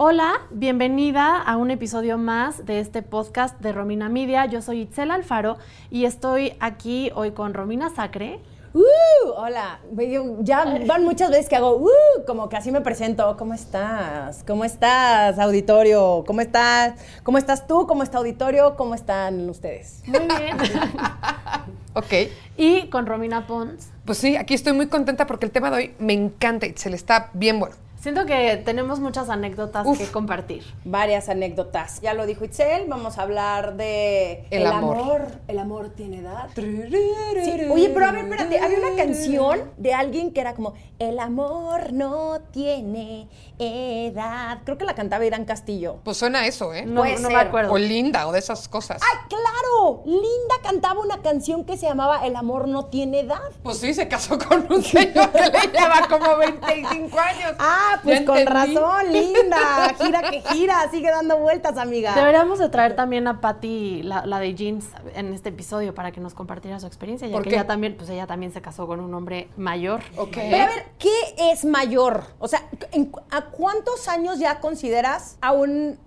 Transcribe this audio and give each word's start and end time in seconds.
Hola, 0.00 0.42
bienvenida 0.52 1.42
a 1.42 1.56
un 1.56 1.72
episodio 1.72 2.18
más 2.18 2.64
de 2.64 2.78
este 2.78 3.02
podcast 3.02 3.60
de 3.60 3.72
Romina 3.72 4.08
Media. 4.08 4.46
Yo 4.46 4.62
soy 4.62 4.82
Itzel 4.82 5.10
Alfaro 5.10 5.56
y 5.90 6.04
estoy 6.04 6.52
aquí 6.60 7.10
hoy 7.16 7.32
con 7.32 7.52
Romina 7.52 7.90
Sacre. 7.90 8.38
¡Uh! 8.74 8.82
Hola. 9.34 9.80
Ya 10.42 10.64
van 10.86 11.02
muchas 11.04 11.30
veces 11.30 11.48
que 11.48 11.56
hago 11.56 11.78
¡Uh! 11.78 12.24
Como 12.28 12.48
que 12.48 12.56
así 12.56 12.70
me 12.70 12.80
presento. 12.80 13.36
¿Cómo 13.36 13.54
estás? 13.54 14.44
¿Cómo 14.46 14.64
estás, 14.64 15.36
auditorio? 15.40 16.22
¿Cómo 16.24 16.42
estás? 16.42 16.94
¿Cómo 17.24 17.36
estás 17.38 17.66
tú? 17.66 17.88
¿Cómo 17.88 18.04
está 18.04 18.18
auditorio? 18.18 18.76
¿Cómo 18.76 18.94
están 18.94 19.50
ustedes? 19.50 20.04
Muy 20.06 20.20
bien. 20.20 20.56
Ok, 21.94 22.12
y 22.56 22.88
con 22.90 23.06
Romina 23.06 23.48
Pons. 23.48 23.88
pues 24.04 24.18
sí, 24.18 24.36
aquí 24.36 24.54
estoy 24.54 24.72
muy 24.72 24.86
contenta 24.86 25.26
porque 25.26 25.46
el 25.46 25.50
tema 25.50 25.68
de 25.70 25.76
hoy 25.76 25.94
me 25.98 26.12
encanta 26.12 26.66
y 26.66 26.74
se 26.76 26.90
le 26.90 26.96
está 26.96 27.30
bien 27.32 27.58
bueno. 27.58 27.74
Siento 28.00 28.26
que 28.26 28.56
tenemos 28.64 29.00
muchas 29.00 29.28
anécdotas 29.28 29.84
Uf. 29.84 29.98
que 29.98 30.06
compartir. 30.06 30.62
Varias 30.84 31.28
anécdotas. 31.28 32.00
Ya 32.00 32.14
lo 32.14 32.26
dijo 32.26 32.44
Itzel, 32.44 32.86
vamos 32.86 33.18
a 33.18 33.22
hablar 33.22 33.76
de... 33.76 34.46
El 34.50 34.66
amor. 34.68 35.22
El 35.48 35.58
amor 35.58 35.90
tiene 35.90 36.18
edad. 36.20 36.48
Sí, 36.54 37.66
Oye, 37.70 37.90
pero 37.92 38.06
a 38.06 38.12
ver, 38.12 38.24
espérate, 38.24 38.60
había 38.60 38.78
una 38.78 38.96
canción 38.96 39.72
de 39.76 39.94
alguien 39.94 40.32
que 40.32 40.40
era 40.40 40.54
como, 40.54 40.74
el 41.00 41.18
amor 41.18 41.92
no 41.92 42.38
tiene 42.52 43.28
edad. 43.58 44.60
Creo 44.64 44.78
que 44.78 44.84
la 44.84 44.94
cantaba 44.94 45.26
Irán 45.26 45.44
Castillo. 45.44 45.98
Pues 46.04 46.16
suena 46.18 46.40
a 46.40 46.46
eso, 46.46 46.72
¿eh? 46.72 46.86
No, 46.86 47.00
Puede 47.00 47.16
no 47.18 47.28
me 47.28 47.34
ser. 47.34 47.46
acuerdo. 47.48 47.72
O 47.72 47.78
linda, 47.78 48.28
o 48.28 48.32
de 48.32 48.38
esas 48.38 48.68
cosas. 48.68 49.02
¡Ay, 49.02 49.18
claro! 49.28 50.02
Linda 50.06 50.54
cantaba 50.62 51.00
una 51.00 51.20
canción 51.20 51.64
que 51.64 51.76
se 51.76 51.86
llamaba 51.86 52.24
El 52.26 52.36
amor 52.36 52.68
no 52.68 52.86
tiene 52.86 53.20
edad. 53.20 53.40
Pues 53.62 53.78
sí, 53.78 53.92
se 53.92 54.06
casó 54.06 54.38
con 54.38 54.66
un 54.72 54.82
señor 54.84 55.32
que 55.32 55.40
le 55.50 55.72
lleva 55.72 56.06
como 56.08 56.36
25 56.36 57.18
años. 57.18 57.54
Ah, 57.58 57.87
pues 58.02 58.20
Ya 58.20 58.24
con 58.26 58.46
razón, 58.46 59.12
linda. 59.12 59.94
Gira 60.00 60.22
que 60.30 60.40
gira, 60.42 60.88
sigue 60.90 61.10
dando 61.10 61.38
vueltas, 61.38 61.76
amiga. 61.78 62.14
Deberíamos 62.14 62.58
de 62.58 62.68
traer 62.68 62.94
también 62.96 63.26
a 63.26 63.40
Patty, 63.40 64.02
la, 64.02 64.24
la 64.26 64.38
de 64.40 64.54
Jeans, 64.54 64.86
en 65.14 65.32
este 65.32 65.48
episodio 65.50 65.94
para 65.94 66.12
que 66.12 66.20
nos 66.20 66.34
compartiera 66.34 66.78
su 66.80 66.86
experiencia, 66.86 67.26
ya 67.28 67.32
¿Por 67.34 67.42
que 67.42 67.50
qué? 67.50 67.56
ella 67.56 67.66
también, 67.66 67.96
pues 67.96 68.08
ella 68.10 68.26
también 68.26 68.52
se 68.52 68.60
casó 68.62 68.86
con 68.86 69.00
un 69.00 69.12
hombre 69.14 69.48
mayor. 69.56 70.00
Ok. 70.16 70.32
Pero 70.34 70.64
a 70.64 70.66
ver, 70.66 70.86
¿qué 70.98 71.10
es 71.52 71.64
mayor? 71.64 72.24
O 72.38 72.48
sea, 72.48 72.62
¿en- 72.92 73.12
¿a 73.30 73.46
cuántos 73.46 74.08
años 74.08 74.38
ya 74.38 74.60
consideras 74.60 75.36
a 75.40 75.52
un 75.52 75.98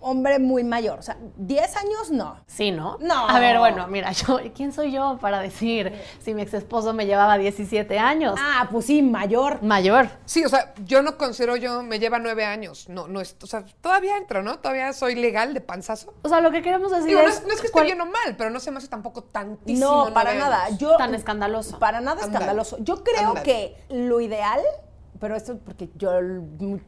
hombre 0.00 0.38
muy 0.38 0.64
mayor? 0.64 0.98
O 0.98 1.02
sea, 1.02 1.16
¿10 1.38 1.76
años? 1.76 2.10
No. 2.10 2.40
Sí, 2.46 2.70
¿no? 2.70 2.98
No. 3.00 3.28
A 3.28 3.38
ver, 3.38 3.58
bueno, 3.58 3.86
mira, 3.88 4.12
yo, 4.12 4.40
¿quién 4.54 4.72
soy 4.72 4.92
yo 4.92 5.18
para 5.20 5.40
decir 5.40 5.92
si 6.20 6.34
mi 6.34 6.42
ex 6.42 6.54
esposo 6.54 6.92
me 6.92 7.06
llevaba 7.06 7.38
17 7.38 7.98
años? 7.98 8.38
Ah, 8.40 8.68
pues 8.70 8.86
sí, 8.86 9.02
mayor. 9.02 9.62
Mayor. 9.62 10.08
Sí, 10.24 10.44
o 10.44 10.48
sea, 10.48 10.74
yo 10.84 11.02
no 11.02 11.16
considero 11.16 11.56
yo, 11.56 11.82
me 11.82 11.98
lleva 11.98 12.18
nueve 12.18 12.44
años. 12.44 12.88
No, 12.88 13.08
no 13.08 13.20
es, 13.20 13.36
o 13.42 13.46
sea, 13.46 13.64
todavía 13.80 14.16
entro, 14.16 14.42
¿no? 14.42 14.58
Todavía 14.58 14.92
soy 14.92 15.14
legal 15.14 15.54
de 15.54 15.60
panzazo. 15.60 16.14
O 16.22 16.28
sea, 16.28 16.40
lo 16.40 16.50
que 16.50 16.62
queremos 16.62 16.90
decir 16.90 17.06
Digo, 17.08 17.22
no 17.22 17.28
es, 17.28 17.42
no 17.44 17.52
es 17.52 17.60
que 17.60 17.66
esté 17.66 17.82
bien 17.82 18.00
o 18.00 18.06
mal, 18.06 18.36
pero 18.36 18.50
no 18.50 18.60
se 18.60 18.70
me 18.70 18.78
hace 18.78 18.88
tampoco 18.88 19.22
tantísimo. 19.24 20.06
No, 20.06 20.14
para 20.14 20.34
nada. 20.34 20.70
Yo, 20.78 20.96
tan 20.96 21.14
escandaloso. 21.14 21.78
Para 21.78 22.00
nada 22.00 22.22
escandaloso. 22.22 22.78
Yo 22.80 23.02
creo 23.02 23.34
que 23.42 23.76
lo 23.88 24.20
ideal, 24.20 24.60
pero 25.20 25.36
esto 25.36 25.52
es 25.52 25.58
porque 25.64 25.88
yo 25.96 26.10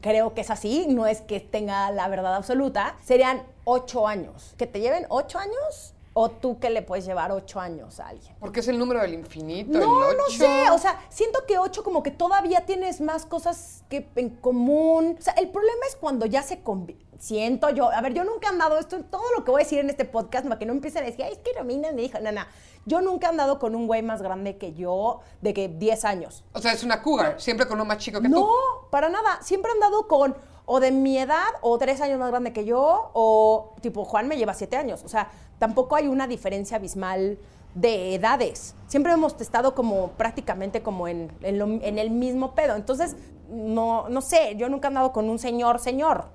creo 0.01 0.33
que 0.33 0.41
es 0.41 0.49
así, 0.49 0.87
no 0.89 1.05
es 1.07 1.21
que 1.21 1.39
tenga 1.39 1.91
la 1.91 2.07
verdad 2.07 2.35
absoluta, 2.35 2.95
serían 3.03 3.43
ocho 3.65 4.07
años. 4.07 4.53
¿Que 4.57 4.67
te 4.67 4.79
lleven 4.79 5.05
ocho 5.09 5.37
años? 5.39 5.93
¿O 6.13 6.29
tú 6.29 6.59
que 6.59 6.69
le 6.69 6.81
puedes 6.81 7.05
llevar 7.05 7.31
ocho 7.31 7.59
años 7.59 7.99
a 7.99 8.07
alguien? 8.09 8.35
Porque 8.39 8.59
es 8.61 8.67
el 8.67 8.77
número 8.79 8.99
del 9.01 9.13
infinito. 9.13 9.77
No, 9.79 10.09
el 10.09 10.17
no 10.17 10.25
sé. 10.27 10.69
O 10.71 10.77
sea, 10.77 10.99
siento 11.09 11.45
que 11.47 11.57
ocho 11.59 11.83
como 11.83 12.03
que 12.03 12.11
todavía 12.11 12.65
tienes 12.65 12.99
más 12.99 13.25
cosas 13.25 13.83
que 13.89 14.09
en 14.15 14.29
común. 14.31 15.15
O 15.17 15.21
sea, 15.21 15.33
el 15.33 15.49
problema 15.49 15.79
es 15.87 15.95
cuando 15.95 16.25
ya 16.25 16.41
se 16.43 16.61
convi- 16.63 16.97
Siento 17.19 17.69
yo, 17.69 17.91
a 17.91 17.99
ver, 18.01 18.13
yo 18.13 18.23
nunca 18.23 18.47
he 18.47 18.49
andado, 18.49 18.79
esto, 18.79 18.97
todo 19.03 19.23
lo 19.37 19.43
que 19.43 19.51
voy 19.51 19.61
a 19.61 19.63
decir 19.65 19.79
en 19.79 19.89
este 19.89 20.05
podcast, 20.05 20.45
para 20.47 20.57
que 20.57 20.65
no 20.65 20.71
empiecen 20.73 21.03
a 21.03 21.05
decir, 21.05 21.25
ay, 21.25 21.33
es 21.33 21.39
que 21.39 21.51
Romina 21.57 21.91
me 21.91 22.01
dijo, 22.01 22.17
no, 22.21 22.31
no, 22.31 22.41
yo 22.85 23.01
nunca 23.01 23.27
he 23.27 23.29
andado 23.29 23.59
con 23.59 23.75
un 23.75 23.87
güey 23.87 24.01
más 24.01 24.21
grande 24.21 24.57
que 24.57 24.73
yo, 24.73 25.19
de 25.41 25.53
que 25.53 25.67
10 25.67 26.05
años. 26.05 26.45
O 26.53 26.59
sea, 26.59 26.71
es 26.71 26.81
una 26.83 27.01
cougar, 27.03 27.35
siempre 27.39 27.67
con 27.67 27.75
uno 27.75 27.83
más 27.85 27.97
chico 27.97 28.21
que 28.21 28.29
No, 28.29 28.39
tú. 28.41 28.49
para 28.89 29.09
nada, 29.09 29.39
siempre 29.41 29.69
he 29.69 29.73
andado 29.73 30.07
con 30.07 30.35
o 30.71 30.79
de 30.79 30.91
mi 30.91 31.17
edad, 31.17 31.47
o 31.61 31.77
tres 31.77 31.99
años 31.99 32.19
más 32.19 32.29
grande 32.29 32.53
que 32.53 32.63
yo, 32.63 33.09
o 33.13 33.73
tipo, 33.81 34.05
Juan 34.05 34.27
me 34.27 34.37
lleva 34.37 34.53
siete 34.53 34.77
años. 34.77 35.03
O 35.03 35.09
sea, 35.09 35.29
tampoco 35.57 35.95
hay 35.95 36.07
una 36.07 36.27
diferencia 36.27 36.77
abismal 36.77 37.37
de 37.73 38.13
edades. 38.15 38.75
Siempre 38.87 39.11
hemos 39.11 39.33
estado 39.41 39.73
como 39.75 40.11
prácticamente 40.11 40.81
como 40.83 41.07
en, 41.07 41.31
en 41.41 41.57
lo- 41.57 41.65
en 41.65 41.97
el 41.97 42.11
mismo 42.11 42.53
pedo. 42.53 42.75
Entonces, 42.75 43.15
no, 43.49 44.09
no 44.09 44.21
sé, 44.21 44.55
yo 44.57 44.69
nunca 44.69 44.87
he 44.87 44.89
andado 44.89 45.11
con 45.11 45.27
un 45.29 45.39
señor, 45.39 45.79
señor. 45.79 46.25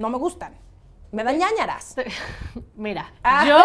No 0.00 0.08
me 0.08 0.16
gustan. 0.18 0.54
Me 1.12 1.24
dan 1.24 1.36
ñañaras. 1.38 1.96
Mira, 2.76 3.12
Ah. 3.24 3.44
yo, 3.44 3.58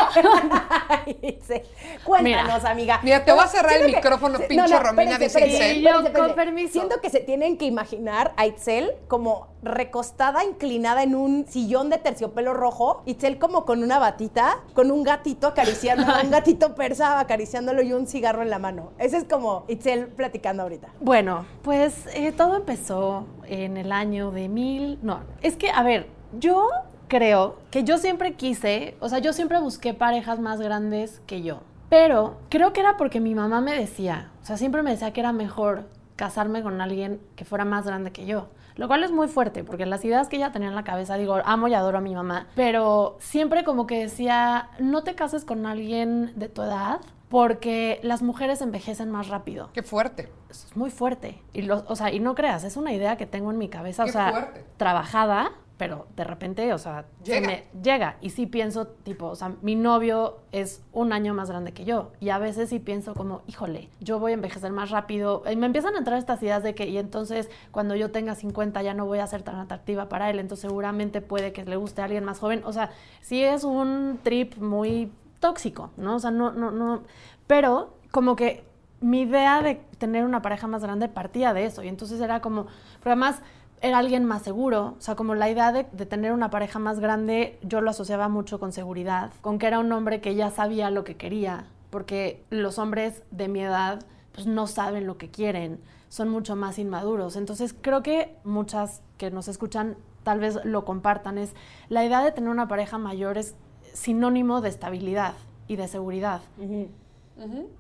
Sí. 1.48 1.62
Cuéntanos, 2.04 2.58
Mira. 2.64 2.72
amiga. 2.72 3.00
Mira, 3.04 3.24
te 3.24 3.32
voy 3.32 3.44
a 3.44 3.48
cerrar 3.48 3.74
el 3.74 3.86
que- 3.92 3.96
micrófono, 3.98 4.40
sí, 4.40 4.46
pinche 4.50 4.80
Romina, 4.80 5.12
dice 5.20 5.26
espérense, 5.26 5.56
Itzel. 5.56 5.76
Sí, 5.76 5.82
yo, 5.84 6.14
con 6.14 6.34
permiso. 6.36 6.74
Siento 6.74 7.00
que 7.02 7.12
se 7.12 7.20
tienen 7.20 7.58
que 7.60 7.66
imaginar 7.66 8.34
a 8.36 8.48
Itzel 8.48 8.94
como 9.08 9.50
recostada, 9.62 10.44
inclinada 10.44 11.04
en 11.04 11.14
un 11.16 11.46
sillón 11.48 11.92
de 11.92 12.00
terciopelo 12.00 12.56
rojo. 12.56 13.04
Itzel 13.06 13.38
como 13.38 13.64
con 13.64 13.84
una 13.84 14.00
batita, 14.00 14.58
con 14.74 14.90
un 14.90 15.04
gatito 15.04 15.46
acariciando, 15.48 16.06
un 16.24 16.32
gatito 16.32 16.74
persa 16.74 17.20
acariciándolo 17.20 17.84
y 17.84 17.94
un 17.94 18.08
cigarro 18.08 18.42
en 18.42 18.50
la 18.50 18.58
mano. 18.58 18.92
Ese 18.98 19.18
es 19.18 19.24
como 19.26 19.66
Itzel 19.68 20.08
platicando 20.08 20.64
ahorita. 20.64 20.88
bueno, 21.00 21.46
pues 21.62 22.08
eh, 22.16 22.32
todo 22.32 22.56
empezó 22.56 23.28
en 23.46 23.78
el 23.78 23.92
año 23.92 24.32
de 24.32 24.50
mil, 24.50 24.98
no, 25.04 25.20
es 25.44 25.56
que, 25.58 25.70
a 25.70 25.84
ver, 25.84 26.15
yo 26.40 26.68
creo 27.08 27.58
que 27.72 27.84
yo 27.84 27.98
siempre 27.98 28.34
quise, 28.34 28.96
o 29.00 29.10
sea, 29.10 29.20
yo 29.20 29.34
siempre 29.34 29.60
busqué 29.60 29.94
parejas 29.94 30.40
más 30.40 30.60
grandes 30.60 31.22
que 31.28 31.42
yo, 31.44 31.62
pero 31.90 32.38
creo 32.50 32.74
que 32.74 32.80
era 32.82 32.98
porque 32.98 33.20
mi 33.20 33.36
mamá 33.36 33.62
me 33.62 33.74
decía, 33.78 34.32
o 34.42 34.46
sea, 34.46 34.58
siempre 34.58 34.82
me 34.84 34.92
decía 34.92 35.14
que 35.14 35.20
era 35.22 35.32
mejor 35.34 35.88
casarme 36.16 36.64
con 36.64 36.82
alguien 36.82 37.20
que 37.36 37.46
fuera 37.46 37.66
más 37.66 37.86
grande 37.86 38.12
que 38.12 38.26
yo. 38.26 38.48
Lo 38.78 38.88
cual 38.88 39.04
es 39.06 39.12
muy 39.12 39.30
fuerte, 39.30 39.64
porque 39.64 39.86
las 39.86 40.04
ideas 40.04 40.28
que 40.28 40.36
ella 40.36 40.52
tenía 40.52 40.68
en 40.68 40.76
la 40.76 40.84
cabeza, 40.84 41.16
digo, 41.16 41.38
amo 41.46 41.70
y 41.70 41.74
adoro 41.74 42.00
a 42.00 42.02
mi 42.02 42.14
mamá, 42.14 42.48
pero 42.56 43.16
siempre 43.20 43.64
como 43.64 43.88
que 43.88 44.02
decía, 44.02 44.70
no 44.80 45.02
te 45.04 45.16
cases 45.16 45.46
con 45.46 45.66
alguien 45.66 46.34
de 46.36 46.50
tu 46.50 46.62
edad, 46.62 47.00
porque 47.30 48.00
las 48.04 48.22
mujeres 48.22 48.62
envejecen 48.62 49.10
más 49.12 49.30
rápido. 49.30 49.70
Qué 49.74 49.82
fuerte. 49.82 50.30
Es 50.50 50.76
muy 50.76 50.90
fuerte. 50.92 51.42
Y 51.54 51.62
lo- 51.62 51.86
o 51.88 51.96
sea, 51.96 52.12
y 52.12 52.20
no 52.20 52.36
creas, 52.36 52.66
es 52.66 52.76
una 52.76 52.92
idea 52.92 53.16
que 53.16 53.26
tengo 53.26 53.50
en 53.50 53.58
mi 53.58 53.70
cabeza, 53.70 54.04
o 54.04 54.08
sea, 54.10 54.32
fuerte. 54.32 54.66
trabajada, 54.76 55.52
pero 55.78 56.08
de 56.16 56.24
repente, 56.24 56.72
o 56.74 56.78
sea, 56.78 57.06
se 57.24 57.34
Llega. 57.34 57.48
me 57.48 57.64
llega. 57.84 58.18
Y 58.22 58.30
sí 58.30 58.46
pienso, 58.46 58.88
tipo, 58.88 59.28
o 59.28 59.36
sea, 59.36 59.54
mi 59.62 59.76
novio 59.76 60.38
es 60.52 60.82
un 60.94 61.12
año 61.12 61.34
más 61.34 61.50
grande 61.50 61.74
que 61.74 61.84
yo. 61.84 62.12
Y 62.22 62.30
a 62.30 62.38
veces 62.38 62.70
sí 62.70 62.80
pienso 62.80 63.14
como, 63.14 63.42
híjole, 63.48 63.90
yo 64.00 64.20
voy 64.20 64.32
a 64.32 64.36
envejecer 64.36 64.72
más 64.72 64.90
rápido. 64.90 65.44
Y 65.52 65.56
me 65.58 65.66
empiezan 65.66 65.96
a 65.96 65.98
entrar 65.98 66.18
estas 66.18 66.42
ideas 66.44 66.64
de 66.64 66.76
que, 66.76 66.88
y 66.88 66.98
entonces 66.98 67.50
cuando 67.72 67.96
yo 67.96 68.12
tenga 68.12 68.36
50 68.36 68.82
ya 68.84 68.94
no 68.94 69.06
voy 69.06 69.20
a 69.20 69.28
ser 69.28 69.44
tan 69.44 69.58
atractiva 69.58 70.08
para 70.08 70.30
él. 70.30 70.40
Entonces 70.40 70.62
seguramente 70.68 71.22
puede 71.22 71.52
que 71.52 71.66
le 71.66 71.76
guste 71.76 72.02
a 72.02 72.06
alguien 72.06 72.24
más 72.24 72.40
joven. 72.40 72.62
O 72.66 72.72
sea, 72.72 72.92
sí 73.22 73.44
es 73.44 73.64
un 73.66 74.20
trip 74.24 74.58
muy 74.58 75.12
tóxico, 75.42 75.92
¿no? 75.98 76.16
O 76.16 76.20
sea, 76.20 76.32
no, 76.32 76.52
no, 76.52 76.72
no. 76.72 77.04
Pero 77.48 77.96
como 78.12 78.38
que 78.38 78.64
mi 79.02 79.22
idea 79.22 79.62
de 79.62 79.82
tener 79.98 80.24
una 80.24 80.42
pareja 80.42 80.68
más 80.68 80.82
grande 80.82 81.10
partía 81.10 81.54
de 81.54 81.66
eso. 81.66 81.84
Y 81.84 81.90
entonces 81.90 82.22
era 82.22 82.40
como, 82.40 82.66
pero 83.02 83.12
además 83.12 83.42
era 83.82 83.98
alguien 83.98 84.26
más 84.26 84.42
seguro. 84.42 84.96
O 84.98 85.02
sea, 85.02 85.16
como 85.16 85.36
la 85.36 85.50
idea 85.50 85.72
de, 85.72 85.86
de 85.92 86.06
tener 86.06 86.32
una 86.32 86.50
pareja 86.50 86.80
más 86.80 87.00
grande, 87.00 87.60
yo 87.62 87.82
lo 87.82 87.90
asociaba 87.90 88.30
mucho 88.30 88.60
con 88.60 88.72
seguridad, 88.72 89.32
con 89.42 89.60
que 89.60 89.68
era 89.68 89.80
un 89.80 89.92
hombre 89.92 90.22
que 90.22 90.36
ya 90.36 90.50
sabía 90.50 90.90
lo 90.90 91.04
que 91.04 91.18
quería. 91.18 91.68
Porque 91.90 92.44
los 92.50 92.80
hombres 92.80 93.24
de 93.32 93.48
mi 93.48 93.62
edad, 93.62 94.04
pues 94.34 94.48
no 94.48 94.68
saben 94.68 95.08
lo 95.08 95.18
que 95.18 95.30
quieren, 95.30 95.80
son 96.10 96.30
mucho 96.30 96.56
más 96.56 96.80
inmaduros. 96.80 97.36
Entonces 97.36 97.76
creo 97.80 98.04
que 98.04 98.36
muchas 98.44 99.02
que 99.18 99.32
nos 99.32 99.48
escuchan 99.48 99.98
tal 100.24 100.40
vez 100.40 100.60
lo 100.64 100.84
compartan. 100.84 101.38
Es 101.38 101.54
la 101.90 102.04
idea 102.04 102.22
de 102.22 102.32
tener 102.32 102.50
una 102.50 102.68
pareja 102.68 102.98
mayor 102.98 103.38
es 103.38 103.56
sinónimo 103.94 104.62
de 104.62 104.70
estabilidad 104.70 105.36
y 105.68 105.78
de 105.78 105.88
seguridad. 105.88 106.42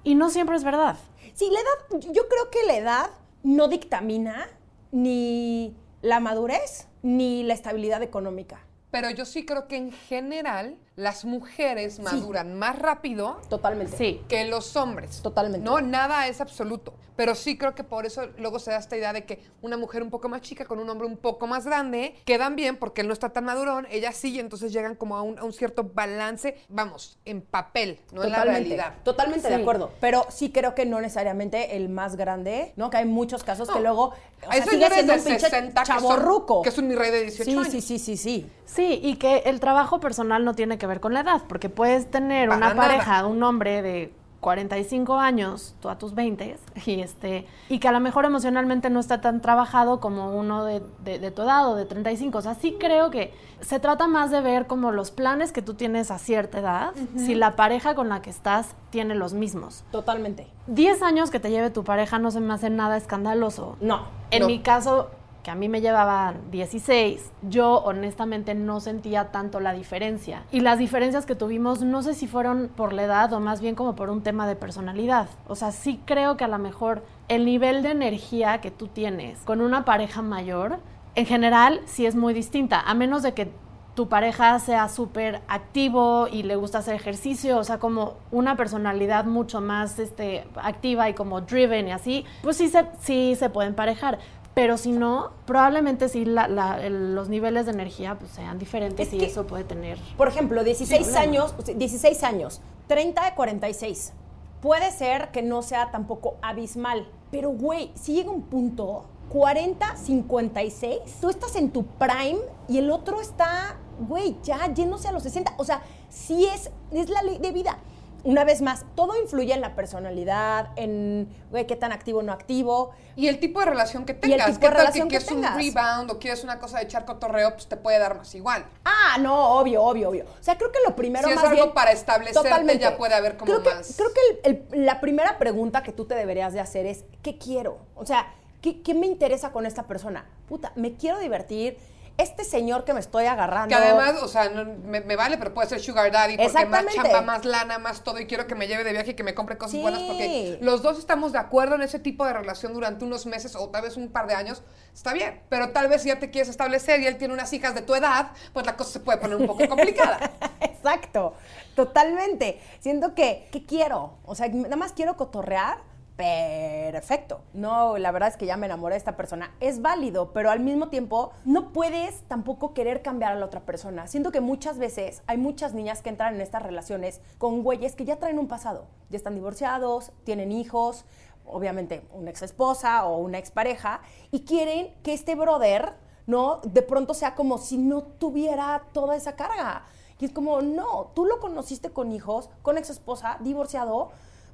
Y 0.03 0.15
no 0.15 0.29
siempre 0.29 0.55
es 0.55 0.63
verdad. 0.63 0.97
Sí, 1.33 1.49
la 1.51 1.59
edad, 1.59 2.01
yo 2.13 2.27
creo 2.27 2.49
que 2.51 2.65
la 2.67 2.77
edad 2.77 3.09
no 3.43 3.67
dictamina 3.67 4.47
ni 4.91 5.75
la 6.05 6.19
madurez 6.19 6.87
ni 7.01 7.41
la 7.41 7.55
estabilidad 7.55 8.03
económica. 8.03 8.59
pero 8.91 9.09
yo 9.09 9.25
sí 9.25 9.43
creo 9.43 9.67
que 9.67 9.75
en 9.75 9.91
general 9.91 10.77
las 10.95 11.25
mujeres 11.25 11.99
maduran 11.99 12.57
más 12.57 12.79
rápido 12.79 13.41
Totalmente. 13.49 13.97
Sí. 13.97 14.21
que 14.29 14.45
los 14.45 14.75
hombres. 14.77 15.21
Totalmente. 15.21 15.63
No, 15.65 15.81
nada 15.81 16.27
es 16.27 16.39
absoluto. 16.41 16.93
Pero 17.17 17.33
sí 17.33 17.57
creo 17.57 17.75
que 17.75 17.83
por 17.85 18.05
eso 18.05 18.23
luego 18.37 18.59
se 18.59 18.71
da 18.71 18.77
esta 18.77 18.97
idea 18.97 19.13
de 19.13 19.23
que 19.25 19.41
una 19.61 19.77
mujer 19.77 20.03
un 20.03 20.09
poco 20.09 20.27
más 20.27 20.41
chica 20.41 20.65
con 20.65 20.79
un 20.79 20.89
hombre 20.89 21.07
un 21.07 21.15
poco 21.15 21.47
más 21.47 21.65
grande 21.65 22.13
quedan 22.25 22.57
bien 22.57 22.75
porque 22.75 23.01
él 23.01 23.07
no 23.07 23.13
está 23.13 23.29
tan 23.29 23.45
madurón, 23.45 23.87
ella 23.89 24.11
sí, 24.11 24.31
y 24.31 24.39
entonces 24.39 24.73
llegan 24.73 24.95
como 24.95 25.15
a 25.15 25.21
un, 25.21 25.39
a 25.39 25.45
un 25.45 25.53
cierto 25.53 25.89
balance, 25.93 26.57
vamos, 26.67 27.17
en 27.23 27.41
papel, 27.41 27.99
no 28.11 28.23
en 28.25 28.31
la 28.31 28.43
realidad. 28.43 28.95
totalmente 29.03 29.47
de 29.47 29.55
acuerdo. 29.55 29.91
Pero 30.01 30.25
sí 30.29 30.51
creo 30.51 30.75
que 30.75 30.85
no 30.85 30.99
necesariamente 30.99 31.77
el 31.77 31.87
más 31.87 32.17
grande, 32.17 32.73
¿no? 32.75 32.89
Que 32.89 32.97
hay 32.97 33.05
muchos 33.05 33.43
casos 33.45 33.69
que 33.69 33.79
luego 33.79 34.13
o 34.47 34.51
sea, 34.51 34.65
sigue 34.65 34.89
siendo 34.89 35.13
de 35.13 35.19
un 35.19 35.25
pinche 35.25 35.39
60 35.39 35.83
que 35.83 35.99
son- 35.99 36.63
que 36.63 36.69
es 36.69 36.77
un 36.77 36.87
mi 36.89 36.95
rey 36.95 37.11
de 37.11 37.21
18 37.21 37.43
sí, 37.49 37.57
años. 37.57 37.67
Sí, 37.69 37.81
sí, 37.81 37.99
sí, 37.99 38.17
sí. 38.17 38.51
Sí, 38.65 38.99
y 39.01 39.15
que 39.15 39.37
el 39.45 39.59
trabajo 39.61 39.99
personal 40.01 40.43
no 40.43 40.53
tiene 40.53 40.77
que 40.77 40.84
ver 40.87 40.99
con 40.99 41.13
la 41.13 41.21
edad, 41.21 41.41
porque 41.47 41.69
puedes 41.69 42.09
tener 42.09 42.47
Para 42.49 42.57
una 42.57 42.69
nada. 42.73 42.81
pareja, 42.87 43.25
un 43.25 43.41
hombre 43.43 43.81
de 43.81 44.13
45 44.41 45.15
años, 45.15 45.75
tú 45.79 45.89
a 45.89 45.97
tus 45.97 46.13
20, 46.13 46.57
y, 46.85 47.01
este, 47.01 47.47
y 47.67 47.79
que 47.79 47.87
a 47.87 47.91
lo 47.91 47.99
mejor 47.99 48.25
emocionalmente 48.25 48.91
no 48.91 48.99
está 48.99 49.19
tan 49.19 49.41
trabajado 49.41 49.99
como 49.99 50.37
uno 50.37 50.63
de, 50.65 50.83
de- 51.03 51.17
de 51.17 51.31
tu 51.31 51.41
edad 51.41 51.67
o 51.71 51.75
de 51.75 51.85
35. 51.85 52.37
O 52.37 52.41
sea, 52.41 52.53
sí 52.53 52.75
creo 52.79 53.09
que 53.09 53.33
se 53.61 53.79
trata 53.79 54.07
más 54.07 54.29
de 54.29 54.41
ver 54.41 54.67
como 54.67 54.91
los 54.91 55.09
planes 55.09 55.51
que 55.51 55.63
tú 55.63 55.73
tienes 55.73 56.11
a 56.11 56.19
cierta 56.19 56.59
edad, 56.59 56.91
si 57.17 57.33
la 57.33 57.55
pareja 57.55 57.95
con 57.95 58.07
la 58.09 58.21
que 58.21 58.29
estás 58.29 58.75
tiene 58.91 59.15
los 59.15 59.33
mismos. 59.33 59.83
Totalmente. 59.91 60.45
10 60.67 61.01
años 61.01 61.31
que 61.31 61.39
te 61.39 61.49
lleve 61.49 61.71
tu 61.71 61.83
pareja 61.83 62.19
no 62.19 62.29
se 62.29 62.39
me 62.39 62.53
hace 62.53 62.69
nada 62.69 62.97
escandaloso. 62.97 63.77
No. 63.81 64.03
En 64.29 64.41
No. 64.41 64.47
mi 64.47 64.59
caso, 64.59 65.09
que 65.45 65.51
a 65.51 65.55
mí 65.55 65.69
me 65.69 65.79
llevaban 65.79 66.49
16, 66.49 67.31
yo 67.43 67.75
honestamente 67.75 68.55
no 68.55 68.79
sentía 68.79 69.25
tanto 69.25 69.59
la 69.59 69.73
diferencia. 69.73 70.41
Y 70.51 70.61
las 70.61 70.79
diferencias 70.79 71.27
que 71.27 71.35
tuvimos, 71.35 71.83
no 71.83 72.01
sé 72.01 72.15
si 72.15 72.25
fueron 72.25 72.67
por 72.75 72.93
la 72.93 73.03
edad 73.03 73.31
o 73.31 73.39
más 73.39 73.61
bien 73.61 73.75
como 73.75 73.95
por 73.95 74.09
un 74.09 74.23
tema 74.23 74.47
de 74.47 74.55
personalidad. 74.55 75.29
O 75.47 75.53
sea, 75.53 75.71
sí 75.71 76.01
creo 76.05 76.35
que 76.35 76.45
a 76.45 76.47
lo 76.47 76.57
mejor 76.57 77.03
el 77.27 77.45
nivel 77.45 77.83
de 77.83 77.91
energía 77.91 78.59
que 78.59 78.71
tú 78.71 78.87
tienes 78.87 79.37
con 79.41 79.61
una 79.61 79.85
pareja 79.85 80.23
mayor, 80.23 80.79
en 81.13 81.27
general, 81.27 81.79
sí 81.85 82.07
es 82.07 82.15
muy 82.15 82.33
distinta, 82.33 82.81
a 82.81 82.95
menos 82.95 83.21
de 83.21 83.35
que 83.35 83.51
tu 83.93 84.09
pareja 84.09 84.57
sea 84.59 84.89
súper 84.89 85.41
activo 85.47 86.27
y 86.29 86.41
le 86.41 86.55
gusta 86.55 86.79
hacer 86.79 86.95
ejercicio, 86.95 87.59
o 87.59 87.63
sea, 87.63 87.77
como 87.77 88.15
una 88.31 88.57
personalidad 88.57 89.25
mucho 89.25 89.61
más 89.61 89.99
este, 89.99 90.45
activa 90.55 91.07
y 91.07 91.13
como 91.13 91.41
driven 91.41 91.87
y 91.87 91.91
así, 91.91 92.25
pues 92.41 92.57
sí 92.57 92.67
se, 92.67 92.85
sí 92.99 93.35
se 93.37 93.49
pueden 93.49 93.75
parejar. 93.75 94.17
Pero 94.55 94.77
si 94.77 94.91
no, 94.93 95.31
probablemente 95.45 96.09
sí 96.09 96.25
la- 96.25 96.47
la- 96.47 96.83
el- 96.83 97.13
los 97.13 97.29
niveles 97.29 97.65
de 97.65 97.73
energía 97.73 98.15
pues, 98.17 98.31
sean 98.31 98.57
diferentes 98.57 99.07
Es 99.07 99.13
y 99.13 99.17
que- 99.17 99.25
eso 99.25 99.45
puede 99.45 99.65
tener... 99.65 99.99
Por 100.17 100.27
ejemplo, 100.29 100.63
16 100.63 101.01
problema. 101.01 101.21
años, 101.21 101.53
o 101.57 101.61
sea, 101.61 101.75
16 101.75 102.23
años, 102.23 102.61
30 102.87 103.25
de 103.25 103.35
46. 103.35 104.13
Puede 104.61 104.91
ser 104.91 105.29
que 105.31 105.43
no 105.43 105.61
sea 105.61 105.91
tampoco 105.91 106.35
abismal, 106.41 107.07
pero 107.31 107.49
güey, 107.51 107.91
si 107.95 108.13
llega 108.13 108.31
un 108.31 108.41
punto 108.43 109.05
40, 109.29 109.97
56, 109.97 110.99
tú 111.19 111.29
estás 111.29 111.55
en 111.55 111.71
tu 111.71 111.85
prime 111.85 112.39
y 112.69 112.77
el 112.77 112.89
otro 112.91 113.19
está, 113.21 113.75
güey, 114.07 114.37
ya 114.43 114.73
yéndose 114.73 115.07
a 115.07 115.11
los 115.11 115.23
60. 115.23 115.53
O 115.57 115.65
sea, 115.65 115.81
sí 116.09 116.45
es, 116.45 116.71
es 116.91 117.09
la 117.09 117.21
ley 117.23 117.39
de 117.39 117.51
vida. 117.51 117.77
Una 118.25 118.43
vez 118.43 118.61
más, 118.63 118.85
todo 118.95 119.15
influye 119.21 119.53
en 119.53 119.61
la 119.61 119.75
personalidad, 119.75 120.69
en, 120.77 121.29
güey, 121.51 121.67
qué 121.67 121.75
tan 121.75 121.91
activo 121.91 122.19
o 122.19 122.21
no 122.23 122.33
activo. 122.33 122.91
Y 123.15 123.27
el 123.27 123.39
tipo 123.39 123.59
de 123.59 123.67
relación 123.67 124.03
que 124.03 124.13
el 124.13 124.19
tengas. 124.19 124.47
tipo 124.47 124.59
¿Qué 124.61 124.65
de 124.65 124.71
tal 124.73 124.77
relación 124.81 125.07
que 125.07 125.19
que 125.19 125.23
quieres 125.25 125.45
un 125.53 125.57
rebound 125.57 126.11
o 126.11 126.19
quieres 126.19 126.43
una 126.43 126.59
cosa 126.59 126.79
de 126.79 126.85
echar 126.85 127.05
cotorreo? 127.05 127.51
Pues 127.53 127.67
te 127.67 127.77
puede 127.77 127.99
dar 127.99 128.17
más 128.17 128.33
igual. 128.33 128.65
Ah, 128.83 129.17
no, 129.19 129.59
obvio, 129.59 129.83
obvio, 129.83 130.09
obvio. 130.09 130.25
O 130.25 130.43
sea, 130.43 130.57
creo 130.57 130.71
que 130.71 130.79
lo 130.87 130.95
primero 130.95 131.25
Si 131.27 131.29
es 131.29 131.35
más 131.35 131.45
algo 131.45 131.55
bien- 131.65 131.73
para 131.75 131.91
establecerte, 131.91 132.79
ya 132.79 132.97
puede 132.97 133.13
haber 133.13 133.37
como 133.37 133.51
creo 133.51 133.63
que, 133.63 133.69
más- 133.75 133.93
Creo 133.95 134.09
que 134.11 134.49
el- 134.49 134.65
el- 134.71 134.85
la 134.85 134.99
primera 134.99 135.37
pregunta 135.37 135.83
que 135.83 135.91
tú 135.91 136.05
te 136.05 136.15
deberías 136.15 136.51
de 136.51 136.59
hacer 136.59 136.87
es, 136.87 137.05
¿qué 137.21 137.37
quiero? 137.37 137.77
O 137.95 138.05
sea, 138.07 138.33
¿qué, 138.61 138.81
qué 138.81 138.95
me 138.95 139.05
interesa 139.05 139.51
con 139.51 139.67
esta 139.67 139.83
persona? 139.83 140.25
Puta, 140.49 140.71
me 140.75 140.95
quiero 140.95 141.19
divertir. 141.19 141.77
Este 142.17 142.45
señor 142.45 142.85
que 142.85 142.93
me 142.93 143.01
estoy 143.01 143.25
agarrando... 143.25 143.67
Que 143.67 143.75
además, 143.75 144.15
o 144.23 144.27
sea, 144.29 144.47
no- 144.49 144.63
me, 144.85 145.01
me 145.01 145.17
vale, 145.17 145.37
pero 145.37 145.53
puede 145.53 145.67
ser 145.67 145.81
sugar 145.81 146.09
daddy 146.11 146.37
porque 146.37 146.65
más 146.65 146.85
chamba, 146.93 147.21
más 147.21 147.43
lana, 147.43 147.77
más 147.77 148.03
todo 148.05 148.19
y 148.21 148.25
quiero 148.25 148.47
que 148.47 148.55
me 148.55 148.67
lleve 148.67 148.85
de 148.85 148.93
viaje 148.93 149.11
y 149.11 149.13
que 149.15 149.23
me 149.23 149.33
compre 149.33 149.57
cosas 149.57 149.71
Sí. 149.73 149.81
buenas 149.81 150.01
porque 150.03 150.57
los 150.61 150.81
dos 150.81 150.97
estamos 150.97 151.33
de 151.33 151.39
acuerdo 151.39 151.75
en 151.75 151.81
ese 151.81 151.99
tipo 151.99 152.25
de 152.25 152.31
relación 152.31 152.73
durante 152.73 153.03
unos 153.03 153.25
meses 153.25 153.55
o 153.57 153.67
tal 153.69 153.81
vez 153.81 153.97
un 153.97 154.07
par 154.09 154.27
de 154.27 154.33
años, 154.35 154.63
está 154.93 155.11
bien. 155.11 155.41
Pero 155.49 155.71
tal 155.71 155.89
vez 155.89 156.03
si 156.03 156.07
ya 156.07 156.17
te 156.19 156.29
quieres 156.31 156.47
establecer 156.49 157.01
y 157.01 157.07
él 157.07 157.17
tiene 157.17 157.33
unas 157.33 157.51
hijas 157.51 157.75
de 157.75 157.81
tu 157.81 157.93
edad, 157.95 158.31
pues 158.53 158.65
la 158.65 158.77
cosa 158.77 158.91
se 158.91 158.99
puede 159.01 159.17
poner 159.17 159.35
un 159.35 159.45
poco 159.47 159.67
complicada. 159.67 160.31
Exacto, 160.61 161.33
totalmente. 161.75 162.61
Siento 162.79 163.13
que, 163.13 163.47
¿qué 163.51 163.65
quiero? 163.65 164.17
O 164.25 164.35
sea, 164.35 164.47
nada 164.47 164.75
más 164.77 164.93
quiero 164.93 165.17
cotorrear. 165.17 165.79
Perfecto. 166.15 167.41
No, 167.53 167.97
la 167.97 168.11
verdad 168.11 168.29
es 168.29 168.37
que 168.37 168.45
ya 168.45 168.55
me 168.55 168.67
enamoré 168.67 168.93
de 168.93 168.99
esta 168.99 169.17
persona. 169.17 169.53
Es 169.59 169.81
válido, 169.81 170.31
pero 170.31 170.49
al 170.49 170.61
mismo 170.61 170.87
tiempo 170.87 171.31
no 171.43 171.73
puedes 171.73 172.21
tampoco 172.29 172.73
querer 172.73 173.01
cambiar 173.01 173.33
a 173.33 173.35
la 173.35 173.45
otra 173.45 173.65
persona. 173.65 174.07
Siento 174.07 174.31
que 174.31 174.39
muchas 174.39 174.77
veces 174.77 175.23
hay 175.27 175.37
muchas 175.37 175.73
niñas 175.73 176.01
que 176.01 176.09
entran 176.09 176.35
en 176.35 176.41
estas 176.41 176.63
relaciones 176.63 177.19
con 177.37 177.63
güeyes 177.63 177.95
que 177.95 178.05
ya 178.05 178.15
traen 178.15 178.39
un 178.39 178.47
pasado. 178.47 178.85
Ya 179.09 179.17
están 179.17 179.35
divorciados, 179.35 180.13
tienen 180.23 180.53
hijos, 180.53 181.03
obviamente 181.45 182.07
una 182.13 182.29
ex 182.29 182.43
esposa 182.43 183.05
o 183.05 183.17
una 183.17 183.37
expareja, 183.37 183.99
y 184.31 184.45
quieren 184.45 184.95
que 185.03 185.13
este 185.13 185.35
brother, 185.35 185.95
¿no? 186.27 186.61
De 186.63 186.81
pronto 186.81 187.13
sea 187.13 187.35
como 187.35 187.57
si 187.57 187.77
no 187.77 188.03
tuviera 188.03 188.83
toda 188.93 189.17
esa 189.17 189.35
carga. 189.35 189.83
Y 190.17 190.25
es 190.25 190.31
como, 190.31 190.61
no, 190.61 191.11
tú 191.13 191.25
lo 191.25 191.41
conociste 191.41 191.89
con 191.89 192.13
hijos, 192.13 192.49
con 192.61 192.77
ex 192.77 192.89
esposa, 192.89 193.37
divorciado, 193.41 194.11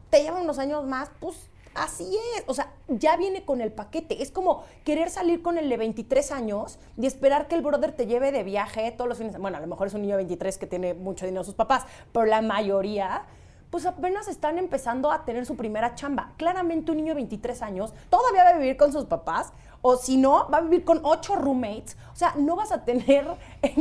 te 0.10 0.24
lleva 0.24 0.42
unos 0.42 0.58
años 0.58 0.86
más, 0.86 1.12
pues 1.20 1.51
así 1.76 2.18
es. 2.36 2.44
O 2.48 2.54
sea, 2.54 2.72
ya 2.88 3.18
viene 3.18 3.46
con 3.46 3.62
el 3.62 3.72
paquete. 3.72 4.22
Es 4.22 4.32
como 4.32 4.64
querer 4.84 5.10
salir 5.10 5.42
con 5.42 5.58
el 5.58 5.70
de 5.70 5.78
23 5.78 6.32
años 6.32 6.80
y 6.98 7.06
esperar 7.06 7.48
que 7.48 7.56
el 7.56 7.62
brother 7.62 7.92
te 7.92 8.06
lleve 8.06 8.32
de 8.32 8.44
viaje 8.44 8.92
todos 8.92 9.08
los 9.08 9.18
fines. 9.18 9.38
Bueno, 9.38 9.58
a 9.58 9.62
lo 9.62 9.68
mejor 9.68 9.88
es 9.88 9.94
un 9.94 10.02
niño 10.02 10.18
de 10.18 10.24
23 10.24 10.58
que 10.58 10.68
tiene 10.68 10.94
mucho 10.94 11.26
dinero 11.26 11.44
sus 11.44 11.56
papás, 11.56 11.86
pero 12.12 12.26
la 12.26 12.42
mayoría 12.42 13.26
pues 13.72 13.86
apenas 13.86 14.28
están 14.28 14.58
empezando 14.58 15.12
a 15.12 15.24
tener 15.24 15.46
su 15.46 15.56
primera 15.56 15.96
chamba. 15.96 16.34
Claramente 16.38 16.92
un 16.92 16.98
niño 16.98 17.12
de 17.12 17.16
23 17.16 17.62
años 17.62 17.94
todavía 18.10 18.44
va 18.44 18.50
a 18.50 18.58
vivir 18.58 18.76
con 18.76 18.92
sus 18.92 19.06
papás, 19.06 19.54
o 19.82 19.96
si 19.96 20.18
no, 20.18 20.50
va 20.52 20.58
a 20.60 20.62
vivir 20.62 20.84
con 20.84 21.00
ocho 21.04 21.36
roommates. 21.36 21.98
O 22.12 22.16
sea, 22.16 22.36
no 22.38 22.58
vas 22.58 22.72
a 22.74 22.84
tener, 22.84 23.26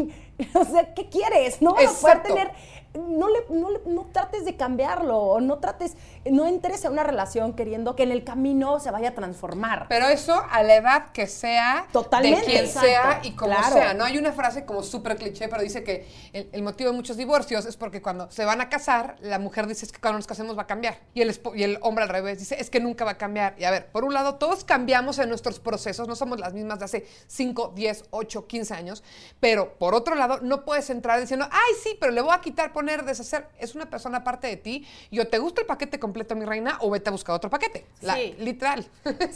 o 0.55 0.65
sea, 0.65 0.95
¿qué 0.95 1.09
quieres? 1.09 1.61
No 1.61 1.75
vas 1.75 1.99
a 1.99 2.01
poder 2.01 2.23
tener, 2.23 2.53
no, 2.95 3.29
le, 3.29 3.45
no, 3.51 3.71
le- 3.71 3.81
no 3.87 4.07
trates 4.13 4.45
de 4.45 4.57
cambiarlo, 4.57 5.17
o 5.19 5.41
no 5.41 5.59
trates, 5.59 5.97
no 6.31 6.47
entres 6.47 6.85
en 6.85 6.93
una 6.93 7.05
relación 7.05 7.53
queriendo 7.55 7.95
que 7.97 8.03
en 8.03 8.13
el 8.13 8.25
camino 8.25 8.81
se 8.81 8.91
vaya 8.91 9.11
a 9.11 9.15
transformar. 9.15 9.87
Pero 9.89 10.09
eso 10.09 10.43
a 10.51 10.63
la 10.63 10.75
edad 10.77 11.13
que 11.13 11.27
sea, 11.27 11.87
Totalmente. 11.93 12.41
de 12.41 12.47
quien 12.47 12.65
Exacto, 12.65 12.89
sea 12.89 13.21
y 13.23 13.33
como 13.33 13.53
claro. 13.55 13.73
sea. 13.77 13.95
No 13.95 14.05
hay 14.05 14.19
una 14.19 14.33
frase 14.33 14.65
como 14.65 14.83
súper 14.83 15.17
cliché, 15.17 15.49
pero 15.49 15.63
dice 15.63 15.85
que 15.85 16.09
el, 16.33 16.49
el 16.53 16.63
motivo 16.63 16.91
de 16.91 16.97
muchos 16.97 17.17
divorcios 17.17 17.65
es 17.67 17.77
porque 17.77 18.03
cuando 18.03 18.31
se 18.31 18.45
van 18.45 18.61
a 18.61 18.69
casar, 18.69 19.17
la 19.21 19.39
mujer 19.39 19.67
dice 19.67 19.87
es 19.87 19.93
que 19.93 20.01
cuando 20.01 20.19
nos 20.19 20.27
casemos 20.27 20.59
va 20.59 20.63
a 20.63 20.67
cambiar. 20.67 20.99
Y 21.15 21.23
el, 21.23 21.39
y 21.55 21.63
el 21.63 21.79
hombre 21.83 22.03
al 22.05 22.11
revés 22.11 22.39
dice 22.39 22.57
es 22.61 22.71
que 22.71 22.81
nunca 22.81 23.05
va 23.05 23.13
a 23.13 23.19
cambiar. 23.19 23.55
Y 23.59 23.65
a 23.65 23.71
ver, 23.71 23.87
por 23.93 24.05
un 24.05 24.15
lado, 24.15 24.35
todos 24.37 24.65
cambiamos 24.65 25.19
en 25.19 25.29
nuestros 25.29 25.61
procesos, 25.61 26.09
no 26.09 26.17
somos 26.17 26.41
las 26.41 26.53
mismas 26.55 26.79
de 26.81 26.85
hace 26.87 27.07
5, 27.29 27.73
10, 27.75 28.05
8, 28.11 28.47
15 28.47 28.75
años. 28.75 29.03
Pero 29.39 29.75
por 29.79 29.95
otro 29.95 30.15
lado, 30.17 30.41
no 30.43 30.65
puedes 30.65 30.91
entrar 30.91 31.21
diciendo, 31.21 31.47
ay, 31.51 31.75
sí, 31.83 31.97
pero 32.01 32.13
le 32.13 32.21
voy 32.21 32.35
a 32.35 32.41
quitar, 32.41 32.73
poner, 32.81 33.05
deshacer. 33.05 33.47
Es 33.59 33.75
una 33.75 33.91
persona 33.91 34.19
aparte 34.19 34.47
de 34.47 34.57
ti 34.57 34.87
y 35.11 35.19
o 35.21 35.29
te 35.29 35.39
gusta 35.39 35.61
el 35.61 35.67
paquete 35.67 35.99
completo, 36.01 36.35
mi 36.35 36.45
reina, 36.47 36.79
o 36.81 36.89
vete 36.91 37.11
a 37.11 37.13
buscar 37.13 37.35
otro 37.37 37.51
paquete. 37.51 37.87
La- 38.01 38.15
Sí. 38.15 38.35
Literal. 38.39 38.87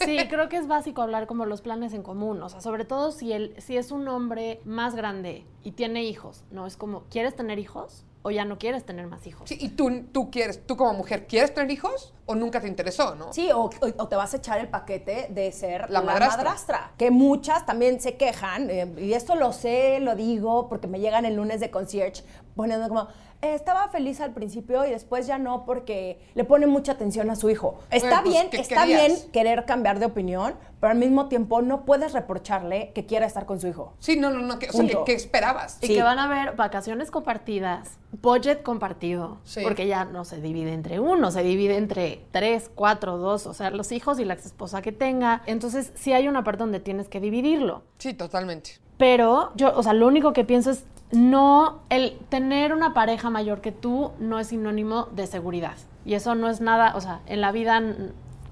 Sí, 0.02 0.16
creo 0.30 0.48
que 0.48 0.56
es 0.56 0.66
básico 0.66 1.02
hablar 1.02 1.26
como 1.26 1.44
los 1.46 1.60
planes 1.60 1.92
en 1.92 2.02
común, 2.02 2.42
o 2.42 2.48
sea, 2.48 2.60
sobre 2.60 2.84
todo 2.84 3.12
si 3.12 3.32
él, 3.32 3.54
si 3.58 3.76
es 3.76 3.90
un 3.90 4.08
hombre 4.08 4.60
más 4.64 4.94
grande 4.94 5.44
y 5.62 5.72
tiene 5.72 6.04
hijos, 6.04 6.42
¿no? 6.50 6.66
Es 6.66 6.76
como, 6.76 7.04
¿quieres 7.10 7.36
tener 7.36 7.58
hijos 7.58 8.04
o 8.22 8.30
ya 8.30 8.44
no 8.46 8.56
quieres 8.58 8.84
tener 8.86 9.06
más 9.06 9.26
hijos? 9.26 9.48
Sí, 9.48 9.58
y 9.60 9.68
tú, 9.68 10.04
tú 10.10 10.30
quieres, 10.30 10.66
tú 10.66 10.76
como 10.76 10.94
mujer, 10.94 11.26
¿quieres 11.26 11.52
tener 11.52 11.70
hijos 11.70 12.14
o 12.26 12.34
nunca 12.34 12.60
te 12.60 12.68
interesó, 12.68 13.14
no? 13.14 13.32
Sí, 13.32 13.50
o, 13.52 13.64
o- 13.64 13.70
o 13.98 14.08
te 14.08 14.16
vas 14.16 14.32
a 14.34 14.38
echar 14.38 14.58
el 14.58 14.68
paquete 14.68 15.26
de 15.30 15.52
ser 15.52 15.82
La 15.90 16.00
la, 16.00 16.02
madrastra. 16.02 16.36
madrastra. 16.44 16.92
Que 16.96 17.10
muchas 17.10 17.66
también 17.66 18.00
se 18.00 18.16
quejan, 18.16 18.70
eh, 18.70 18.92
y 18.98 19.12
esto 19.12 19.34
lo 19.34 19.52
sé, 19.52 20.00
lo 20.00 20.14
digo, 20.14 20.68
porque 20.68 20.86
me 20.86 21.00
llegan 21.00 21.24
el 21.26 21.36
lunes 21.36 21.60
de 21.60 21.70
concierge 21.70 22.22
poniendo 22.56 22.88
como, 22.88 23.08
estaba 23.42 23.88
feliz 23.88 24.22
al 24.22 24.32
principio 24.32 24.86
y 24.86 24.90
después 24.90 25.26
ya 25.26 25.36
no 25.36 25.66
porque 25.66 26.18
le 26.34 26.44
pone 26.44 26.66
mucha 26.66 26.92
atención 26.92 27.28
a 27.28 27.36
su 27.36 27.50
hijo. 27.50 27.78
Está 27.90 28.22
pues, 28.22 28.32
bien, 28.32 28.48
¿qué 28.48 28.58
está 28.60 28.82
querías? 28.86 29.06
bien 29.06 29.32
querer 29.32 29.66
cambiar 29.66 29.98
de 29.98 30.06
opinión, 30.06 30.54
pero 30.80 30.92
al 30.92 30.98
mismo 30.98 31.28
tiempo 31.28 31.60
no 31.60 31.84
puedes 31.84 32.12
reprocharle 32.14 32.92
que 32.94 33.04
quiera 33.04 33.26
estar 33.26 33.44
con 33.44 33.60
su 33.60 33.66
hijo. 33.66 33.92
Sí, 33.98 34.16
no, 34.16 34.30
no, 34.30 34.38
no. 34.38 34.58
que- 34.58 34.70
o 34.70 34.72
sea, 34.72 34.80
¿qué, 34.86 34.92
Punto. 34.92 35.04
qué 35.04 35.12
esperabas? 35.12 35.76
Y 35.82 35.88
Sí. 35.88 35.94
que 35.94 36.02
van 36.02 36.18
a 36.18 36.24
haber 36.24 36.56
vacaciones 36.56 37.10
compartidas, 37.10 37.98
budget 38.22 38.62
compartido, 38.62 39.38
Sí. 39.44 39.60
porque 39.62 39.86
ya 39.88 40.06
no 40.06 40.24
se 40.24 40.40
divide 40.40 40.72
entre 40.72 40.98
uno, 41.00 41.30
se 41.30 41.42
divide 41.42 41.76
entre 41.76 42.13
tres, 42.30 42.70
cuatro, 42.74 43.18
dos, 43.18 43.46
o 43.46 43.54
sea, 43.54 43.70
los 43.70 43.92
hijos 43.92 44.18
y 44.18 44.24
la 44.24 44.34
ex 44.34 44.46
esposa 44.46 44.82
que 44.82 44.92
tenga. 44.92 45.42
Entonces, 45.46 45.92
sí 45.94 46.12
hay 46.12 46.28
una 46.28 46.44
parte 46.44 46.60
donde 46.60 46.80
tienes 46.80 47.08
que 47.08 47.20
dividirlo. 47.20 47.82
Sí, 47.98 48.14
totalmente. 48.14 48.78
Pero 48.98 49.52
yo, 49.56 49.72
o 49.76 49.82
sea, 49.82 49.92
lo 49.92 50.06
único 50.06 50.32
que 50.32 50.44
pienso 50.44 50.70
es 50.70 50.84
no, 51.10 51.80
el 51.90 52.18
tener 52.28 52.72
una 52.72 52.94
pareja 52.94 53.30
mayor 53.30 53.60
que 53.60 53.72
tú 53.72 54.12
no 54.18 54.38
es 54.38 54.48
sinónimo 54.48 55.06
de 55.12 55.26
seguridad. 55.26 55.76
Y 56.04 56.14
eso 56.14 56.34
no 56.34 56.48
es 56.48 56.60
nada, 56.60 56.94
o 56.96 57.00
sea, 57.00 57.20
en 57.26 57.40
la 57.40 57.52
vida 57.52 57.80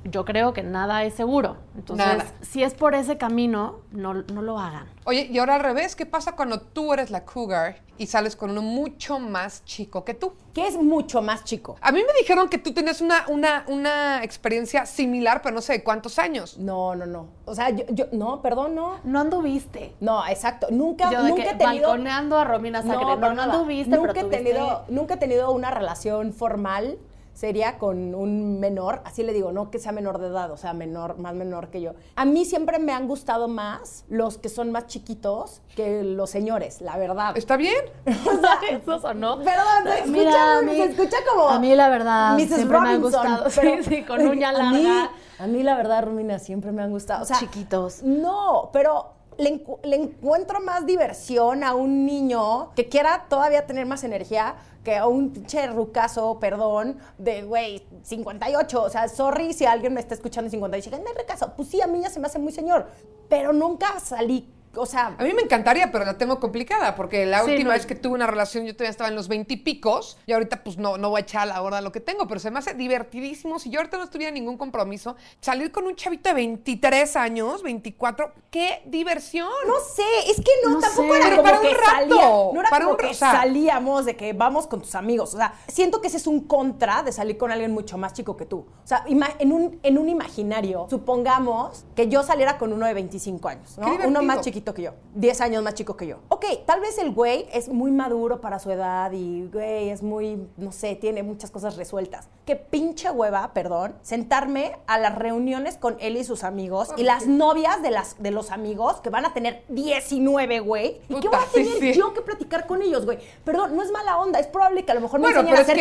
yo 0.05 0.25
creo 0.25 0.53
que 0.53 0.63
nada 0.63 1.05
es 1.05 1.15
seguro. 1.15 1.57
Entonces, 1.77 2.07
Nada. 2.07 2.25
si 2.41 2.63
es 2.63 2.75
por 2.75 2.95
ese 2.95 3.19
camino, 3.19 3.81
no, 3.93 4.15
no 4.15 4.43
lo 4.43 4.59
hagan. 4.59 4.87
Oye, 5.05 5.29
y 5.31 5.39
ahora 5.39 5.55
al 5.57 5.61
revés, 5.63 5.97
¿qué 5.97 6.07
pasa 6.07 6.33
cuando 6.37 6.61
tú 6.61 6.93
eres 6.93 7.11
la 7.11 7.25
cougar 7.25 7.81
y 7.99 8.07
sales 8.07 8.37
con 8.37 8.51
uno 8.51 8.63
mucho 8.63 9.19
más 9.19 9.65
chico 9.65 10.05
que 10.05 10.15
tú? 10.15 10.33
Que 10.55 10.67
es 10.67 10.77
mucho 10.77 11.23
más 11.23 11.45
chico. 11.45 11.77
A 11.81 11.93
mí 11.93 12.01
me 12.07 12.13
dijeron 12.19 12.49
que 12.49 12.59
tú 12.59 12.73
tenías 12.75 13.01
una, 13.01 13.25
una, 13.29 13.65
una 13.69 14.23
experiencia 14.23 14.87
similar, 14.87 15.41
pero 15.43 15.55
no 15.55 15.61
sé 15.61 15.75
de 15.75 15.85
cuántos 15.85 16.19
años. 16.19 16.59
No, 16.59 16.95
no, 16.95 17.07
no. 17.07 17.29
O 17.45 17.55
sea, 17.55 17.71
yo, 17.71 17.85
yo 17.91 18.07
no, 18.13 18.43
perdón, 18.43 18.75
no. 18.75 18.97
No 19.05 19.21
anduviste. 19.21 19.95
No, 20.01 20.27
exacto. 20.27 20.67
Nunca, 20.71 21.11
Yo 21.11 21.23
de 21.23 21.31
nunca 21.31 21.43
que 21.43 21.51
he 21.51 21.55
tenido. 21.55 21.89
balconeando 21.89 22.39
a 22.39 22.45
Romina 22.45 22.83
Sacre. 22.83 23.05
No, 23.05 23.21
para 23.21 23.35
no, 23.35 23.43
anduviste, 23.43 23.97
nunca 23.97 24.13
pero 24.15 24.27
he 24.27 24.31
tenido, 24.31 24.85
nunca 24.89 25.15
he 25.15 25.17
tenido 25.17 25.53
una 25.53 25.71
relación 25.71 26.33
formal 26.33 26.99
seria 27.35 27.79
con 27.79 28.15
un 28.15 28.61
menor, 28.61 29.01
así 29.05 29.23
le 29.23 29.33
digo, 29.33 29.53
no 29.53 29.71
que 29.71 29.79
sea 29.79 29.91
menor 29.93 30.19
de 30.19 30.29
edad, 30.29 30.51
o 30.51 30.57
sea, 30.57 30.73
menor, 30.75 31.19
más 31.19 31.35
menor 31.35 31.69
que 31.69 31.81
yo. 31.81 31.93
A 32.15 32.25
mí 32.25 32.45
siempre 32.45 32.79
me 32.79 32.93
han 32.93 33.09
gustado 33.09 33.49
más 33.49 34.05
los 34.09 34.39
que 34.39 34.49
son 34.49 34.71
más 34.71 34.87
chiquitos 34.87 35.63
que 35.75 36.03
los 36.03 36.31
señores, 36.31 36.81
la 36.81 36.97
verdad. 36.99 37.37
¿Está 37.37 37.57
bien? 37.57 37.75
Eso 38.71 39.01
sonó. 39.01 39.39
Perdón, 39.39 39.85
se 39.85 39.95
escucha, 40.01 40.11
Mira, 40.13 40.57
a 40.57 40.59
se 40.61 40.65
mí- 40.67 40.81
escucha 40.81 41.17
como. 41.31 41.49
a 41.49 41.59
mí 41.59 41.75
la 41.75 41.89
verdad 41.89 42.35
Mrs. 42.39 42.55
siempre 42.55 42.81
me 42.81 42.89
han 42.91 43.01
gustado, 43.03 43.45
pero- 43.55 43.77
sí, 43.83 43.89
sí, 43.89 44.03
con 44.05 44.21
uña 44.27 44.51
A 44.51 44.71
mí, 44.73 44.83
larga. 44.85 45.11
a 45.39 45.47
mí 45.47 45.63
la 45.63 45.77
verdad, 45.77 46.05
Romina, 46.05 46.39
siempre 46.39 46.71
me 46.73 46.83
han 46.83 46.91
gustado. 46.91 47.23
O 47.23 47.27
sea, 47.27 47.39
Chiquitos. 47.39 48.03
No, 48.03 48.71
pero 48.73 49.15
le, 49.39 49.51
encu- 49.65 49.79
le 49.83 49.97
encuentro 49.97 50.61
más 50.61 50.87
diversión 50.87 51.65
a 51.65 51.75
un 51.75 52.07
niño 52.07 52.73
que 52.75 52.89
quiera 52.89 53.27
todavía 53.29 53.67
tener 53.67 53.87
más 53.87 54.05
energía 54.05 54.57
que 54.85 54.97
a 54.97 55.07
un 55.07 55.31
pinche 55.31 55.67
rucazo, 55.69 56.39
perdón, 56.41 56.99
de, 57.19 57.43
güey, 57.43 57.87
58. 58.03 58.83
O 58.83 58.91
sea, 58.91 59.09
sorry 59.09 59.53
si 59.53 59.65
alguien 59.65 59.95
me 59.95 60.01
está 60.01 60.15
escuchando 60.15 60.47
en 60.47 60.51
58 60.53 60.89
y 60.89 60.91
dice, 60.93 61.03
no 61.05 61.21
rucazo. 61.21 61.53
Pues 61.57 61.69
sí, 61.69 61.81
a 61.81 61.87
mí 61.87 62.01
ya 62.03 62.11
se 62.11 62.19
me 62.21 62.27
hace 62.27 62.39
muy 62.39 62.53
señor. 62.53 62.89
Pero 63.29 63.53
nunca 63.53 64.01
salí, 64.01 64.49
o 64.75 64.87
sea... 64.87 65.15
A 65.19 65.23
mí 65.25 65.33
me 65.33 65.43
encantaría, 65.43 65.91
pero 65.93 66.05
la 66.05 66.17
tengo 66.19 66.41
complicada, 66.41 66.95
porque 66.95 67.27
la 67.27 67.43
Sí, 67.45 67.51
última 67.51 67.71
no. 67.71 67.75
vez 67.75 67.87
que 67.87 67.95
tuve 67.95 68.15
una 68.15 68.27
relación 68.27 68.65
yo 68.65 68.73
todavía 68.75 68.91
estaba 68.91 69.09
en 69.09 69.17
los 69.17 69.29
veintipicos 69.29 70.19
y, 70.27 70.33
ahorita 70.33 70.63
pues 70.65 70.79
no, 70.79 70.97
no 70.99 71.11
voy 71.11 71.19
a 71.19 71.23
echar 71.23 71.43
a 71.43 71.47
la 71.47 71.63
hora 71.63 71.81
lo 71.81 71.93
que 71.93 72.01
tengo, 72.01 72.27
pero 72.27 72.41
se 72.41 72.51
me 72.51 72.59
hace 72.59 72.75
divertidísimo. 72.75 73.59
Si 73.59 73.71
yo 73.71 73.81
ahorita 73.81 73.99
no 73.99 74.09
tuviera 74.09 74.33
ningún 74.33 74.57
compromiso, 74.57 75.17
salir 75.41 75.71
con 75.73 75.87
un 75.87 75.95
chavito 75.97 76.29
de 76.31 76.35
23 76.35 77.17
años, 77.17 77.63
24, 77.63 78.33
¡qué 78.51 78.83
diversión! 78.87 79.49
No 79.67 79.75
sé, 79.95 80.03
es 80.31 80.37
que 80.37 80.51
no, 80.65 80.71
No 80.75 80.81
tampoco 80.81 81.13
sé. 81.15 81.19
era 81.19 81.29
Pero 81.29 81.37
como 81.37 81.43
para 81.43 81.61
un 81.61 81.67
rato, 81.77 81.87
salía, 81.91 82.53
no 82.53 82.61
era 82.61 82.71
para 82.71 82.85
como 82.85 82.97
un 82.97 83.01
que 83.01 83.07
o 83.07 83.15
sea- 83.15 83.33
salíamos 83.33 84.05
de 84.05 84.17
que 84.17 84.33
vamos 84.33 84.67
con 84.67 84.81
tus 84.81 84.95
amigos. 84.95 85.35
O 85.35 85.37
sea, 85.37 85.55
siento 85.69 86.01
que 86.01 86.09
ese 86.09 86.17
es 86.19 86.27
un 86.27 86.41
contra 86.47 87.03
de 87.03 87.13
salir 87.13 87.37
con 87.37 87.51
alguien 87.51 87.73
mucho 87.73 87.99
más 87.99 88.13
chico 88.13 88.37
que 88.37 88.47
tú. 88.47 88.59
O 88.85 88.87
sea, 88.87 89.05
en 89.07 89.53
un, 89.53 89.81
en 89.83 89.99
un 89.99 90.09
imaginario, 90.09 90.87
supongamos 90.89 91.85
que 91.95 92.09
yo 92.09 92.23
saliera 92.23 92.59
con 92.59 92.73
uno 92.73 92.87
de 92.87 92.95
25 92.95 93.49
años, 93.49 93.79
¿no? 93.79 93.97
Uno 94.07 94.23
más 94.23 94.41
chiquito 94.41 94.62
que 94.73 94.83
yo, 94.83 94.93
10 95.15 95.41
años 95.41 95.63
más 95.63 95.75
chico 95.75 95.97
que 95.97 96.07
yo. 96.07 96.19
Ok, 96.29 96.45
tal 96.67 96.81
vez 96.81 96.97
el 96.99 97.11
güey 97.11 97.47
es 97.53 97.69
muy 97.69 97.91
maduro 97.91 98.41
para 98.41 98.59
su 98.59 98.71
edad 98.71 99.11
y, 99.13 99.49
güey, 99.53 99.91
es 99.91 100.03
muy, 100.03 100.47
no 100.57 100.71
sé, 100.73 100.95
tiene 100.95 101.23
muchas 101.23 101.51
cosas 101.51 101.77
resueltas. 101.77 102.29
Qué 102.47 102.57
pinche 102.57 103.11
hueva, 103.11 103.53
perdón, 103.53 103.95
sentarme 104.03 104.77
a 104.87 104.99
las 104.99 105.17
reuniones 105.17 105.77
con 105.77 105.97
él 106.01 106.17
y 106.17 106.25
sus 106.25 106.45
amigos 106.45 106.91
y 106.97 107.03
las 107.03 107.27
novias 107.27 107.83
de, 107.83 107.91
las, 107.91 108.23
de 108.23 108.31
los 108.31 108.51
amigos 108.51 109.01
que 109.01 109.11
van 109.11 109.25
a 109.27 109.35
tener 109.35 109.65
19, 109.69 110.61
güey. 110.61 111.01
¿Y 111.09 111.21
qué 111.21 111.29
voy 111.29 111.39
a 111.39 111.53
tener 111.53 111.79
sí. 111.79 111.93
yo 111.95 112.15
que 112.15 112.21
platicar 112.21 112.67
con 112.67 112.83
ellos, 112.83 113.05
güey? 113.05 113.19
Perdón, 113.45 113.77
no 113.77 113.83
es 113.83 113.91
mala 113.91 114.19
onda, 114.19 114.39
es 114.39 114.47
probable 114.47 114.85
que 114.85 114.93
a 114.93 114.95
lo 114.95 115.01
mejor 115.01 115.21
me 115.21 115.27
Bueno, 115.27 115.41
enseñen 115.41 115.59
a 115.59 115.63
hacer 115.63 115.77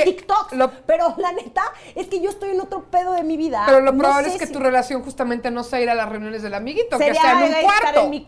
lo- 0.51 0.71
pero 0.85 1.13
la 1.17 1.31
neta 1.31 1.63
es 1.95 2.07
que 2.07 2.19
yo 2.19 2.29
estoy 2.29 2.51
en 2.51 2.61
otro 2.61 2.85
pedo 2.85 3.13
de 3.13 3.23
mi 3.23 3.37
vida. 3.37 3.63
Pero 3.65 3.79
lo 3.81 3.91
No 3.91 3.97
probable 3.97 4.29
es 4.29 4.37
que 4.37 4.47
si- 4.47 4.53
tu 4.53 4.59
relación 4.59 5.03
justamente 5.03 5.51
no 5.51 5.63
sea 5.63 5.81
ir 5.81 5.89
a 5.89 5.95
las 5.95 6.09
reuniones 6.09 6.41
del 6.41 6.53
amiguito, 6.53 6.97
que 6.97 7.13
sea 7.13 7.31
en 7.45 7.53
un 7.53 7.61
cuarto. 7.61 8.01
en 8.01 8.09
mi 8.09 8.21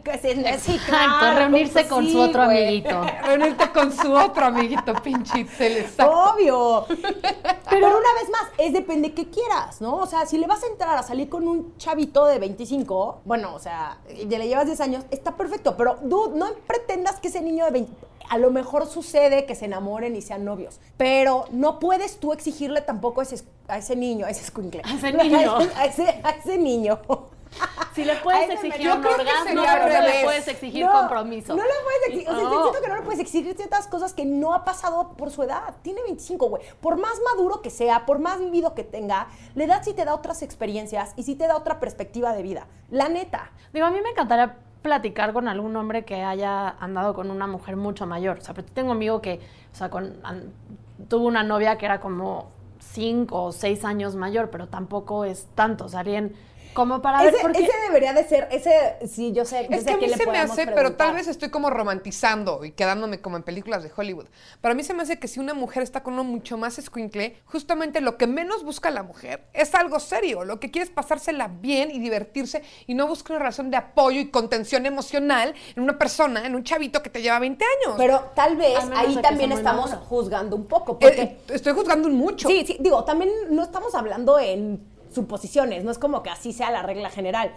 Sí, 0.59 0.73
Exacto, 0.75 0.85
claro, 1.19 1.39
reunirse 1.39 1.73
pues 1.73 1.87
con 1.87 2.05
sí, 2.05 2.11
su 2.13 2.19
otro 2.21 2.45
güey. 2.45 2.63
amiguito. 2.63 3.01
Reunirte 3.25 3.69
con 3.71 3.91
su 3.91 4.13
otro 4.13 4.45
amiguito, 4.45 4.93
pinche 5.01 5.39
Itzel, 5.39 5.77
exacto. 5.77 6.11
Obvio. 6.33 6.85
Pero 7.69 7.87
una 7.87 8.13
vez 8.19 8.29
más, 8.31 8.43
es 8.57 8.73
depende 8.73 9.13
qué 9.13 9.29
quieras, 9.29 9.81
¿no? 9.81 9.95
O 9.97 10.05
sea, 10.05 10.25
si 10.25 10.37
le 10.37 10.47
vas 10.47 10.63
a 10.63 10.67
entrar 10.67 10.97
a 10.97 11.03
salir 11.03 11.29
con 11.29 11.47
un 11.47 11.77
chavito 11.77 12.25
de 12.25 12.39
25, 12.39 13.21
bueno, 13.25 13.53
o 13.55 13.59
sea, 13.59 13.97
y 14.09 14.25
le 14.25 14.47
llevas 14.47 14.65
10 14.65 14.81
años, 14.81 15.05
está 15.11 15.35
perfecto. 15.35 15.75
Pero, 15.77 15.97
dude, 16.01 16.37
no 16.37 16.47
pretendas 16.67 17.19
que 17.19 17.27
ese 17.29 17.41
niño 17.41 17.65
de 17.65 17.71
20. 17.71 17.91
A 18.29 18.37
lo 18.37 18.51
mejor 18.51 18.87
sucede 18.87 19.45
que 19.45 19.53
se 19.53 19.65
enamoren 19.65 20.15
y 20.15 20.21
sean 20.21 20.45
novios, 20.45 20.79
pero 20.97 21.45
no 21.51 21.77
puedes 21.79 22.19
tú 22.19 22.31
exigirle 22.33 22.81
tampoco 22.81 23.19
a 23.19 23.23
ese, 23.23 23.43
a 23.67 23.77
ese 23.77 23.95
niño, 23.95 24.25
a 24.25 24.29
ese 24.29 24.41
escuincle. 24.43 24.81
A 24.85 24.95
ese 24.95 25.11
niño. 25.11 25.57
A 25.75 25.85
ese, 25.85 26.21
a 26.23 26.29
ese 26.31 26.57
niño. 26.57 26.99
Si 27.93 28.03
le 28.05 28.15
puedes 28.17 28.49
exigir 28.49 28.89
un 28.91 29.05
orgasmo, 29.05 29.61
pero 29.63 29.87
no 29.87 30.01
le 30.07 30.23
puedes 30.23 30.47
exigir 30.47 30.85
No, 30.85 30.91
compromiso. 30.91 31.55
No 31.55 31.61
le 31.63 31.69
puedes 31.83 32.07
exigir, 32.07 32.29
o 32.29 32.35
sea, 32.39 32.49
siento 32.49 32.81
que 32.81 32.87
no 32.89 32.95
le 32.95 33.01
puedes 33.03 33.19
exigir 33.19 33.55
ciertas 33.55 33.87
cosas 33.87 34.13
que 34.13 34.25
no 34.25 34.53
ha 34.55 34.65
pasado 34.65 35.09
por 35.17 35.29
su 35.29 35.43
edad. 35.43 35.75
Tiene 35.83 36.01
25, 36.03 36.47
güey. 36.49 36.63
Por 36.81 36.97
más 36.97 37.13
maduro 37.33 37.61
que 37.61 37.69
sea, 37.69 38.05
por 38.07 38.17
más 38.19 38.39
vivido 38.39 38.73
que 38.73 38.83
tenga, 38.83 39.27
la 39.53 39.63
edad 39.63 39.81
sí 39.83 39.93
te 39.93 40.05
da 40.05 40.15
otras 40.15 40.41
experiencias 40.41 41.13
y 41.17 41.23
sí 41.23 41.35
te 41.35 41.45
da 41.47 41.55
otra 41.55 41.79
perspectiva 41.79 42.33
de 42.33 42.41
vida. 42.41 42.67
La 42.89 43.09
neta. 43.09 43.51
Digo, 43.73 43.85
a 43.85 43.91
mí 43.91 43.99
me 44.01 44.09
encantaría 44.09 44.57
platicar 44.81 45.31
con 45.31 45.47
algún 45.47 45.75
hombre 45.75 46.03
que 46.03 46.23
haya 46.23 46.69
andado 46.79 47.13
con 47.13 47.29
una 47.31 47.45
mujer 47.47 47.75
mucho 47.77 48.05
mayor. 48.07 48.39
O 48.39 48.41
sea, 48.41 48.53
pero 48.55 48.67
tengo 48.73 48.89
un 48.91 48.97
amigo 48.97 49.21
que, 49.21 49.39
o 49.71 49.75
sea, 49.75 49.89
con, 49.91 50.17
an- 50.23 50.51
tuvo 51.07 51.27
una 51.27 51.43
novia 51.43 51.77
que 51.77 51.85
era 51.85 51.99
como 51.99 52.49
cinco 52.79 53.43
o 53.43 53.51
seis 53.51 53.85
años 53.85 54.15
mayor, 54.15 54.49
pero 54.49 54.67
tampoco 54.67 55.25
es 55.25 55.47
tanto. 55.55 55.85
O 55.85 55.89
sea, 55.89 56.01
alguien 56.01 56.35
como 56.73 57.01
para 57.01 57.21
ver 57.21 57.33
Ese, 57.33 57.41
por 57.41 57.51
qué... 57.51 57.63
ese 57.63 57.71
debería 57.87 58.13
de 58.13 58.23
ser, 58.23 58.47
ese, 58.51 58.97
sí, 59.07 59.31
yo 59.31 59.45
sé. 59.45 59.67
Es 59.69 59.83
que 59.83 59.93
a 59.93 59.97
mí 59.97 60.09
se 60.09 60.25
me 60.27 60.37
hace, 60.37 60.67
pero 60.67 60.93
tal 60.95 61.13
vez 61.13 61.27
estoy 61.27 61.49
como 61.49 61.69
romantizando 61.69 62.65
y 62.65 62.71
quedándome 62.71 63.21
como 63.21 63.37
en 63.37 63.43
películas 63.43 63.83
de 63.83 63.91
Hollywood. 63.95 64.25
Para 64.61 64.75
mí 64.75 64.83
se 64.83 64.93
me 64.93 65.03
hace 65.03 65.19
que 65.19 65.27
si 65.27 65.39
una 65.39 65.53
mujer 65.53 65.83
está 65.83 66.03
con 66.03 66.13
uno 66.13 66.23
mucho 66.23 66.57
más 66.57 66.77
escuincle, 66.79 67.37
justamente 67.45 68.01
lo 68.01 68.17
que 68.17 68.27
menos 68.27 68.63
busca 68.63 68.91
la 68.91 69.03
mujer 69.03 69.45
es 69.53 69.73
algo 69.75 69.99
serio. 69.99 70.43
Lo 70.43 70.59
que 70.59 70.71
quiere 70.71 70.85
es 70.85 70.91
pasársela 70.91 71.47
bien 71.47 71.91
y 71.91 71.99
divertirse 71.99 72.63
y 72.87 72.93
no 72.93 73.07
busca 73.07 73.33
una 73.33 73.39
relación 73.39 73.71
de 73.71 73.77
apoyo 73.77 74.19
y 74.19 74.29
contención 74.29 74.85
emocional 74.85 75.53
en 75.75 75.83
una 75.83 75.97
persona, 75.97 76.45
en 76.45 76.55
un 76.55 76.63
chavito 76.63 77.01
que 77.01 77.09
te 77.09 77.21
lleva 77.21 77.39
20 77.39 77.63
años. 77.63 77.95
Pero 77.97 78.31
tal 78.35 78.57
vez 78.57 78.79
ahí 78.95 79.15
también 79.21 79.51
estamos 79.51 79.93
juzgando 79.93 80.55
un 80.55 80.65
poco. 80.65 80.93
Eh, 80.93 80.97
Porque 80.99 81.37
estoy 81.53 81.73
juzgando 81.73 82.07
un 82.07 82.15
mucho. 82.15 82.47
Sí, 82.47 82.63
sí, 82.65 82.77
digo, 82.79 83.03
también 83.03 83.29
no 83.49 83.63
estamos 83.63 83.93
hablando 83.95 84.39
en 84.39 84.92
suposiciones, 85.13 85.83
no 85.83 85.91
es 85.91 85.97
como 85.97 86.23
que 86.23 86.29
así 86.29 86.53
sea 86.53 86.71
la 86.71 86.81
regla 86.83 87.09
general. 87.09 87.51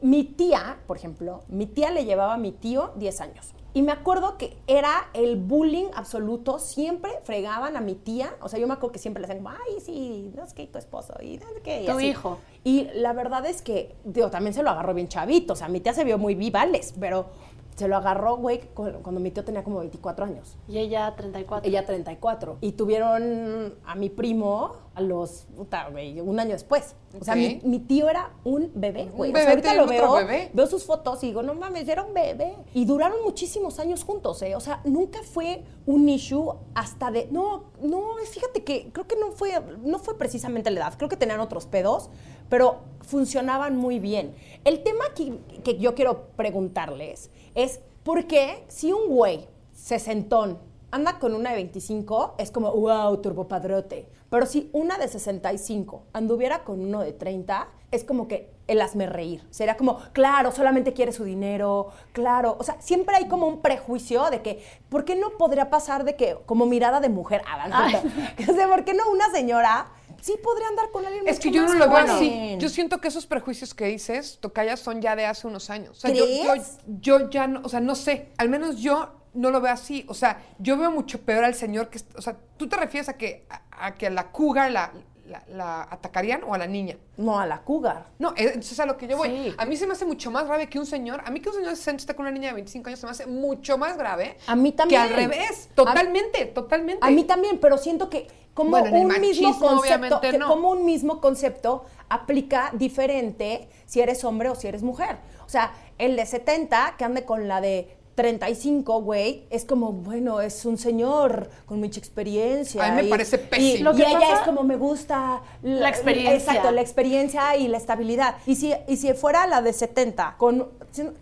Mi 0.00 0.24
tía, 0.24 0.78
por 0.86 0.96
ejemplo, 0.96 1.42
mi 1.48 1.66
tía 1.66 1.90
le 1.90 2.04
llevaba 2.04 2.34
a 2.34 2.38
mi 2.38 2.52
tío 2.52 2.92
10 2.96 3.20
años. 3.20 3.52
Y 3.74 3.80
me 3.80 3.92
acuerdo 3.92 4.36
que 4.36 4.58
era 4.66 5.08
el 5.14 5.36
bullying 5.36 5.86
absoluto, 5.94 6.58
siempre 6.58 7.10
fregaban 7.24 7.74
a 7.76 7.80
mi 7.80 7.94
tía, 7.94 8.36
o 8.42 8.48
sea, 8.50 8.58
yo 8.58 8.66
me 8.66 8.74
acuerdo 8.74 8.92
que 8.92 8.98
siempre 8.98 9.22
le 9.22 9.24
hacían 9.26 9.42
como, 9.42 9.48
ay, 9.56 9.80
sí, 9.80 10.30
no 10.36 10.44
es 10.44 10.52
que 10.52 10.66
tu 10.66 10.78
esposo, 10.78 11.14
y 11.22 11.38
no 11.38 11.46
sé 11.48 11.62
qué. 11.62 11.82
y 11.82 11.86
Tu 11.86 11.92
así. 11.92 12.06
hijo. 12.08 12.38
Y 12.64 12.88
la 12.94 13.14
verdad 13.14 13.46
es 13.46 13.62
que, 13.62 13.96
digo, 14.04 14.30
también 14.30 14.52
se 14.52 14.62
lo 14.62 14.68
agarró 14.68 14.92
bien 14.92 15.08
chavito, 15.08 15.54
o 15.54 15.56
sea, 15.56 15.68
mi 15.68 15.80
tía 15.80 15.94
se 15.94 16.04
vio 16.04 16.18
muy 16.18 16.34
vivales, 16.34 16.92
pero 17.00 17.30
se 17.76 17.88
lo 17.88 17.96
agarró, 17.96 18.36
güey, 18.36 18.60
cu- 18.74 19.00
cuando 19.02 19.20
mi 19.20 19.30
tío 19.30 19.44
tenía 19.44 19.64
como 19.64 19.78
24 19.80 20.24
años. 20.24 20.56
Y 20.68 20.78
ella 20.78 21.14
34. 21.16 21.68
Ella 21.68 21.86
34. 21.86 22.58
Y 22.60 22.72
tuvieron 22.72 23.74
a 23.84 23.94
mi 23.94 24.10
primo 24.10 24.72
a 24.94 25.00
los, 25.00 25.46
puta, 25.56 25.88
güey, 25.88 26.20
un 26.20 26.38
año 26.38 26.50
después. 26.52 26.94
O 27.18 27.24
sea, 27.24 27.34
mi, 27.34 27.60
mi 27.64 27.78
tío 27.78 28.10
era 28.10 28.30
un 28.44 28.70
bebé, 28.74 29.06
güey. 29.06 29.30
Un 29.30 29.36
O 29.36 29.38
sea, 29.40 29.48
bebé, 29.54 29.68
ahorita 29.68 29.74
lo 29.74 29.86
veo, 29.86 30.14
bebé. 30.16 30.50
veo 30.52 30.66
sus 30.66 30.84
fotos 30.84 31.22
y 31.24 31.28
digo, 31.28 31.42
no 31.42 31.54
mames, 31.54 31.88
era 31.88 32.02
un 32.04 32.12
bebé. 32.12 32.54
Y 32.74 32.84
duraron 32.84 33.22
muchísimos 33.24 33.78
años 33.78 34.04
juntos, 34.04 34.42
¿eh? 34.42 34.54
O 34.54 34.60
sea, 34.60 34.80
nunca 34.84 35.20
fue 35.22 35.64
un 35.86 36.08
issue 36.10 36.52
hasta 36.74 37.10
de, 37.10 37.26
no, 37.30 37.64
no, 37.80 38.02
fíjate 38.30 38.64
que 38.64 38.90
creo 38.92 39.06
que 39.06 39.16
no 39.16 39.32
fue, 39.32 39.52
no 39.82 39.98
fue 39.98 40.18
precisamente 40.18 40.70
la 40.70 40.80
edad, 40.80 40.94
creo 40.98 41.08
que 41.08 41.16
tenían 41.16 41.40
otros 41.40 41.66
pedos, 41.66 42.10
pero 42.52 42.82
funcionaban 43.00 43.78
muy 43.78 43.98
bien. 43.98 44.34
El 44.62 44.82
tema 44.82 45.06
que 45.14 45.78
yo 45.78 45.94
quiero 45.94 46.26
preguntarles 46.36 47.30
es, 47.54 47.80
¿por 48.02 48.26
qué 48.26 48.64
si 48.68 48.92
un 48.92 49.08
güey 49.08 49.48
sesentón 49.72 50.58
anda 50.92 51.18
con 51.18 51.34
una 51.34 51.50
de 51.50 51.56
25, 51.56 52.34
es 52.38 52.50
como, 52.50 52.70
wow, 52.70 53.16
turbopadrote. 53.16 54.06
Pero 54.28 54.46
si 54.46 54.68
una 54.72 54.98
de 54.98 55.08
65 55.08 56.04
anduviera 56.12 56.64
con 56.64 56.80
uno 56.80 57.00
de 57.00 57.12
30, 57.12 57.68
es 57.90 58.04
como 58.04 58.28
que 58.28 58.52
el 58.68 58.80
hazme 58.80 59.06
reír. 59.06 59.42
Sería 59.50 59.76
como, 59.76 59.98
claro, 60.12 60.52
solamente 60.52 60.92
quiere 60.92 61.12
su 61.12 61.24
dinero, 61.24 61.88
claro. 62.12 62.56
O 62.58 62.62
sea, 62.62 62.80
siempre 62.80 63.16
hay 63.16 63.26
como 63.26 63.46
un 63.46 63.60
prejuicio 63.60 64.30
de 64.30 64.42
que, 64.42 64.62
¿por 64.88 65.04
qué 65.04 65.16
no 65.16 65.30
podría 65.38 65.70
pasar 65.70 66.04
de 66.04 66.14
que, 66.14 66.36
como 66.46 66.66
mirada 66.66 67.00
de 67.00 67.08
mujer, 67.08 67.42
sea, 68.54 68.68
¿por 68.68 68.84
qué 68.84 68.94
no 68.94 69.10
una 69.10 69.30
señora 69.30 69.90
sí 70.22 70.34
podría 70.42 70.68
andar 70.68 70.90
con 70.90 71.04
alguien 71.04 71.26
Es 71.26 71.36
mucho 71.36 71.48
que 71.50 71.54
yo 71.54 71.66
no 71.66 71.74
lo 71.74 71.88
veo 71.90 72.06
joven. 72.06 72.10
así. 72.10 72.56
Yo 72.58 72.68
siento 72.68 73.00
que 73.00 73.08
esos 73.08 73.26
prejuicios 73.26 73.74
que 73.74 73.86
dices, 73.86 74.38
Tocaya, 74.40 74.76
son 74.76 75.02
ya 75.02 75.16
de 75.16 75.26
hace 75.26 75.46
unos 75.46 75.68
años. 75.68 75.98
O 75.98 76.00
sea, 76.00 76.10
yo, 76.12 76.24
yo, 76.26 76.50
¿Crees? 76.52 76.78
yo 76.86 77.28
ya 77.28 77.46
no, 77.48 77.60
o 77.64 77.68
sea, 77.68 77.80
no 77.80 77.94
sé. 77.94 78.28
Al 78.38 78.48
menos 78.48 78.78
yo 78.80 79.10
no 79.34 79.50
lo 79.50 79.60
veo 79.60 79.72
así. 79.72 80.04
O 80.08 80.14
sea, 80.14 80.40
yo 80.58 80.78
veo 80.78 80.90
mucho 80.90 81.20
peor 81.20 81.44
al 81.44 81.54
señor 81.54 81.90
que, 81.90 82.00
o 82.16 82.22
sea, 82.22 82.36
¿tú 82.56 82.68
te 82.68 82.76
refieres 82.76 83.08
a 83.08 83.14
que 83.18 83.46
a, 83.50 83.86
a 83.86 83.94
que 83.94 84.08
la 84.10 84.30
cougar 84.30 84.70
la, 84.70 84.92
la, 85.26 85.42
la 85.48 85.82
atacarían 85.90 86.42
o 86.44 86.54
a 86.54 86.58
la 86.58 86.66
niña? 86.66 86.96
No, 87.16 87.40
a 87.40 87.46
la 87.46 87.62
cougar. 87.62 88.06
No, 88.18 88.32
eh, 88.36 88.54
eso 88.58 88.74
es 88.74 88.80
a 88.80 88.86
lo 88.86 88.96
que 88.96 89.08
yo 89.08 89.16
voy. 89.16 89.28
Sí. 89.28 89.54
A 89.58 89.64
mí 89.66 89.76
se 89.76 89.86
me 89.86 89.92
hace 89.94 90.04
mucho 90.04 90.30
más 90.30 90.46
grave 90.46 90.68
que 90.68 90.78
un 90.78 90.86
señor. 90.86 91.22
A 91.24 91.30
mí 91.30 91.40
que 91.40 91.48
un 91.48 91.54
señor 91.56 91.70
de 91.70 91.76
60 91.76 92.02
esté 92.02 92.14
con 92.14 92.24
una 92.26 92.32
niña 92.32 92.48
de 92.48 92.54
25 92.54 92.88
años 92.88 93.00
se 93.00 93.06
me 93.06 93.12
hace 93.12 93.26
mucho 93.26 93.76
más 93.78 93.96
grave. 93.96 94.36
A 94.46 94.54
mí 94.54 94.70
también. 94.72 95.00
Que 95.02 95.08
al 95.08 95.14
revés. 95.16 95.68
Totalmente, 95.74 96.46
totalmente. 96.46 97.04
A 97.06 97.10
mí 97.10 97.24
también, 97.24 97.58
pero 97.58 97.76
siento 97.78 98.08
que 98.08 98.28
como 98.54 98.70
Bueno, 98.70 98.96
un 98.98 99.20
mismo 99.20 99.58
concepto, 99.58 100.20
que 100.20 100.38
no. 100.38 100.48
como 100.48 100.70
un 100.70 100.84
mismo 100.84 101.20
concepto 101.20 101.84
aplica 102.08 102.70
diferente 102.74 103.68
si 103.86 104.00
eres 104.00 104.24
hombre 104.24 104.50
o 104.50 104.54
si 104.54 104.68
eres 104.68 104.82
mujer. 104.82 105.16
O 105.46 105.48
sea, 105.48 105.72
el 105.98 106.16
de 106.16 106.26
70 106.26 106.96
que 106.98 107.04
ande 107.04 107.24
con 107.24 107.48
la 107.48 107.60
de 107.60 107.96
35, 108.14 109.00
güey, 109.02 109.46
es 109.50 109.64
como, 109.64 109.92
bueno, 109.92 110.40
es 110.40 110.64
un 110.66 110.76
señor 110.76 111.48
con 111.66 111.80
mucha 111.80 111.98
experiencia. 111.98 112.84
A 112.84 112.90
mí 112.90 112.96
me 112.96 113.02
y- 113.04 113.10
parece 113.10 113.36
y- 113.36 113.38
pésimo. 113.48 113.90
Y, 113.92 114.02
ella 114.02 114.34
es 114.34 114.40
como, 114.40 114.62
me 114.62 114.76
gusta 114.76 115.40
La 115.62 115.88
experiencia. 115.88 116.34
Exacto, 116.52 116.70
la 116.72 116.80
experiencia 116.82 117.56
y 117.56 117.68
la 117.68 117.78
estabilidad. 117.78 118.36
Y 118.46 118.56
si, 118.56 118.74
y 118.86 118.96
si 118.96 119.14
fuera 119.14 119.46
la 119.46 119.62
de 119.62 119.72
70, 119.72 120.34
con, 120.36 120.68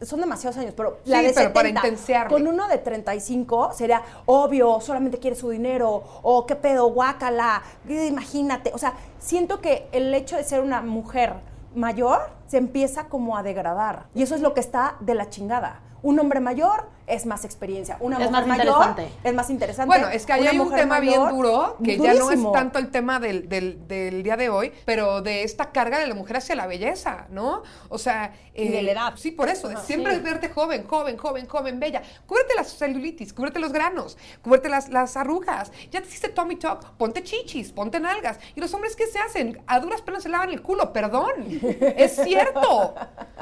son 0.02 0.20
demasiados 0.20 0.56
años, 0.58 0.74
pero 0.76 0.98
la 1.04 1.20
Sí, 1.20 1.26
de 1.26 1.32
pero 1.32 1.48
70, 1.50 1.80
para 1.80 2.28
con 2.28 2.46
uno 2.46 2.66
de 2.68 2.78
35 2.78 3.70
sería 3.72 4.02
obvio, 4.26 4.80
solamente 4.80 5.18
quiere 5.18 5.36
su 5.36 5.50
dinero, 5.50 6.02
o 6.22 6.44
qué 6.46 6.56
pedo, 6.56 6.90
guácala, 6.90 7.62
imagínate. 7.88 8.72
O 8.74 8.78
sea, 8.78 8.94
siento 9.18 9.60
que 9.60 9.88
el 9.92 10.12
hecho 10.14 10.36
de 10.36 10.44
ser 10.44 10.60
una 10.60 10.82
mujer 10.82 11.34
mayor 11.74 12.30
se 12.48 12.56
empieza 12.56 13.04
como 13.04 13.36
a 13.36 13.42
degradar. 13.44 14.06
Y 14.14 14.22
eso 14.22 14.34
es 14.34 14.40
lo 14.40 14.54
que 14.54 14.60
está 14.60 14.96
de 15.00 15.14
la 15.14 15.28
chingada. 15.30 15.82
Un 16.02 16.18
hombre 16.18 16.40
mayor 16.40 16.88
es 17.10 17.26
más 17.26 17.44
experiencia. 17.44 17.96
Una 18.00 18.16
Es 18.16 18.30
mujer 18.30 18.32
más 18.32 18.46
mayor 18.46 18.66
interesante. 18.66 19.08
es 19.24 19.34
más 19.34 19.50
interesante. 19.50 19.86
Bueno, 19.86 20.08
es 20.08 20.24
que 20.26 20.32
ahí 20.32 20.46
hay 20.46 20.58
un 20.58 20.74
tema 20.74 21.00
bien 21.00 21.28
duro, 21.28 21.76
que 21.82 21.98
ya 21.98 22.14
no 22.14 22.30
es 22.30 22.40
tanto 22.52 22.78
el 22.78 22.90
tema 22.90 23.18
del, 23.20 23.48
del- 23.48 23.86
del 23.88 24.22
día 24.22 24.36
de 24.36 24.48
hoy, 24.48 24.72
pero 24.84 25.20
de 25.22 25.42
esta 25.42 25.72
carga 25.72 25.98
de 25.98 26.06
la 26.06 26.14
mujer 26.14 26.36
hacia 26.38 26.54
la 26.54 26.66
belleza, 26.66 27.26
¿no? 27.30 27.62
O 27.88 27.98
sea... 27.98 28.32
Y 28.52 28.68
de 28.68 28.82
la 28.82 28.92
edad. 28.92 29.12
Sí, 29.16 29.30
por 29.30 29.48
eso. 29.48 29.68
de 29.68 29.76
siempre 29.78 30.14
Sí. 30.16 30.20
verte 30.20 30.50
joven, 30.50 30.86
joven, 30.86 31.16
joven, 31.16 31.46
joven, 31.46 31.80
bella. 31.80 32.02
Cúbrete 32.26 32.54
las 32.56 32.76
celulitis, 32.76 33.32
cúbrete 33.32 33.58
los 33.58 33.72
granos, 33.72 34.18
cúbrete 34.42 34.68
las, 34.68 34.90
las 34.90 35.16
arrugas. 35.16 35.72
Ya 35.90 36.02
te 36.02 36.08
hiciste 36.08 36.28
tummy 36.28 36.56
tuck, 36.56 36.84
ponte 36.98 37.22
chichis, 37.22 37.72
ponte 37.72 37.98
nalgas. 38.00 38.38
¿Y 38.54 38.60
los 38.60 38.74
hombres 38.74 38.96
qué 38.96 39.06
se 39.06 39.18
hacen? 39.18 39.62
A 39.66 39.80
duras 39.80 40.02
penas 40.02 40.24
se 40.24 40.28
lavan 40.28 40.50
el 40.50 40.60
culo, 40.60 40.92
perdón. 40.92 41.32
Es 41.96 42.16
cierto. 42.22 42.94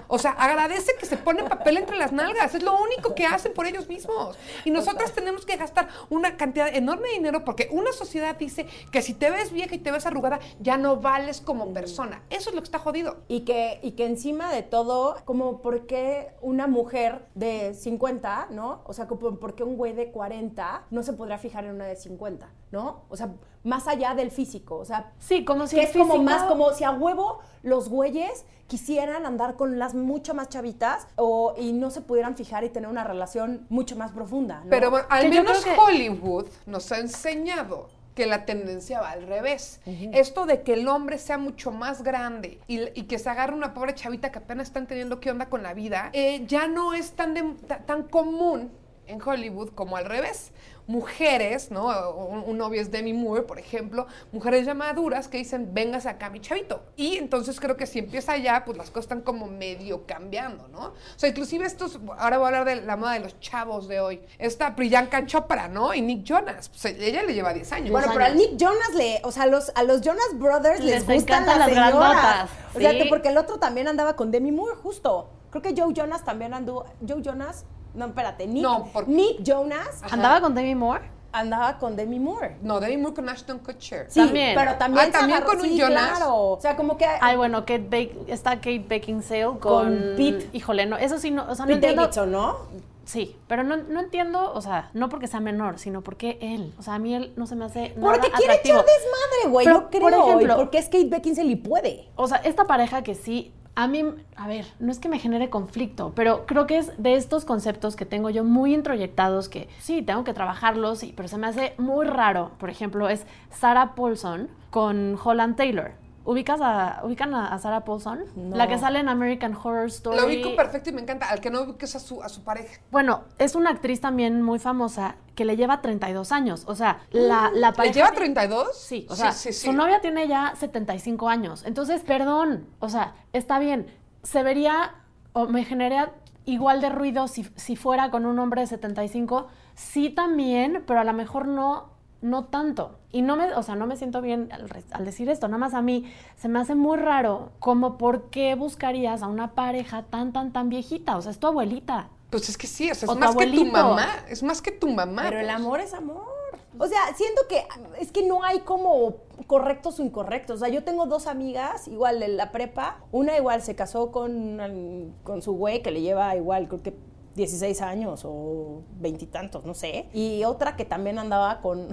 O 0.07 0.19
sea, 0.19 0.31
agradece 0.33 0.93
que 1.01 1.07
se 1.07 1.17
pone 1.17 1.43
papel 1.45 1.79
entre 1.79 1.97
las 1.97 2.13
nalgas. 2.13 2.55
Es 2.55 2.63
lo 2.63 2.77
único 2.81 3.15
que 3.17 3.27
hacen 3.27 3.53
por 3.59 3.67
ellos 3.67 3.89
mismos. 3.89 4.39
Y 4.65 4.71
nosotras 4.71 5.13
tenemos 5.13 5.45
que 5.45 5.57
gastar 5.57 5.89
una 6.11 6.37
cantidad 6.37 6.73
enorme 6.73 7.09
de 7.09 7.15
dinero 7.15 7.45
porque 7.45 7.69
una 7.73 7.93
sociedad 7.93 8.37
dice 8.37 8.69
que 8.93 9.03
si 9.03 9.15
te 9.15 9.33
ves 9.33 9.51
vieja 9.51 9.75
y 9.75 9.79
te 9.79 9.91
ves 9.91 10.07
arrugada, 10.07 10.39
ya 10.61 10.79
no 10.79 10.99
vales 10.99 11.41
como 11.41 11.73
persona. 11.73 12.23
Eso 12.31 12.51
es 12.51 12.55
lo 12.55 12.61
que 12.61 12.67
está 12.67 12.79
jodido. 12.79 13.17
Y 13.27 13.41
que, 13.41 13.81
y 13.83 13.93
que 13.93 14.07
encima 14.07 14.53
de 14.53 14.63
todo, 14.63 15.17
como 15.25 15.61
por 15.61 15.89
qué 15.89 16.29
una 16.41 16.69
mujer 16.69 17.27
de 17.35 17.75
50, 17.75 18.51
¿no? 18.53 18.83
O 18.85 18.93
sea, 18.93 19.09
como 19.09 19.41
por 19.41 19.57
qué 19.57 19.65
un 19.65 19.77
güey 19.77 19.93
de 19.93 20.13
40 20.13 20.87
no 20.91 21.03
se 21.03 21.13
podrá 21.15 21.37
fijar 21.37 21.65
en 21.65 21.75
una 21.75 21.87
de 21.87 21.97
50, 21.97 22.49
¿no? 22.71 23.07
O 23.09 23.17
sea, 23.17 23.35
más 23.69 23.87
allá 23.87 24.15
del 24.15 24.31
físico, 24.31 24.77
o 24.79 24.85
sea, 24.85 25.13
Sí, 25.19 25.45
como 25.45 25.67
si 25.67 25.77
que 25.77 25.83
es 25.83 25.93
como 25.97 26.19
más 26.23 26.43
como 26.45 26.73
si 26.73 26.85
a 26.85 26.91
huevo 26.91 27.41
los 27.63 27.89
güeyes 27.89 28.45
quisieran 28.67 29.27
andar 29.27 29.57
con 29.57 29.79
las 29.79 29.95
mucho 29.95 30.35
más 30.35 30.49
chavitas 30.49 31.07
o, 31.17 31.55
y 31.57 31.73
no 31.73 31.91
se 31.91 32.01
pudieran 32.01 32.37
fijar 32.37 32.65
y 32.65 32.69
tener 32.71 32.89
una 32.89 33.05
relación 33.05 33.67
mucho 33.71 33.97
más 33.97 34.11
profunda, 34.13 34.61
¿no? 34.65 34.71
Pero 34.71 34.91
bueno, 34.91 35.07
al 35.11 35.29
menos 35.31 35.65
que- 35.65 35.75
Hollywood 35.77 36.47
nos 36.67 36.91
ha 36.93 36.99
enseñado 36.99 37.89
que 38.15 38.27
la 38.27 38.45
tendencia 38.45 39.01
va 39.01 39.11
al 39.13 39.27
revés. 39.29 39.81
Esto 40.13 40.45
de 40.45 40.63
que 40.63 40.73
el 40.73 40.89
hombre 40.89 41.19
sea 41.19 41.39
mucho 41.39 41.71
más 41.71 42.03
grande 42.03 42.59
y, 42.67 42.81
y 42.99 43.05
que 43.05 43.19
se 43.19 43.29
agarre 43.31 43.55
una 43.55 43.75
pobre 43.75 43.95
chavita 43.95 44.33
que 44.33 44.39
apenas 44.41 44.67
está 44.69 44.81
entendiendo 44.81 45.21
qué 45.21 45.31
onda 45.31 45.49
con 45.49 45.63
la 45.63 45.73
vida, 45.73 46.11
eh, 46.13 46.45
ya 46.47 46.67
no 46.67 46.95
es 46.95 47.13
tan, 47.13 47.33
de- 47.35 47.55
ta- 47.69 47.79
tan 47.87 48.03
común 48.03 48.73
en 49.07 49.23
Hollywood 49.23 49.71
como 49.71 49.97
al 49.97 50.05
revés. 50.05 50.51
Mujeres, 50.89 51.71
¿no? 51.71 51.87
Un, 52.17 52.43
un 52.45 52.59
novio 52.59 52.81
es 52.81 52.91
Demi 52.91 53.13
Moore, 53.13 53.43
por 53.43 53.61
ejemplo, 53.61 54.07
mujeres 54.33 54.67
ya 54.67 54.75
maduras 54.75 55.29
que 55.29 55.39
dicen, 55.39 55.71
vengas 55.73 56.07
acá, 56.07 56.31
mi 56.31 56.41
chavito. 56.41 56.83
Y 56.97 57.17
entonces 57.19 57.61
creo 57.61 57.77
que 57.77 57.87
si 57.87 58.01
empieza 58.01 58.33
allá, 58.33 58.65
pues 58.65 58.77
las 58.77 58.89
cosas 58.89 59.05
están 59.05 59.21
como 59.21 59.47
medio 59.47 60.07
cambiando, 60.07 60.67
¿no? 60.69 60.79
O 60.81 60.95
sea, 61.17 61.29
inclusive 61.29 61.65
estos, 61.67 62.01
ahora 62.19 62.39
voy 62.39 62.47
a 62.47 62.49
hablar 62.49 62.65
de 62.65 62.77
la 62.85 62.97
moda 62.97 63.13
de 63.13 63.21
los 63.21 63.39
chavos 63.39 63.87
de 63.87 64.01
hoy. 64.01 64.21
Esta 64.39 64.75
Priyanka 64.75 65.27
Chopra, 65.27 65.69
¿no? 65.69 65.95
Y 65.95 66.01
Nick 66.01 66.25
Jonas. 66.25 66.69
Pues 66.71 66.85
ella 66.87 67.23
le 67.23 67.35
lleva 67.35 67.53
10 67.53 67.73
años. 67.73 67.91
Bueno, 67.91 68.09
pero 68.13 68.25
al. 68.25 68.37
Nick 68.37 68.57
Jonas 68.57 68.95
le, 68.97 69.21
o 69.25 69.31
sea, 69.31 69.47
los, 69.47 69.71
a 69.75 69.83
los 69.83 70.01
Jonas 70.01 70.27
Brothers 70.35 70.81
les, 70.81 71.07
Les 71.07 71.17
gustan 71.19 71.47
las, 71.47 71.59
las 71.59 71.69
señoras. 71.69 71.93
grandotas, 71.93 72.51
O 72.75 72.81
sea, 72.81 72.93
porque 73.09 73.29
el 73.29 73.37
otro 73.37 73.59
también 73.59 73.89
andaba 73.89 74.17
con 74.17 74.31
Demi 74.31 74.53
Moore, 74.53 74.77
justo. 74.77 75.29
Creo 75.51 75.63
que 75.63 75.75
Joe 75.77 75.93
Jonas 75.95 76.25
también 76.25 76.55
anduvo. 76.55 76.85
Joe 77.07 77.23
Jonas, 77.23 77.65
no, 77.99 78.07
espérate, 78.07 78.47
Nick, 78.47 78.63
No, 78.63 78.89
porque- 78.93 79.11
Nick 79.11 79.43
Jonas 79.43 80.03
¿Andaba 80.11 80.41
con 80.41 80.55
Demi 80.55 80.75
Moore? 80.75 81.19
andaba 81.31 81.79
con 81.79 81.95
Demi 81.95 82.19
Moore. 82.19 82.57
No, 82.63 82.81
Demi 82.81 82.97
Moore 82.97 83.15
con 83.15 83.29
Ashton 83.29 83.59
Kutcher. 83.59 84.07
Sí, 84.09 84.19
También. 84.21 84.55
pero 84.57 84.77
también, 84.77 85.09
Ah, 85.09 85.13
también 85.13 85.39
agarró- 85.39 85.47
con 85.47 85.59
un 85.61 85.67
sí, 85.67 85.79
Jonas. 85.79 86.11
claro. 86.19 86.35
O 86.53 86.61
sea, 86.61 86.75
como 86.75 86.97
que 86.97 87.05
Ay, 87.21 87.37
bueno, 87.37 87.61
Kate 87.61 87.81
Bake, 87.85 88.17
está 88.29 88.57
Kate 88.57 88.85
Beckinsale 88.89 89.45
con, 89.45 89.59
Con 89.61 89.99
Pete. 90.17 90.49
Híjole, 90.55 90.87
no, 90.87 90.97
eso 90.97 91.19
sí, 91.19 91.31
no, 91.31 91.43
o 91.49 91.55
sea, 91.55 91.67
no 91.67 91.75
Pete 91.75 91.75
entiendo. 91.75 92.03
Davidson, 92.03 92.33
¿no? 92.33 92.57
Sí, 93.05 93.37
pero 93.47 93.63
no, 93.63 93.77
no 93.77 94.01
entiendo, 94.01 94.53
o 94.53 94.61
sea, 94.61 94.91
no 94.93 95.09
porque 95.09 95.29
sea 95.29 95.41
menor, 95.41 95.79
sino 95.79 96.03
porque 96.03 96.39
él, 96.43 96.75
o 96.79 96.83
sea, 96.83 96.95
a 96.95 96.99
mí 96.99 97.15
él 97.15 97.33
no 97.37 97.47
se 97.47 97.57
me 97.57 97.65
hace 97.67 97.95
Porque 98.01 98.19
nada 98.29 98.37
quiere 98.37 98.53
atractivo. 98.55 98.77
echar 98.81 98.87
desmadre, 98.87 99.51
güey. 99.51 99.67
Yo 99.67 99.89
creo. 99.91 100.01
por 100.03 100.13
ejemplo- 100.13 100.57
porque 100.57 100.79
es 100.79 100.87
Kate 100.87 101.07
Beckinsale 101.09 101.49
y 101.51 101.57
puede. 101.57 102.09
O 102.17 102.27
sea, 102.29 102.39
esta 102.39 102.65
pareja 102.67 103.03
que 103.03 103.15
sí, 103.15 103.53
a 103.79 103.87
mí, 103.87 104.05
a 104.35 104.49
ver, 104.49 104.67
no 104.81 104.91
es 104.91 104.99
que 104.99 105.09
me 105.09 105.21
genere 105.21 105.51
conflicto, 105.51 106.13
pero 106.17 106.47
creo 106.47 106.67
que 106.67 106.79
es 106.79 107.01
de 107.01 107.15
estos 107.15 107.45
conceptos 107.45 107.95
que 107.95 108.05
tengo 108.05 108.29
yo 108.29 108.43
muy 108.43 108.75
introyectados 108.75 109.49
que 109.49 109.69
sí, 109.79 110.03
tengo 110.03 110.25
que 110.25 110.35
trabajarlos, 110.35 111.07
pero 111.15 111.29
se 111.29 111.39
me 111.39 111.47
hace 111.47 111.75
muy 111.79 112.05
raro. 112.05 112.51
Por 112.59 112.71
ejemplo, 112.71 113.09
es 113.09 113.25
Sarah 113.51 113.95
Paulson 113.95 114.49
con 114.71 115.17
Holland 115.23 115.55
Taylor. 115.55 115.93
¿Ubicas 116.29 116.61
a, 116.61 117.01
¿Ubican 117.05 117.35
a, 117.35 117.55
a 117.55 117.59
Sarah 117.59 117.87
Paulson? 117.87 118.21
No. 118.37 118.55
La 118.55 118.69
que 118.69 118.77
sale 118.77 118.99
en 118.99 119.09
American 119.09 119.55
Horror 119.55 119.87
Story. 119.87 120.19
Lo 120.21 120.27
ubico 120.27 120.55
perfecto 120.55 120.91
y 120.91 120.93
me 120.93 121.01
encanta. 121.01 121.27
Al 121.31 121.41
que 121.41 121.49
no 121.49 121.63
ubiques 121.63 121.97
a 121.97 122.01
su, 122.01 122.23
a 122.23 122.29
su 122.29 122.45
pareja. 122.45 122.83
Bueno, 122.91 123.23
es 123.39 123.55
una 123.55 123.71
actriz 123.71 124.03
también 124.03 124.43
muy 124.43 124.59
famosa 124.59 125.17
que 125.35 125.47
le 125.47 125.57
lleva 125.57 125.81
32 125.81 126.31
años. 126.31 126.65
O 126.67 126.75
sea, 126.75 127.01
la, 127.13 127.51
la 127.55 127.71
¿Le 127.71 127.77
pareja... 127.77 127.95
lleva 127.95 128.11
de- 128.11 128.17
32? 128.17 128.77
Sí, 128.77 129.07
o 129.09 129.17
sea, 129.17 129.33
sí, 129.33 129.55
sí. 129.55 129.67
su 129.69 129.73
novia 129.73 130.03
tiene 130.03 130.29
ya 130.29 130.53
75 130.55 131.31
años. 131.31 131.65
Entonces, 131.65 132.03
perdón, 132.03 132.67
o 132.79 132.91
sea, 132.91 133.15
está 133.33 133.59
bien. 133.59 133.87
Se 134.23 134.43
vería 134.43 134.97
o 135.33 135.47
me 135.47 135.65
generaría 135.65 136.13
igual 136.45 136.83
de 136.83 136.91
ruido 136.91 137.27
si, 137.29 137.45
si 137.57 137.75
fuera 137.75 138.11
con 138.11 138.27
un 138.27 138.39
hombre 138.39 138.61
de 138.61 138.67
75. 138.67 139.47
Sí 139.75 140.11
también, 140.11 140.85
pero 140.87 141.01
a 141.01 141.05
lo 141.05 141.15
mejor 141.15 141.49
no, 141.49 141.89
no 142.21 142.45
tanto. 142.45 142.98
Y 143.11 143.23
no 143.23 143.37
me, 143.37 143.55
o 143.55 143.63
sea, 143.63 143.75
no 143.75 143.87
me 143.87 143.97
siento 143.97 144.21
bien 144.21 144.51
al, 144.93 145.05
decir 145.05 145.29
esto. 145.31 145.49
Nada 145.49 145.59
más 145.59 145.75
a 145.75 145.81
mí 145.81 146.11
se 146.37 146.49
me 146.49 146.59
hace 146.59 146.75
muy 146.75 146.99
raro 146.99 147.53
como 147.59 147.97
por 147.97 148.31
qué 148.31 148.55
buscarías 148.55 149.23
a 149.23 149.29
una 149.29 149.55
pareja 149.55 150.03
tan, 150.03 150.33
tan, 150.33 150.53
tan 150.53 150.69
viejita. 150.69 151.17
O 151.17 151.23
sea, 151.23 151.31
es 151.31 151.39
tu 151.39 151.47
abuelita. 151.47 152.11
Pues 152.31 152.51
es 152.51 152.59
que 152.59 152.67
sí, 152.67 152.91
o 152.91 152.95
sea, 152.95 153.09
O 153.09 153.13
es 153.13 153.19
tu 153.19 153.25
más 153.25 153.37
que 153.37 153.47
tu 153.47 153.65
mamá. 153.65 154.09
Es 154.29 154.43
más 154.43 154.61
que 154.61 154.73
tu 154.73 154.89
mamá. 154.91 155.23
Pero 155.25 155.41
el 155.41 155.47
pues. 155.47 155.57
amor 155.57 155.81
es 155.81 155.95
amor. 155.95 156.39
O 156.79 156.87
sea, 156.87 157.01
siento 157.17 157.43
que 157.49 157.65
es 157.99 158.13
que 158.13 158.27
no 158.27 158.45
hay 158.45 158.61
como 158.61 159.17
correctos 159.47 159.99
o 159.99 160.05
incorrectos. 160.05 160.57
O 160.57 160.59
sea, 160.59 160.69
yo 160.69 160.85
tengo 160.85 161.07
dos 161.07 161.27
amigas, 161.27 161.89
igual 161.89 162.21
de 162.21 162.29
la 162.29 162.53
prepa. 162.53 162.99
Una 163.11 163.37
igual 163.37 163.63
se 163.63 163.75
casó 163.75 164.13
con, 164.13 165.15
con 165.25 165.41
su 165.41 165.53
güey 165.55 165.83
que 165.83 165.91
le 165.91 166.03
lleva 166.03 166.37
igual, 166.37 166.69
creo 166.69 166.83
que 166.83 166.95
16 167.39 167.81
años 167.83 168.23
o 168.25 168.83
veintitantos, 169.01 169.65
no 169.65 169.73
sé. 169.73 170.09
Y 170.13 170.45
otra 170.45 170.77
que 170.77 170.85
también 170.85 171.19
andaba 171.19 171.61
con, 171.61 171.89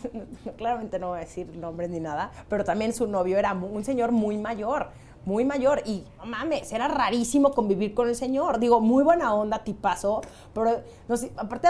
claramente 0.56 0.98
no 0.98 1.10
voy 1.10 1.18
a 1.18 1.20
decir 1.20 1.54
nombres 1.56 1.90
ni 1.90 2.00
nada, 2.00 2.32
pero 2.48 2.64
también 2.64 2.92
su 2.92 3.06
novio 3.06 3.38
era 3.38 3.52
un 3.52 3.84
señor 3.84 4.10
muy 4.10 4.38
mayor, 4.38 4.88
muy 5.24 5.44
mayor. 5.44 5.82
Y 5.84 6.04
no 6.18 6.26
mames, 6.26 6.72
era 6.72 6.88
rarísimo 6.88 7.52
convivir 7.52 7.94
con 7.94 8.08
el 8.08 8.16
señor. 8.16 8.58
Digo, 8.58 8.80
muy 8.80 9.04
buena 9.04 9.34
onda, 9.34 9.62
tipazo, 9.62 10.22
pero 10.54 10.82
aparte, 11.36 11.68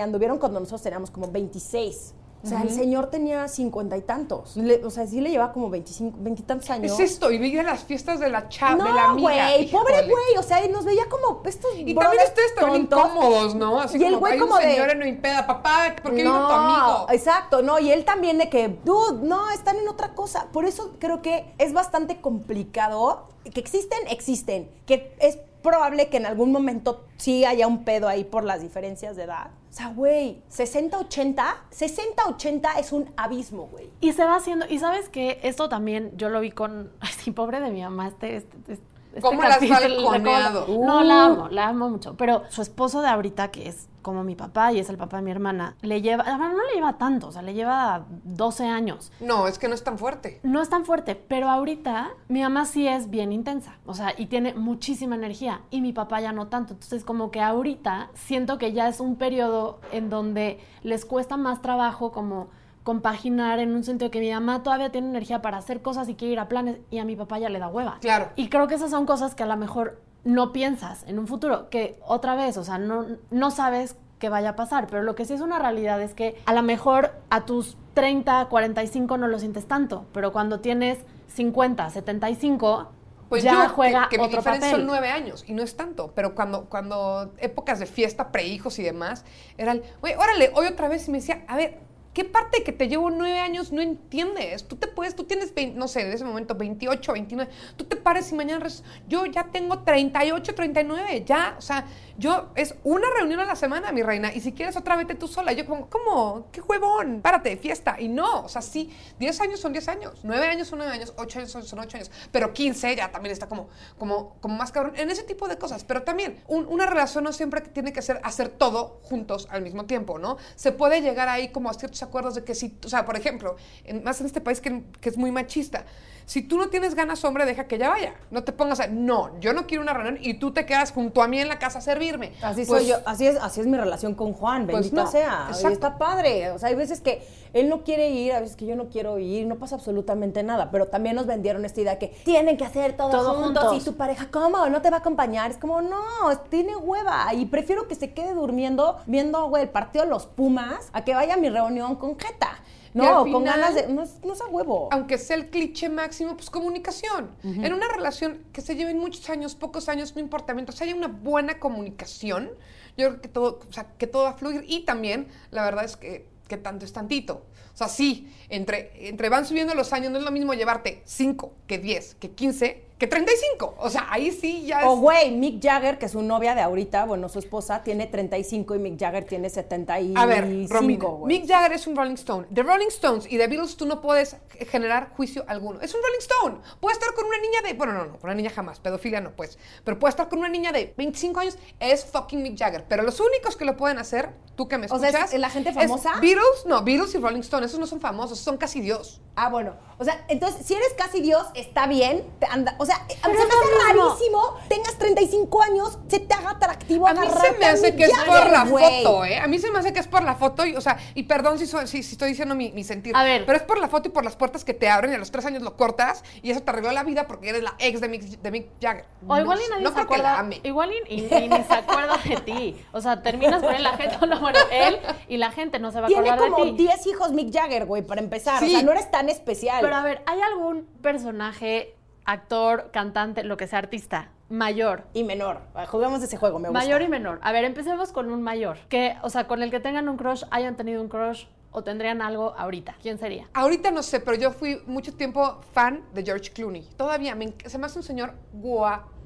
anduvieron 0.00 0.38
cuando 0.38 0.60
nosotros 0.60 0.82
teníamos 0.82 1.10
como 1.10 1.30
26. 1.30 2.14
O 2.44 2.46
sea, 2.46 2.62
el 2.62 2.70
señor 2.70 3.06
tenía 3.06 3.46
cincuenta 3.46 3.96
y 3.96 4.02
tantos. 4.02 4.56
Le- 4.56 4.84
o 4.84 4.90
sea, 4.90 5.06
sí 5.06 5.20
le 5.20 5.30
llevaba 5.30 5.52
como 5.52 5.70
veinticinco, 5.70 6.18
veintitantos 6.20 6.68
años. 6.70 6.92
Es 6.98 7.12
esto, 7.12 7.30
y 7.30 7.38
veía 7.38 7.62
las 7.62 7.84
fiestas 7.84 8.18
de 8.18 8.28
la 8.30 8.48
chava, 8.48 8.74
No, 8.74 8.84
de 8.84 8.92
la 8.92 9.04
amiga. 9.10 9.30
güey, 9.52 9.70
pobre 9.70 10.02
güey. 10.02 10.36
O 10.38 10.42
sea, 10.42 10.64
y 10.64 10.68
nos 10.68 10.84
veía 10.84 11.08
como 11.08 11.40
estos 11.44 11.70
Y 11.76 11.94
también 11.94 12.22
ustedes 12.26 12.54
tontos. 12.56 12.98
incómodos, 12.98 13.54
¿no? 13.54 13.80
Así 13.80 13.96
Y 13.98 14.02
el 14.02 14.14
como, 14.14 14.18
güey 14.20 14.32
hay 14.32 14.38
como 14.40 14.54
un 14.54 14.60
de- 14.60 14.72
señor 14.72 14.90
en 14.90 14.98
no 14.98 15.06
impeda, 15.06 15.46
papá, 15.46 15.94
¿por 16.02 16.10
qué 16.10 16.22
vino 16.22 16.32
tu 16.32 16.38
No, 16.38 16.50
amigo? 16.50 17.06
exacto, 17.12 17.62
no, 17.62 17.78
y 17.78 17.92
él 17.92 18.04
también 18.04 18.38
de 18.38 18.48
que, 18.48 18.76
dude, 18.84 19.24
no, 19.26 19.48
están 19.50 19.76
en 19.76 19.86
otra 19.88 20.14
cosa. 20.14 20.48
Por 20.52 20.64
eso 20.64 20.96
creo 20.98 21.22
que 21.22 21.54
es 21.58 21.72
bastante 21.72 22.20
complicado. 22.20 23.28
Que 23.52 23.60
existen, 23.60 23.98
existen. 24.08 24.70
Que 24.86 25.14
es 25.20 25.38
probable 25.62 26.08
que 26.08 26.16
en 26.16 26.26
algún 26.26 26.50
momento 26.52 27.04
sí 27.18 27.44
haya 27.44 27.66
un 27.68 27.84
pedo 27.84 28.08
ahí 28.08 28.24
por 28.24 28.42
las 28.44 28.60
diferencias 28.62 29.16
de 29.16 29.24
edad. 29.24 29.50
O 29.72 29.74
sea, 29.74 29.88
güey, 29.88 30.42
60-80, 30.50 31.34
60-80 31.70 32.78
es 32.78 32.92
un 32.92 33.10
abismo, 33.16 33.68
güey. 33.68 33.88
Y 34.02 34.12
se 34.12 34.22
va 34.22 34.36
haciendo, 34.36 34.66
y 34.68 34.78
sabes 34.78 35.08
que 35.08 35.40
esto 35.42 35.70
también 35.70 36.12
yo 36.18 36.28
lo 36.28 36.40
vi 36.40 36.50
con, 36.50 36.92
ay, 37.00 37.12
sí, 37.16 37.30
pobre 37.30 37.58
de 37.58 37.70
mi 37.70 37.80
mamá, 37.80 38.08
este, 38.08 38.36
este, 38.36 38.56
este 38.68 38.91
¿Cómo 39.20 39.42
la 39.42 39.48
has 39.48 39.54
capítulo, 39.56 40.02
balconeado? 40.08 40.66
cómo- 40.66 40.86
No, 40.86 41.02
la 41.02 41.24
amo, 41.24 41.48
la 41.48 41.68
amo 41.68 41.90
mucho. 41.90 42.14
Pero 42.16 42.42
su 42.48 42.62
esposo 42.62 43.00
de 43.02 43.08
ahorita, 43.08 43.48
que 43.50 43.68
es 43.68 43.88
como 44.00 44.24
mi 44.24 44.34
papá 44.34 44.72
y 44.72 44.78
es 44.80 44.88
el 44.90 44.96
papá 44.96 45.18
de 45.18 45.22
mi 45.22 45.30
hermana, 45.30 45.76
le 45.82 46.02
lleva, 46.02 46.24
bueno, 46.24 46.48
no 46.56 46.64
le 46.68 46.74
lleva 46.74 46.98
tanto, 46.98 47.28
o 47.28 47.32
sea, 47.32 47.42
le 47.42 47.54
lleva 47.54 48.04
12 48.24 48.66
años. 48.66 49.12
No, 49.20 49.46
es 49.46 49.58
que 49.60 49.68
no 49.68 49.74
es 49.74 49.84
tan 49.84 49.96
fuerte. 49.98 50.40
No 50.42 50.60
es 50.60 50.68
tan 50.68 50.84
fuerte, 50.84 51.14
pero 51.14 51.48
ahorita 51.48 52.10
mi 52.28 52.42
mamá 52.42 52.64
sí 52.64 52.88
es 52.88 53.10
bien 53.10 53.30
intensa, 53.32 53.76
o 53.86 53.94
sea, 53.94 54.12
y 54.16 54.26
tiene 54.26 54.54
muchísima 54.54 55.14
energía, 55.14 55.60
y 55.70 55.80
mi 55.82 55.92
papá 55.92 56.20
ya 56.20 56.32
no 56.32 56.48
tanto. 56.48 56.72
Entonces, 56.72 57.04
como 57.04 57.30
que 57.30 57.40
ahorita 57.40 58.10
siento 58.14 58.58
que 58.58 58.72
ya 58.72 58.88
es 58.88 58.98
un 58.98 59.14
periodo 59.16 59.80
en 59.92 60.10
donde 60.10 60.58
les 60.82 61.04
cuesta 61.04 61.36
más 61.36 61.62
trabajo 61.62 62.10
como 62.10 62.48
compaginar 62.82 63.58
en 63.58 63.74
un 63.74 63.84
sentido 63.84 64.10
que 64.10 64.20
mi 64.20 64.30
mamá 64.30 64.62
todavía 64.62 64.90
tiene 64.90 65.08
energía 65.08 65.42
para 65.42 65.58
hacer 65.58 65.82
cosas 65.82 66.08
y 66.08 66.14
quiere 66.14 66.32
ir 66.32 66.40
a 66.40 66.48
planes, 66.48 66.78
y 66.90 66.98
a 66.98 67.04
mi 67.04 67.16
papá 67.16 67.38
ya 67.38 67.48
le 67.48 67.58
da 67.58 67.68
hueva. 67.68 67.98
Claro. 68.00 68.30
Y 68.36 68.48
creo 68.48 68.66
que 68.66 68.74
esas 68.74 68.90
son 68.90 69.06
cosas 69.06 69.34
que 69.34 69.42
a 69.42 69.46
lo 69.46 69.56
mejor 69.56 70.00
no 70.24 70.52
piensas 70.52 71.04
en 71.06 71.18
un 71.18 71.26
futuro, 71.26 71.68
que 71.70 71.98
otra 72.06 72.34
vez, 72.34 72.56
o 72.56 72.64
sea, 72.64 72.78
no, 72.78 73.06
no 73.30 73.50
sabes 73.50 73.96
qué 74.18 74.28
vaya 74.28 74.50
a 74.50 74.56
pasar, 74.56 74.86
pero 74.88 75.02
lo 75.02 75.14
que 75.16 75.24
sí 75.24 75.34
es 75.34 75.40
una 75.40 75.58
realidad 75.58 76.00
es 76.00 76.14
que 76.14 76.40
a 76.46 76.54
lo 76.54 76.62
mejor 76.62 77.12
a 77.30 77.44
tus 77.44 77.76
30, 77.94 78.46
45 78.46 79.18
no 79.18 79.26
lo 79.26 79.38
sientes 79.38 79.66
tanto, 79.66 80.06
pero 80.12 80.32
cuando 80.32 80.60
tienes 80.60 80.98
50, 81.34 81.90
75, 81.90 82.88
Pues 83.28 83.42
ya 83.42 83.64
yo, 83.64 83.68
juega 83.70 84.08
que, 84.08 84.16
que 84.16 84.18
mi 84.18 84.26
otro 84.28 84.38
diferencia 84.38 84.70
papel. 84.70 84.80
son 84.80 84.86
nueve 84.86 85.08
años 85.10 85.44
y 85.48 85.54
no 85.54 85.62
es 85.62 85.76
tanto, 85.76 86.12
pero 86.14 86.34
cuando, 86.36 86.66
cuando 86.66 87.32
épocas 87.38 87.80
de 87.80 87.86
fiesta, 87.86 88.30
prehijos 88.30 88.78
y 88.78 88.82
demás, 88.84 89.24
era 89.58 89.72
el, 89.72 89.82
güey, 90.00 90.14
órale, 90.14 90.52
hoy 90.54 90.66
otra 90.66 90.86
vez 90.88 91.08
y 91.08 91.10
me 91.10 91.18
decía, 91.18 91.44
a 91.48 91.56
ver, 91.56 91.80
¿qué 92.12 92.24
parte 92.24 92.58
de 92.58 92.64
que 92.64 92.72
te 92.72 92.88
llevo 92.88 93.10
nueve 93.10 93.38
años 93.38 93.72
no 93.72 93.80
entiendes? 93.80 94.64
Tú 94.64 94.76
te 94.76 94.86
puedes, 94.86 95.16
tú 95.16 95.24
tienes, 95.24 95.54
20, 95.54 95.78
no 95.78 95.88
sé, 95.88 96.02
en 96.02 96.12
ese 96.12 96.24
momento 96.24 96.54
28, 96.54 97.12
29, 97.12 97.50
tú 97.76 97.84
te 97.84 97.96
pares 97.96 98.30
y 98.32 98.34
mañana, 98.34 98.66
yo 99.08 99.26
ya 99.26 99.44
tengo 99.44 99.80
38, 99.80 100.54
39, 100.54 101.24
ya, 101.26 101.54
o 101.58 101.62
sea, 101.62 101.86
yo, 102.18 102.50
es 102.54 102.74
una 102.84 103.06
reunión 103.16 103.40
a 103.40 103.44
la 103.44 103.56
semana, 103.56 103.92
mi 103.92 104.02
reina, 104.02 104.32
y 104.34 104.40
si 104.40 104.52
quieres 104.52 104.76
otra 104.76 104.96
vete 104.96 105.14
tú 105.14 105.28
sola, 105.28 105.52
yo 105.52 105.66
como, 105.66 105.88
¿cómo? 105.88 106.46
¿Qué 106.52 106.60
huevón? 106.60 107.20
Párate, 107.22 107.56
fiesta, 107.56 107.96
y 107.98 108.08
no, 108.08 108.42
o 108.44 108.48
sea, 108.48 108.62
sí, 108.62 108.90
10 109.18 109.40
años 109.40 109.60
son 109.60 109.72
10 109.72 109.88
años, 109.88 110.20
9 110.22 110.46
años 110.46 110.68
son 110.68 110.78
9 110.78 110.92
años, 110.92 111.12
8 111.16 111.38
años 111.40 111.50
son, 111.50 111.62
son 111.64 111.78
8 111.78 111.96
años, 111.96 112.10
pero 112.30 112.52
15 112.52 112.94
ya 112.96 113.10
también 113.10 113.32
está 113.32 113.48
como, 113.48 113.68
como, 113.98 114.36
como 114.40 114.56
más 114.56 114.72
cabrón, 114.72 114.94
en 114.96 115.10
ese 115.10 115.22
tipo 115.22 115.48
de 115.48 115.56
cosas, 115.58 115.84
pero 115.84 116.02
también, 116.02 116.42
un- 116.48 116.66
una 116.66 116.86
relación 116.86 117.24
no 117.24 117.32
siempre 117.32 117.60
tiene 117.60 117.92
que 117.92 118.02
ser 118.02 118.20
hacer 118.22 118.48
todo 118.48 119.00
juntos 119.02 119.48
al 119.50 119.62
mismo 119.62 119.84
tiempo, 119.86 120.18
¿no? 120.18 120.36
Se 120.56 120.72
puede 120.72 121.00
llegar 121.00 121.28
ahí 121.28 121.48
como 121.48 121.70
a 121.70 121.74
ciertos 121.74 122.02
acuerdos 122.02 122.34
de 122.34 122.44
que 122.44 122.54
si, 122.54 122.76
o 122.84 122.88
sea, 122.88 123.04
por 123.04 123.16
ejemplo, 123.16 123.56
en- 123.84 124.02
más 124.04 124.20
en 124.20 124.26
este 124.26 124.40
país 124.40 124.60
que, 124.60 124.82
que 125.00 125.08
es 125.08 125.16
muy 125.16 125.30
machista, 125.32 125.84
si 126.26 126.42
tú 126.42 126.58
no 126.58 126.68
tienes 126.68 126.94
ganas, 126.94 127.24
hombre, 127.24 127.44
deja 127.44 127.64
que 127.66 127.76
ella 127.76 127.90
vaya. 127.90 128.14
No 128.30 128.44
te 128.44 128.52
pongas 128.52 128.80
a, 128.80 128.86
no, 128.86 129.38
yo 129.40 129.52
no 129.52 129.66
quiero 129.66 129.82
una 129.82 129.92
reunión 129.92 130.18
y 130.20 130.34
tú 130.34 130.52
te 130.52 130.66
quedas 130.66 130.92
junto 130.92 131.22
a 131.22 131.28
mí 131.28 131.40
en 131.40 131.48
la 131.48 131.58
casa 131.58 131.78
a 131.78 131.82
servirme. 131.82 132.32
Así 132.42 132.64
Pues, 132.64 132.82
soy 132.82 132.86
yo, 132.90 132.96
así 133.06 133.26
es, 133.26 133.36
así 133.36 133.60
es 133.60 133.66
mi 133.66 133.76
relación 133.76 134.14
con 134.14 134.32
Juan, 134.32 134.66
Pues 134.66 134.76
bendita 134.90 135.04
no, 135.04 135.10
sea. 135.10 135.44
Y 135.48 135.52
exacto. 135.52 135.68
está 135.72 135.98
padre. 135.98 136.50
O 136.50 136.58
sea, 136.58 136.68
hay 136.68 136.74
veces 136.74 137.00
que 137.00 137.26
él 137.52 137.68
no 137.68 137.82
quiere 137.82 138.10
ir, 138.10 138.32
a 138.32 138.40
veces 138.40 138.56
que 138.56 138.66
yo 138.66 138.76
no 138.76 138.88
quiero 138.88 139.18
ir, 139.18 139.46
no 139.46 139.56
pasa 139.56 139.74
absolutamente 139.76 140.42
nada. 140.42 140.70
Pero 140.70 140.88
también 140.88 141.16
nos 141.16 141.26
vendieron 141.26 141.64
esta 141.64 141.80
idea 141.80 141.98
que 141.98 142.08
tienen 142.24 142.56
que 142.56 142.64
hacer 142.64 142.96
todo, 142.96 143.10
Todo 143.10 143.34
juntos, 143.34 143.64
juntos. 143.64 143.82
y 143.82 143.84
tu 143.84 143.96
pareja, 143.96 144.28
¿cómo? 144.30 144.66
¿No 144.68 144.80
te 144.82 144.90
va 144.90 144.98
a 144.98 145.00
acompañar? 145.00 145.50
Es 145.50 145.58
como, 145.58 145.82
no, 145.82 146.00
tiene 146.48 146.76
hueva. 146.76 147.32
Y 147.34 147.46
prefiero 147.46 147.88
que 147.88 147.94
se 147.94 148.12
quede 148.12 148.34
durmiendo 148.34 148.98
viendo, 149.06 149.48
güey, 149.48 149.64
el 149.64 149.68
partido 149.68 150.04
de 150.04 150.10
los 150.10 150.26
Pumas 150.26 150.88
a 150.92 151.04
que 151.04 151.14
vaya 151.14 151.34
a 151.34 151.36
mi 151.36 151.50
reunión 151.50 151.96
con 151.96 152.18
Jeta. 152.18 152.58
No, 152.94 153.20
con 153.20 153.26
final- 153.42 153.44
ganas 153.60 153.74
de. 153.74 153.88
No, 153.88 154.04
no 154.24 154.32
es 154.32 154.40
a 154.40 154.46
huevo. 154.46 154.88
aunque 154.92 155.18
sea 155.18 155.36
el 155.36 155.48
cliché 155.50 155.88
máximo, 155.88 156.36
pues 156.36 156.50
comunicación. 156.50 157.30
En 157.42 157.72
una 157.72 157.88
relación 157.88 158.42
que 158.52 158.60
se 158.60 158.76
lleven 158.76 158.98
muchos 158.98 159.28
años, 159.30 159.54
pocos 159.54 159.88
años, 159.88 160.14
no 160.14 160.20
importa, 160.20 160.52
mientras 160.54 160.80
haya 160.82 160.94
una 160.94 161.08
buena 161.08 161.58
comunicación, 161.58 162.50
yo 162.96 163.08
creo 163.08 163.20
que 163.22 163.28
todo, 163.28 163.60
o 163.68 163.72
sea, 163.72 163.86
que 163.98 164.06
todo 164.06 164.24
va 164.24 164.30
a 164.30 164.34
fluir. 164.34 164.64
Y 164.68 164.80
también, 164.84 165.28
la 165.50 165.64
verdad 165.64 165.84
es 165.84 165.96
que, 165.96 166.26
que 166.48 166.56
tanto 166.58 166.84
es 166.84 166.92
tantito. 166.92 167.44
O 167.72 167.76
sea, 167.76 167.88
sí, 167.88 168.30
entre, 168.50 169.08
entre 169.08 169.30
van 169.30 169.46
subiendo 169.46 169.74
los 169.74 169.94
años, 169.94 170.12
no 170.12 170.18
es 170.18 170.24
lo 170.24 170.30
mismo 170.30 170.52
llevarte 170.52 171.00
5 171.06 171.54
que 171.66 171.78
10, 171.78 172.16
que 172.16 172.32
15, 172.32 172.84
que 173.02 173.08
35. 173.08 173.74
O 173.78 173.90
sea, 173.90 174.06
ahí 174.10 174.30
sí 174.30 174.64
ya 174.64 174.82
es... 174.82 174.86
O 174.86 174.96
güey, 174.96 175.32
Mick 175.32 175.60
Jagger, 175.60 175.98
que 175.98 176.06
es 176.06 176.12
su 176.12 176.22
novia 176.22 176.54
de 176.54 176.60
ahorita, 176.60 177.04
bueno, 177.04 177.28
su 177.28 177.40
esposa, 177.40 177.82
tiene 177.82 178.06
35 178.06 178.76
y 178.76 178.78
Mick 178.78 179.00
Jagger 179.00 179.24
tiene 179.24 179.50
75. 179.50 180.20
A 180.20 180.24
ver. 180.24 180.46
Mick 180.46 181.48
Jagger 181.48 181.72
es 181.72 181.88
un 181.88 181.96
Rolling 181.96 182.14
Stone. 182.14 182.46
De 182.48 182.62
Rolling 182.62 182.86
Stones 182.86 183.26
y 183.28 183.38
de 183.38 183.48
Beatles 183.48 183.76
tú 183.76 183.86
no 183.86 184.00
puedes 184.00 184.36
generar 184.70 185.10
juicio 185.16 185.44
alguno. 185.48 185.80
Es 185.80 185.92
un 185.96 186.00
Rolling 186.00 186.20
Stone. 186.20 186.58
Puede 186.78 186.92
estar 186.92 187.12
con 187.14 187.24
una 187.26 187.38
niña 187.38 187.60
de... 187.62 187.72
Bueno, 187.74 187.92
no, 187.92 188.04
no, 188.04 188.12
con 188.20 188.30
una 188.30 188.34
niña 188.34 188.50
jamás. 188.50 188.78
Pedofilia 188.78 189.20
no, 189.20 189.32
pues. 189.32 189.58
Pero 189.82 189.98
puede 189.98 190.10
estar 190.10 190.28
con 190.28 190.38
una 190.38 190.48
niña 190.48 190.70
de 190.70 190.94
25 190.96 191.40
años. 191.40 191.58
Es 191.80 192.04
fucking 192.04 192.40
Mick 192.40 192.56
Jagger. 192.56 192.84
Pero 192.88 193.02
los 193.02 193.18
únicos 193.18 193.56
que 193.56 193.64
lo 193.64 193.76
pueden 193.76 193.98
hacer, 193.98 194.30
tú 194.54 194.68
que 194.68 194.78
me 194.78 194.86
O 194.86 195.00
sea, 195.00 195.08
escuchas... 195.08 195.34
¿es 195.34 195.40
la 195.40 195.50
gente 195.50 195.70
es 195.70 195.74
famosa? 195.74 196.20
Beatles, 196.20 196.66
no, 196.66 196.84
Beatles 196.84 197.12
y 197.16 197.18
Rolling 197.18 197.40
Stone. 197.40 197.66
Esos 197.66 197.80
no 197.80 197.88
son 197.88 198.00
famosos, 198.00 198.38
son 198.38 198.58
casi 198.58 198.80
Dios. 198.80 199.20
Ah, 199.34 199.48
bueno. 199.48 199.74
O 200.02 200.04
sea, 200.04 200.24
entonces, 200.28 200.66
si 200.66 200.74
eres 200.74 200.92
casi 200.98 201.20
Dios, 201.20 201.46
está 201.54 201.86
bien. 201.86 202.24
te 202.40 202.46
anda, 202.50 202.74
o 202.78 202.84
sea, 202.84 202.96
a 202.96 203.28
mí 203.28 203.34
se 203.36 203.46
me 203.46 203.52
hace 203.52 203.94
mismo. 203.94 204.08
rarísimo, 204.08 204.54
tengas 204.68 204.98
35 204.98 205.62
años, 205.62 205.98
se 206.08 206.18
te 206.18 206.34
haga 206.34 206.50
atractivo 206.50 207.06
A 207.06 207.14
mí 207.14 207.20
se 207.28 207.52
me 207.58 207.66
hace 207.66 207.94
que 207.96 208.04
es 208.04 208.12
por 208.26 208.50
la 208.50 208.66
foto, 208.66 209.24
¿eh? 209.24 209.38
A 209.38 209.46
mí 209.46 209.58
se 209.58 209.70
me 209.70 209.78
hace 209.78 209.92
que 209.92 210.00
es 210.00 210.08
por 210.08 210.22
la 210.22 210.34
foto, 210.34 210.66
y, 210.66 210.74
o 210.76 210.80
sea, 210.80 210.98
y 211.14 211.22
perdón 211.22 211.58
si, 211.58 211.66
si, 211.66 211.86
si 212.02 212.12
estoy 212.12 212.30
diciendo 212.30 212.54
mi, 212.54 212.72
mi 212.72 212.84
sentir. 212.84 213.16
A 213.16 213.24
ver. 213.24 213.46
Pero 213.46 213.56
es 213.56 213.64
por 213.64 213.78
la 213.78 213.88
foto 213.88 214.08
y 214.08 214.10
por 214.12 214.24
las 214.24 214.36
puertas 214.36 214.64
que 214.64 214.74
te 214.74 214.88
abren 214.88 215.12
y 215.12 215.14
a 215.14 215.18
los 215.18 215.30
tres 215.30 215.46
años 215.46 215.62
lo 215.62 215.76
cortas 215.76 216.24
y 216.42 216.50
eso 216.50 216.60
te 216.62 216.70
arregló 216.70 216.90
la 216.92 217.04
vida 217.04 217.26
porque 217.28 217.50
eres 217.50 217.62
la 217.62 217.74
ex 217.78 218.00
de 218.00 218.08
Mick, 218.08 218.22
de 218.22 218.50
Mick 218.50 218.66
Jagger. 218.80 219.04
O 219.28 219.36
igual 219.38 219.60
y 219.64 219.70
nadie 219.70 219.84
no 219.84 219.92
se 219.92 220.00
acuerda. 220.00 220.44
Igual 220.64 220.90
y, 221.08 221.14
y- 221.14 221.28
y 221.32 221.48
ni 221.48 221.62
se 221.64 221.74
acuerda 221.74 222.18
de 222.24 222.36
ti. 222.40 222.84
O 222.92 223.00
sea, 223.00 223.22
terminas 223.22 223.62
con 223.62 223.72
él, 223.74 223.82
la 223.82 223.96
gente, 223.96 224.16
no, 224.26 224.40
bueno, 224.40 224.58
él 224.72 224.98
y 225.28 225.36
la 225.36 225.50
gente 225.52 225.78
no 225.78 225.92
se 225.92 226.00
va 226.00 226.06
a 226.06 226.08
Tiene 226.08 226.28
acordar 226.30 226.50
como 226.50 226.64
de 226.64 226.70
ti. 226.72 226.76
10 226.78 227.06
hijos 227.06 227.32
Mick 227.32 227.52
Jagger, 227.54 227.86
güey, 227.86 228.02
para 228.02 228.20
empezar. 228.20 228.58
Sí. 228.58 228.66
O 228.66 228.70
sea, 228.70 228.82
no 228.82 228.92
eres 228.92 229.10
tan 229.10 229.28
especial. 229.28 229.78
Pero 229.80 229.91
a 229.96 230.02
ver, 230.02 230.22
¿hay 230.26 230.40
algún 230.40 230.86
personaje, 231.02 231.94
actor, 232.24 232.90
cantante, 232.92 233.44
lo 233.44 233.56
que 233.56 233.66
sea, 233.66 233.78
artista, 233.78 234.30
mayor? 234.48 235.04
y 235.14 235.24
menor. 235.24 235.60
Juguemos 235.88 236.22
ese 236.22 236.36
juego, 236.36 236.58
me 236.58 236.68
gusta. 236.68 236.84
Mayor 236.84 237.02
y 237.02 237.08
menor. 237.08 237.38
A 237.42 237.52
ver, 237.52 237.64
empecemos 237.64 238.12
con 238.12 238.30
un 238.30 238.42
mayor. 238.42 238.78
Que, 238.88 239.16
o 239.22 239.30
sea, 239.30 239.46
con 239.46 239.62
el 239.62 239.70
que 239.70 239.80
tengan 239.80 240.08
un 240.08 240.16
crush, 240.16 240.44
hayan 240.50 240.76
tenido 240.76 241.02
un 241.02 241.08
crush 241.08 241.46
o 241.72 241.82
tendrían 241.82 242.22
algo 242.22 242.54
ahorita. 242.56 242.96
¿Quién 243.00 243.18
sería? 243.18 243.48
Ahorita 243.54 243.90
no 243.90 244.02
sé, 244.02 244.20
pero 244.20 244.36
yo 244.36 244.50
fui 244.50 244.82
mucho 244.86 245.14
tiempo 245.14 245.60
fan 245.72 246.04
de 246.12 246.22
George 246.22 246.52
Clooney. 246.52 246.88
Todavía 246.96 247.34
me, 247.34 247.54
se 247.64 247.78
me 247.78 247.86
hace 247.86 247.98
un 247.98 248.02
señor 248.02 248.34
guapísimo. 248.52 249.21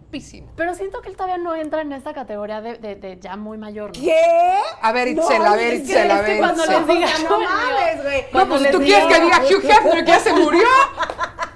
Pero 0.56 0.74
siento 0.74 1.02
que 1.02 1.08
él 1.10 1.16
todavía 1.16 1.36
no 1.38 1.54
entra 1.54 1.82
en 1.82 1.92
esta 1.92 2.14
categoría 2.14 2.60
de, 2.60 2.76
de- 2.78 2.94
de 2.96 3.18
ya 3.20 3.36
muy 3.36 3.58
mayor. 3.58 3.88
¿no? 3.88 4.02
¿Qué? 4.02 4.58
A 4.80 4.92
ver, 4.92 5.08
Itzel, 5.08 5.44
a 5.44 5.56
ver, 5.56 5.74
Itzel, 5.74 6.10
a 6.10 6.14
es 6.16 6.20
que 6.22 6.30
ver, 6.30 6.38
cuando 6.38 6.62
Itzel. 6.64 6.76
les 6.78 6.86
diga, 6.86 7.08
No 7.28 7.38
no 7.38 7.44
mames, 7.44 8.02
güey. 8.02 8.24
No, 8.32 8.48
pues 8.48 8.62
si 8.62 8.70
tú 8.70 8.78
quieres 8.78 9.04
que 9.06 9.20
diga- 9.20 9.40
Hugh 9.44 9.64
Hefner 9.70 10.04
que 10.04 10.10
ya 10.10 10.20
se 10.20 10.32
murió. 10.32 10.62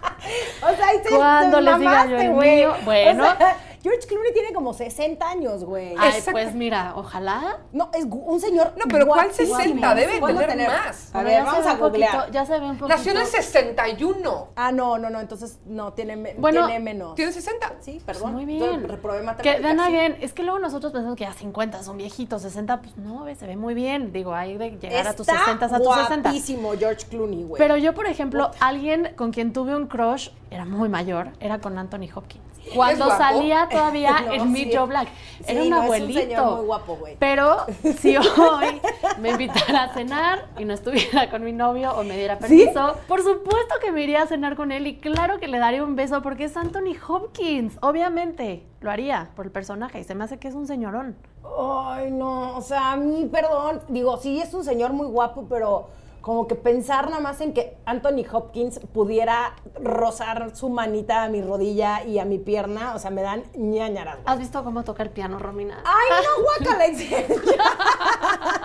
O 0.62 0.76
sea, 0.76 1.02
te, 1.02 1.08
Cuando 1.08 1.60
les 1.60 1.78
diga 1.78 2.06
yo 2.06 2.16
el 2.18 2.30
mío, 2.32 2.74
bueno. 2.84 3.24
O 3.24 3.36
sea, 3.36 3.56
George 3.82 4.06
Clooney 4.06 4.32
tiene 4.32 4.52
como 4.52 4.74
60 4.74 5.28
años, 5.28 5.64
güey. 5.64 5.94
Ay, 5.98 6.10
Exacto. 6.10 6.32
pues 6.32 6.54
mira, 6.54 6.92
ojalá. 6.96 7.60
No, 7.72 7.90
es 7.94 8.04
un 8.10 8.40
señor. 8.40 8.74
No, 8.76 8.84
pero 8.88 9.06
¿cuál 9.06 9.28
guapísimo. 9.28 9.56
60? 9.56 9.94
Debe 9.94 10.20
¿Cuándo 10.20 10.42
tener 10.42 10.68
más. 10.68 11.14
A 11.14 11.22
ver, 11.22 11.32
ya 11.32 11.44
vamos 11.44 11.66
a 11.66 11.72
un 11.72 11.78
poquito- 11.78 11.88
googlear. 12.06 12.30
ya 12.30 12.44
se 12.46 12.52
ve 12.58 12.66
un 12.66 12.78
poquito. 12.78 12.88
Nació 12.88 13.12
en 13.12 13.18
el 13.18 13.26
61. 13.26 14.48
Ah, 14.56 14.72
no, 14.72 14.98
no, 14.98 15.08
no, 15.10 15.20
entonces 15.20 15.58
no, 15.66 15.92
tiene, 15.92 16.34
Bueno, 16.38 16.66
tiene 16.66 16.80
menos. 16.80 17.14
¿Tiene 17.14 17.32
60? 17.32 17.74
Sí, 17.80 17.92
Pues 18.04 18.18
perdón. 18.18 18.34
muy 18.34 18.44
bien. 18.44 18.86
reprobé 18.88 19.18
Que 19.20 19.24
matemáticas, 19.24 19.62
then 19.62 19.78
sí. 19.78 19.84
again, 19.84 20.16
es 20.20 20.32
que 20.32 20.42
luego 20.42 20.58
nosotros 20.58 20.92
pensamos 20.92 21.16
que 21.16 21.24
ya 21.24 21.32
50 21.32 21.82
son 21.82 21.96
viejitos, 21.96 22.42
60, 22.42 22.80
pues 22.82 22.96
no, 22.96 23.24
ve, 23.24 23.34
se 23.34 23.46
ve 23.46 23.56
muy 23.56 23.74
bien. 23.74 24.12
Digo, 24.12 24.34
hay 24.34 24.56
de 24.58 24.70
llegar 24.72 25.08
a 25.08 25.14
tus 25.14 25.26
Está 25.28 25.40
60 25.40 25.66
a 25.66 25.78
tus 25.78 25.94
60. 25.94 26.28
guapísimo 26.30 26.72
George 26.78 27.06
Clooney, 27.08 27.44
güey. 27.44 27.58
Pero 27.58 27.76
yo, 27.76 27.94
por 27.94 28.06
ejemplo, 28.06 28.50
alguien 28.60 29.12
con 29.16 29.32
quien 29.32 29.52
tuve 29.52 29.74
un 29.74 29.86
crush, 29.86 30.28
era 30.50 30.64
muy 30.64 30.88
mayor, 30.88 31.30
era 31.40 31.60
con 31.60 31.78
Anthony 31.78 32.08
Hopkins. 32.14 32.44
Cuando 32.74 33.08
salía 33.08 33.68
todavía 33.70 34.20
No, 34.26 34.32
en 34.32 34.54
sí. 34.54 34.70
Joe 34.74 34.86
Black. 34.86 35.08
Era 35.46 35.62
Sí, 35.62 35.66
un 35.66 35.70
no, 35.70 35.76
es 35.76 35.80
un 35.80 35.84
abuelito. 35.84 36.20
señor 36.20 36.56
muy 36.56 36.66
guapo, 36.66 36.96
güey. 36.96 37.16
Pero 37.18 37.56
si 37.98 38.16
hoy 38.16 38.80
me 39.20 39.30
invitara 39.30 39.84
a 39.84 39.94
cenar 39.94 40.46
y 40.58 40.64
no 40.64 40.74
estuviera 40.74 41.30
con 41.30 41.42
mi 41.44 41.52
novio 41.52 41.92
o 41.96 42.04
me 42.04 42.16
diera 42.16 42.38
permiso, 42.38 42.96
por 43.08 43.22
supuesto 43.22 43.74
que 43.82 43.90
me 43.92 44.02
iría 44.02 44.22
a 44.22 44.26
cenar 44.26 44.54
con 44.56 44.70
él 44.72 44.86
y 44.86 44.96
claro 44.98 45.38
que 45.40 45.48
le 45.48 45.58
daría 45.58 45.82
un 45.82 45.96
beso 45.96 46.20
porque 46.22 46.44
es 46.44 46.56
Anthony 46.56 46.94
Hopkins. 47.08 47.78
Obviamente 47.80 48.64
lo 48.80 48.90
haría 48.90 49.30
por 49.34 49.46
el 49.46 49.52
personaje 49.52 50.00
y 50.00 50.04
se 50.04 50.14
me 50.14 50.24
hace 50.24 50.38
que 50.38 50.48
es 50.48 50.54
un 50.54 50.66
señorón. 50.66 51.16
Ay, 51.58 52.10
no, 52.10 52.56
o 52.56 52.60
sea, 52.62 52.92
a 52.92 52.96
mí, 52.96 53.28
perdón, 53.32 53.80
digo, 53.88 54.16
sí 54.18 54.40
es 54.40 54.52
un 54.54 54.62
señor 54.64 54.92
muy 54.92 55.06
guapo, 55.06 55.46
pero 55.48 55.88
como 56.20 56.46
que 56.46 56.54
pensar 56.54 57.08
nada 57.08 57.20
más 57.20 57.40
en 57.40 57.52
que 57.52 57.76
Anthony 57.86 58.24
Hopkins 58.30 58.80
pudiera 58.92 59.56
rozar 59.82 60.54
su 60.54 60.68
manita 60.68 61.24
a 61.24 61.28
mi 61.28 61.42
rodilla 61.42 62.04
y 62.04 62.18
a 62.18 62.24
mi 62.24 62.38
pierna, 62.38 62.94
o 62.94 62.98
sea, 62.98 63.10
me 63.10 63.22
dan 63.22 63.44
ñañaras. 63.54 64.18
¿Has 64.24 64.38
visto 64.38 64.62
cómo 64.64 64.84
toca 64.84 65.02
el 65.02 65.10
piano, 65.10 65.38
Romina? 65.38 65.82
Ay, 65.84 66.24
no, 66.24 66.96
serio. 66.96 67.36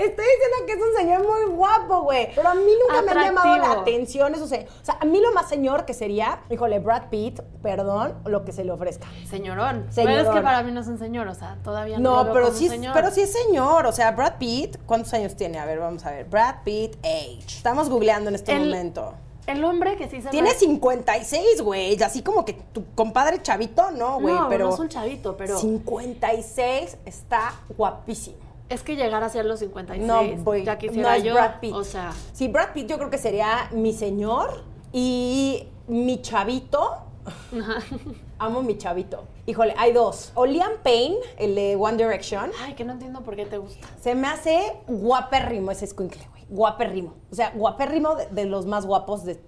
Estoy 0.00 0.24
diciendo 0.24 0.66
que 0.66 0.72
es 0.72 0.78
un 0.78 0.96
señor 0.96 1.22
muy 1.26 1.54
guapo, 1.56 2.02
güey. 2.02 2.28
Pero 2.34 2.48
a 2.48 2.54
mí 2.54 2.72
nunca 2.80 3.02
me 3.02 3.20
ha 3.20 3.24
llamado 3.26 3.56
la 3.58 3.72
atención 3.80 4.34
eso. 4.34 4.46
se- 4.46 4.66
O 4.80 4.84
sea, 4.84 4.96
a 5.00 5.04
mí 5.04 5.20
lo 5.20 5.32
más 5.32 5.48
señor 5.48 5.84
que 5.84 5.94
sería, 5.94 6.40
híjole, 6.50 6.78
Brad 6.78 7.08
Pitt, 7.10 7.40
perdón, 7.62 8.14
lo 8.24 8.44
que 8.44 8.52
se 8.52 8.64
le 8.64 8.72
ofrezca. 8.72 9.06
Señorón. 9.28 9.86
Señorón. 9.90 10.16
Pero 10.18 10.30
es 10.30 10.36
que 10.36 10.42
para 10.42 10.62
mí 10.62 10.72
no 10.72 10.80
es 10.80 10.86
un 10.88 10.98
señor, 10.98 11.28
o 11.28 11.34
sea, 11.34 11.58
todavía 11.62 11.98
no, 11.98 12.10
lo 12.10 12.16
No, 12.16 12.24
veo 12.24 12.32
pero 12.32 12.46
como 12.46 12.58
sí, 12.58 12.68
señor. 12.68 12.92
pero 12.94 13.10
sí 13.10 13.20
es 13.22 13.32
señor. 13.32 13.86
O 13.86 13.92
sea, 13.92 14.10
Brad 14.12 14.34
Pitt, 14.38 14.76
¿cuántos 14.86 15.12
años 15.14 15.36
tiene? 15.36 15.58
A 15.58 15.66
ver, 15.66 15.78
vamos 15.80 16.04
a 16.06 16.10
ver. 16.10 16.24
Brad 16.26 16.56
Pitt 16.64 16.96
age. 17.04 17.44
Estamos 17.46 17.88
googleando 17.90 18.28
en 18.30 18.36
este 18.36 18.52
El- 18.52 18.64
momento. 18.66 19.14
El 19.46 19.64
hombre 19.64 19.96
que 19.96 20.08
sí 20.08 20.22
se 20.22 20.28
Tiene 20.28 20.50
me- 20.50 20.54
56, 20.54 21.60
güey. 21.62 22.00
Así 22.02 22.22
como 22.22 22.44
que 22.44 22.52
tu 22.52 22.84
compadre 22.94 23.42
chavito, 23.42 23.90
no, 23.90 24.20
güey. 24.20 24.34
No, 24.34 24.48
pero 24.48 24.68
no 24.68 24.74
es 24.74 24.78
un 24.80 24.88
chavito, 24.88 25.36
pero 25.36 25.58
56 25.58 26.96
está 27.04 27.54
guapísimo. 27.76 28.36
Es 28.70 28.82
que 28.82 28.96
llegar 28.96 29.22
hacia 29.22 29.42
los 29.42 29.60
56, 29.60 30.06
No, 30.06 30.22
voy. 30.42 30.64
ya 30.64 30.74
no 30.74 30.78
quisiera 30.78 31.16
es 31.16 31.24
yo, 31.24 31.34
Brad 31.34 31.60
Pitt. 31.60 31.74
o 31.74 31.84
sea, 31.84 32.12
Sí, 32.32 32.48
Brad 32.48 32.72
Pitt 32.72 32.88
yo 32.88 32.96
creo 32.96 33.10
que 33.10 33.18
sería 33.18 33.68
mi 33.72 33.92
señor 33.92 34.64
y 34.92 35.68
mi 35.88 36.22
chavito. 36.22 36.96
Amo 38.38 38.62
mi 38.62 38.78
chavito. 38.78 39.24
Híjole, 39.46 39.74
hay 39.76 39.92
dos. 39.92 40.32
O 40.34 40.46
Liam 40.46 40.72
Payne, 40.82 41.16
el 41.36 41.54
de 41.54 41.76
One 41.76 41.96
Direction. 41.96 42.50
ay, 42.62 42.74
que 42.74 42.84
no 42.84 42.92
entiendo 42.92 43.20
por 43.22 43.36
qué 43.36 43.44
te 43.46 43.58
gusta. 43.58 43.86
Se 44.00 44.14
me 44.14 44.28
hace 44.28 44.76
guapérrimo 44.86 45.70
ese 45.70 45.84
escuincle, 45.84 46.22
güey. 46.30 46.44
Guapérrimo. 46.48 47.14
O 47.30 47.34
sea, 47.34 47.52
guapérrimo 47.54 48.14
de, 48.16 48.26
de 48.26 48.44
los 48.46 48.66
más 48.66 48.86
guapos 48.86 49.24
de- 49.24 49.40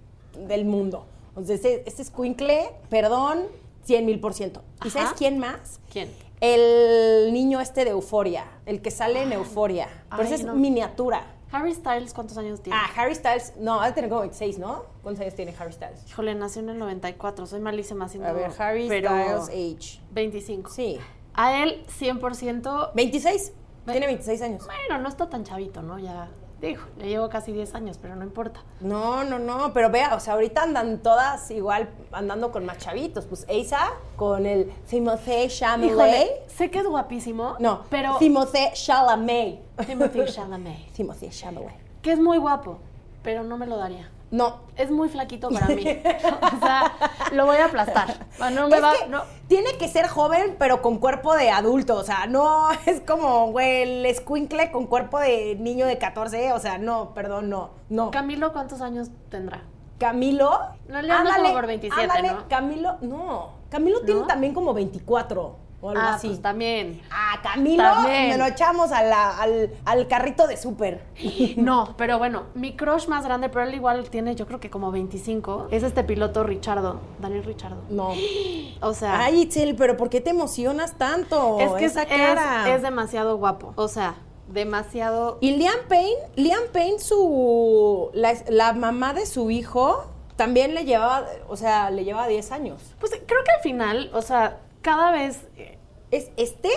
del 0.47 0.65
mundo. 0.65 1.05
O 1.35 1.43
sea, 1.43 1.55
ese, 1.55 1.83
ese 1.85 2.01
escuincle, 2.03 2.69
perdón, 2.89 3.43
100 3.85 4.05
mil 4.05 4.19
por 4.19 4.33
ciento. 4.33 4.61
¿Y 4.83 4.89
Ajá. 4.89 4.99
sabes 4.99 5.13
quién 5.17 5.39
más? 5.39 5.79
¿Quién? 5.91 6.09
El 6.43 7.31
niño 7.31 7.61
este 7.61 7.85
de 7.85 7.91
Euforia, 7.91 8.43
el 8.65 8.81
que 8.81 8.91
sale 8.91 9.23
en 9.23 9.31
Euforia. 9.31 9.87
Pero 10.09 10.23
ese 10.23 10.35
es 10.35 10.43
no. 10.43 10.53
miniatura. 10.55 11.23
Harry 11.53 11.73
Styles, 11.73 12.13
¿cuántos 12.13 12.37
años 12.37 12.61
tiene? 12.61 12.77
Ah, 12.77 12.89
Harry 12.97 13.15
Styles, 13.15 13.53
no, 13.59 13.79
ha 13.79 13.87
de 13.87 13.93
tener 13.93 14.09
como 14.09 14.19
26, 14.21 14.59
¿no? 14.59 14.83
¿Cuántos 15.01 15.21
años 15.21 15.35
tiene 15.35 15.55
Harry 15.57 15.71
Styles? 15.71 16.05
Híjole, 16.05 16.35
nació 16.35 16.61
en 16.61 16.71
el 16.71 16.79
94, 16.79 17.45
soy 17.45 17.61
malísima 17.61 18.05
haciendo... 18.05 18.27
A 18.27 18.33
ver, 18.33 18.51
Harry 18.57 18.89
pero 18.89 19.09
Styles 19.45 19.77
age. 19.77 20.01
25. 20.11 20.69
Sí. 20.69 20.99
A 21.33 21.63
él 21.63 21.85
100%... 21.97 22.91
26. 22.93 23.53
Ve- 23.85 23.91
Tiene 23.93 24.07
26 24.07 24.41
años. 24.41 24.65
Bueno, 24.65 25.01
no 25.01 25.07
está 25.07 25.29
tan 25.29 25.45
chavito, 25.45 25.81
¿no? 25.81 25.97
Ya, 25.97 26.27
digo, 26.67 26.83
le 26.97 27.07
llevo 27.07 27.29
casi 27.29 27.51
10 27.51 27.75
años, 27.75 27.99
pero 28.01 28.15
no 28.15 28.23
importa. 28.23 28.61
No, 28.79 29.23
no, 29.23 29.39
no, 29.39 29.73
pero 29.73 29.89
vea, 29.89 30.15
o 30.15 30.19
sea, 30.19 30.33
ahorita 30.33 30.63
andan 30.63 30.99
todas 30.99 31.51
igual 31.51 31.89
andando 32.11 32.51
con 32.51 32.65
más 32.65 32.77
chavitos. 32.77 33.25
Pues 33.25 33.45
Asa 33.49 33.91
con 34.15 34.45
el 34.45 34.71
Timothée 34.89 35.47
Chalamet. 35.49 35.91
Híjole, 35.91 36.41
sé 36.47 36.71
que 36.71 36.79
es 36.79 36.87
guapísimo, 36.87 37.55
No, 37.59 37.83
pero... 37.89 38.17
Timothée 38.17 38.71
Chalamet. 38.73 39.59
Timothy 39.85 40.25
Chalamet. 40.25 40.91
Timothée 40.93 41.29
Chalamet. 41.29 41.75
Que 42.01 42.11
es 42.13 42.19
muy 42.19 42.37
guapo, 42.37 42.79
pero 43.23 43.43
no 43.43 43.57
me 43.57 43.65
lo 43.67 43.77
daría. 43.77 44.09
No. 44.33 44.61
Es 44.75 44.89
muy 44.89 45.09
flaquito 45.09 45.51
para 45.51 45.67
mí. 45.67 45.83
o 45.85 46.59
sea, 46.59 46.91
lo 47.33 47.45
voy 47.45 47.57
a 47.57 47.65
aplastar. 47.65 48.25
No 48.51 48.67
me 48.67 48.77
es 48.77 48.83
va, 48.83 48.93
que 48.93 49.07
no. 49.07 49.21
tiene 49.47 49.77
que 49.77 49.87
ser 49.87 50.07
joven, 50.07 50.55
pero 50.57 50.81
con 50.81 50.97
cuerpo 50.97 51.35
de 51.35 51.51
adulto. 51.51 51.95
O 51.95 52.03
sea, 52.03 52.25
no 52.25 52.71
es 52.87 53.01
como, 53.01 53.51
güey, 53.51 53.83
el 53.83 54.05
escuincle 54.07 54.71
con 54.71 54.87
cuerpo 54.87 55.19
de 55.19 55.55
niño 55.59 55.85
de 55.85 55.99
14. 55.99 56.51
O 56.53 56.59
sea, 56.59 56.79
no, 56.79 57.13
perdón, 57.13 57.51
no, 57.51 57.69
no. 57.89 58.09
Camilo, 58.09 58.53
¿cuántos 58.53 58.81
años 58.81 59.11
tendrá? 59.29 59.61
Camilo. 59.99 60.49
No, 60.87 60.99
le 61.03 61.13
como 61.13 61.53
por 61.53 61.67
27, 61.67 62.01
ándale, 62.01 62.31
¿no? 62.31 62.47
Camilo, 62.49 62.97
no. 63.01 63.51
Camilo 63.69 64.01
tiene 64.01 64.23
también 64.23 64.55
como 64.55 64.73
24 64.73 65.62
o 65.83 65.89
algo 65.89 66.01
ah, 66.01 66.13
así. 66.15 66.27
pues 66.29 66.41
también. 66.41 67.01
Ah, 67.11 67.39
Camilo, 67.43 67.83
También. 67.83 68.29
me 68.29 68.37
lo 68.37 68.45
echamos 68.45 68.91
a 68.93 69.03
la- 69.03 69.37
al, 69.37 69.69
al 69.83 70.07
carrito 70.07 70.47
de 70.47 70.55
súper. 70.57 71.03
No, 71.57 71.93
pero 71.97 72.17
bueno, 72.17 72.43
mi 72.55 72.75
crush 72.75 73.07
más 73.07 73.25
grande, 73.25 73.49
pero 73.49 73.65
él 73.65 73.75
igual 73.75 74.09
tiene, 74.09 74.33
yo 74.35 74.47
creo 74.47 74.59
que 74.61 74.69
como 74.69 74.91
25, 74.91 75.67
es 75.71 75.83
este 75.83 76.03
piloto 76.05 76.43
Richardo, 76.43 76.99
Daniel 77.19 77.43
Richardo. 77.43 77.81
No. 77.89 78.13
O 78.81 78.93
sea, 78.93 79.19
Ay, 79.25 79.41
Itzel, 79.43 79.75
pero 79.75 79.95
¿por 79.97 80.09
qué 80.09 80.19
te 80.21 80.29
emocionas 80.31 80.97
tanto? 80.97 81.59
es 81.59 81.71
que 81.73 81.85
es, 81.85 81.91
esa 81.91 82.05
cara. 82.05 82.69
es- 82.69 82.75
es 82.77 82.81
demasiado 82.81 83.37
guapo. 83.37 83.73
O 83.75 83.87
sea, 83.87 84.15
demasiado. 84.47 85.37
Y 85.41 85.51
Liam 85.57 85.75
Payne, 85.89 86.15
Liam 86.35 86.63
Payne, 86.71 86.99
su. 86.99 88.09
La, 88.13 88.33
la 88.49 88.73
mamá 88.73 89.13
de 89.13 89.25
su 89.25 89.51
hijo 89.51 90.05
también 90.35 90.73
le 90.73 90.83
llevaba, 90.85 91.25
o 91.47 91.55
sea, 91.55 91.89
le 91.91 92.03
llevaba 92.03 92.27
10 92.27 92.51
años. 92.51 92.81
Pues 92.99 93.11
creo 93.11 93.43
que 93.43 93.51
al 93.51 93.61
final, 93.61 94.09
o 94.13 94.21
sea, 94.21 94.57
cada 94.83 95.11
vez. 95.11 95.39
eh, 95.57 95.79
¿Es 96.11 96.29
este? 96.37 96.69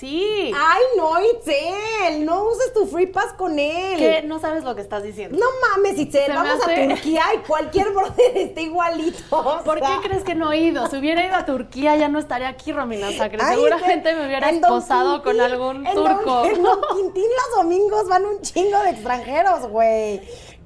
Sí. 0.00 0.50
Ay, 0.52 0.82
no, 0.96 1.12
Itzel, 1.24 2.24
no 2.26 2.42
uses 2.48 2.72
tu 2.72 2.86
free 2.86 3.06
pass 3.06 3.32
con 3.34 3.56
él. 3.56 3.96
que 3.96 4.22
no 4.22 4.40
sabes 4.40 4.64
lo 4.64 4.74
que 4.74 4.80
estás 4.80 5.04
diciendo. 5.04 5.38
No 5.38 5.46
mames, 5.68 5.96
Itzel, 5.96 6.26
Se 6.26 6.32
vamos 6.32 6.60
a 6.60 6.74
Turquía 6.88 7.22
y 7.36 7.38
cualquier 7.46 7.90
brother 7.94 8.36
está 8.36 8.60
igualito. 8.60 9.22
o 9.38 9.62
¿Por 9.62 9.78
sea. 9.78 10.00
qué 10.02 10.08
crees 10.08 10.24
que 10.24 10.34
no 10.34 10.50
he 10.50 10.58
ido? 10.58 10.88
Si 10.88 10.96
hubiera 10.96 11.24
ido 11.24 11.36
a 11.36 11.44
Turquía 11.44 11.94
ya 11.94 12.08
no 12.08 12.18
estaría 12.18 12.48
aquí, 12.48 12.72
Romina 12.72 13.12
Sacre. 13.12 13.38
Ay, 13.40 13.54
Seguramente 13.54 14.10
en- 14.10 14.18
me 14.18 14.26
hubiera 14.26 14.50
esposado 14.50 15.22
con 15.22 15.40
algún 15.40 15.86
en 15.86 15.94
Don- 15.94 16.16
turco. 16.18 16.44
en 16.46 16.60
Don 16.60 16.80
Quintín 16.96 17.22
los 17.30 17.62
domingos 17.62 18.08
van 18.08 18.24
un 18.26 18.40
chingo 18.40 18.76
de 18.82 18.90
extranjeros, 18.90 19.68
güey. 19.68 20.20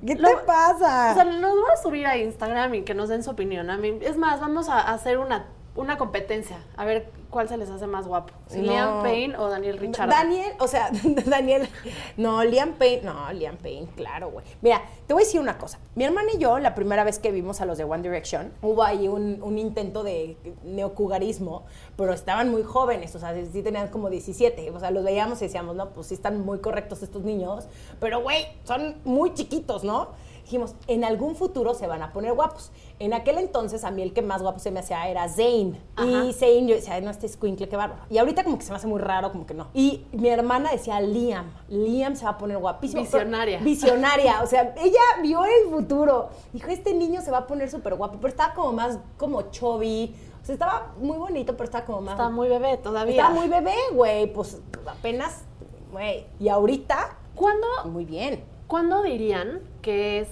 ¿Qué 0.06 0.14
Lo- 0.14 0.30
te 0.30 0.36
pasa? 0.46 1.10
O 1.10 1.14
sea, 1.14 1.24
nos 1.24 1.52
voy 1.52 1.70
a 1.70 1.82
subir 1.82 2.06
a 2.06 2.16
Instagram 2.16 2.74
y 2.76 2.82
que 2.84 2.94
nos 2.94 3.10
den 3.10 3.22
su 3.22 3.32
opinión. 3.32 3.68
A 3.68 3.76
mí, 3.76 3.98
es 4.00 4.16
más, 4.16 4.40
vamos 4.40 4.70
a 4.70 4.78
hacer 4.80 5.18
una, 5.18 5.48
una 5.76 5.98
competencia. 5.98 6.58
A 6.76 6.84
ver 6.84 7.10
cuál 7.30 7.48
se 7.48 7.56
les 7.56 7.68
hace 7.68 7.86
más 7.86 8.06
guapo. 8.06 8.32
Si 8.46 8.58
No. 8.58 8.72
Liam 8.72 9.02
Payne 9.02 9.36
o 9.36 9.48
Daniel 9.48 9.78
Richard. 9.78 10.08
Daniel, 10.08 10.52
o 10.60 10.68
sea, 10.68 10.90
Daniel, 11.26 11.68
no, 12.16 12.44
Liam 12.44 12.74
Payne, 12.74 13.02
no, 13.02 13.32
Liam 13.32 13.56
Payne, 13.56 13.88
claro, 13.96 14.30
güey. 14.30 14.46
Mira, 14.62 14.82
te 15.06 15.14
voy 15.14 15.24
a 15.24 15.26
decir 15.26 15.40
una 15.40 15.58
cosa. 15.58 15.80
Mi 15.96 16.04
hermana 16.04 16.28
y 16.32 16.38
yo, 16.38 16.58
la 16.60 16.74
primera 16.76 17.02
vez 17.02 17.18
que 17.18 17.32
vimos 17.32 17.60
a 17.60 17.66
los 17.66 17.76
de 17.76 17.84
One 17.84 18.02
Direction, 18.02 18.52
hubo 18.62 18.84
ahí 18.84 19.08
un, 19.08 19.42
un 19.42 19.58
intento 19.58 20.04
de 20.04 20.36
neocugarismo, 20.62 21.64
pero 21.96 22.12
estaban 22.12 22.50
muy 22.50 22.62
jóvenes, 22.62 23.14
o 23.16 23.18
sea, 23.18 23.34
sí 23.34 23.62
tenían 23.62 23.88
como 23.88 24.10
17, 24.10 24.70
o 24.70 24.78
sea, 24.78 24.92
los 24.92 25.02
veíamos 25.02 25.42
y 25.42 25.46
decíamos, 25.46 25.74
no, 25.74 25.90
pues 25.90 26.06
sí 26.08 26.14
están 26.14 26.44
muy 26.44 26.60
correctos 26.60 27.02
estos 27.02 27.22
niños, 27.24 27.66
pero 27.98 28.22
güey, 28.22 28.46
son 28.62 28.96
muy 29.04 29.34
chiquitos, 29.34 29.82
¿no? 29.82 30.10
Dijimos, 30.44 30.74
en 30.88 31.04
algún 31.04 31.36
futuro 31.36 31.72
se 31.72 31.86
van 31.86 32.02
a 32.02 32.12
poner 32.12 32.34
guapos. 32.34 32.70
En 33.00 33.12
aquel 33.12 33.38
entonces, 33.38 33.82
a 33.84 33.90
mí 33.90 34.02
el 34.02 34.12
que 34.12 34.22
más 34.22 34.40
guapo 34.40 34.60
se 34.60 34.70
me 34.70 34.78
hacía 34.80 35.08
era 35.08 35.28
Zayn. 35.28 35.76
Y 36.04 36.32
Zayn, 36.32 36.68
yo 36.68 36.76
decía, 36.76 36.94
"Ay, 36.94 37.02
no, 37.02 37.10
este 37.10 37.26
escuincle, 37.26 37.68
qué 37.68 37.76
bárbaro. 37.76 38.02
Y 38.08 38.18
ahorita 38.18 38.44
como 38.44 38.56
que 38.56 38.64
se 38.64 38.70
me 38.70 38.76
hace 38.76 38.86
muy 38.86 39.00
raro, 39.00 39.32
como 39.32 39.46
que 39.46 39.54
no. 39.54 39.66
Y 39.74 40.06
mi 40.12 40.28
hermana 40.28 40.70
decía, 40.70 41.00
Liam, 41.00 41.50
Liam 41.68 42.14
se 42.14 42.24
va 42.24 42.30
a 42.32 42.38
poner 42.38 42.56
guapísimo. 42.58 43.02
Visionaria. 43.02 43.58
Pero- 43.58 43.64
visionaria. 43.70 44.40
O 44.44 44.46
sea, 44.46 44.74
ella 44.78 45.00
vio 45.22 45.44
el 45.44 45.70
futuro. 45.70 46.28
Dijo, 46.52 46.68
este 46.70 46.94
niño 46.94 47.20
se 47.20 47.30
va 47.32 47.38
a 47.38 47.46
poner 47.46 47.68
súper 47.68 47.94
guapo. 47.96 48.16
Pero 48.18 48.28
estaba 48.28 48.54
como 48.54 48.72
más, 48.72 48.98
como 49.18 49.42
chubby. 49.50 50.14
O 50.42 50.46
sea, 50.46 50.52
estaba 50.52 50.92
muy 51.00 51.16
bonito, 51.16 51.52
pero 51.54 51.64
estaba 51.64 51.84
como 51.84 52.00
más... 52.02 52.12
Está 52.14 52.28
muy 52.28 52.48
bebé 52.48 52.76
todavía. 52.76 53.16
Estaba 53.16 53.34
muy 53.34 53.48
bebé, 53.48 53.74
güey. 53.92 54.32
Pues 54.32 54.60
apenas, 54.86 55.42
güey. 55.90 56.26
Y 56.38 56.48
ahorita, 56.48 57.16
¿Cuándo, 57.34 57.66
muy 57.86 58.04
bien. 58.04 58.44
¿Cuándo 58.68 59.02
dirían 59.02 59.60
que 59.82 60.20
es 60.20 60.28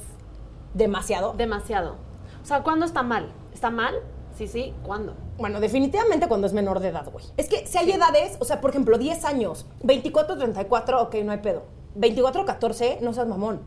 Demasiado. 0.75 1.33
demasiado? 1.35 1.97
O 2.43 2.47
sea, 2.47 2.63
¿cuándo 2.63 2.85
está 2.85 3.03
mal? 3.03 3.33
¿Está 3.55 3.71
mal? 3.71 3.95
Sí, 4.37 4.47
sí. 4.49 4.75
¿Cuándo? 4.83 5.15
Bueno, 5.39 5.61
definitivamente 5.61 6.27
cuando 6.27 6.47
es 6.47 6.53
menor 6.53 6.81
de 6.81 6.89
edad, 6.89 7.09
güey. 7.11 7.25
Es 7.37 7.49
que 7.49 7.67
si 7.67 7.79
hay 7.79 7.91
edades, 7.93 8.37
o 8.41 8.45
sea, 8.45 8.61
por 8.61 8.71
ejemplo, 8.71 8.99
10 8.99 9.25
años, 9.25 9.67
24, 9.85 10.37
34, 10.37 11.03
ok, 11.03 11.15
no 11.25 11.33
hay 11.33 11.39
pedo. 11.39 11.65
24, 11.95 12.45
14, 12.45 12.99
no 13.03 13.13
seas 13.13 13.29
mamón. 13.29 13.61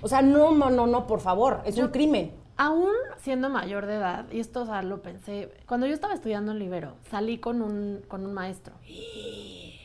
O 0.00 0.08
sea, 0.08 0.22
no, 0.22 0.52
no, 0.52 0.70
no, 0.70 0.86
no, 0.86 1.06
por 1.06 1.20
favor, 1.20 1.60
es 1.64 1.76
un 1.78 1.88
crimen. 1.88 2.32
Aún 2.56 2.90
siendo 3.18 3.50
mayor 3.50 3.86
de 3.86 3.94
edad, 3.94 4.26
y 4.32 4.40
esto 4.40 4.62
o 4.62 4.66
sea, 4.66 4.82
lo 4.82 5.00
pensé, 5.00 5.52
cuando 5.66 5.86
yo 5.86 5.94
estaba 5.94 6.14
estudiando 6.14 6.50
en 6.52 6.58
Libero, 6.58 6.94
salí 7.10 7.38
con 7.38 7.62
un, 7.62 8.02
con 8.08 8.24
un 8.24 8.32
maestro. 8.32 8.74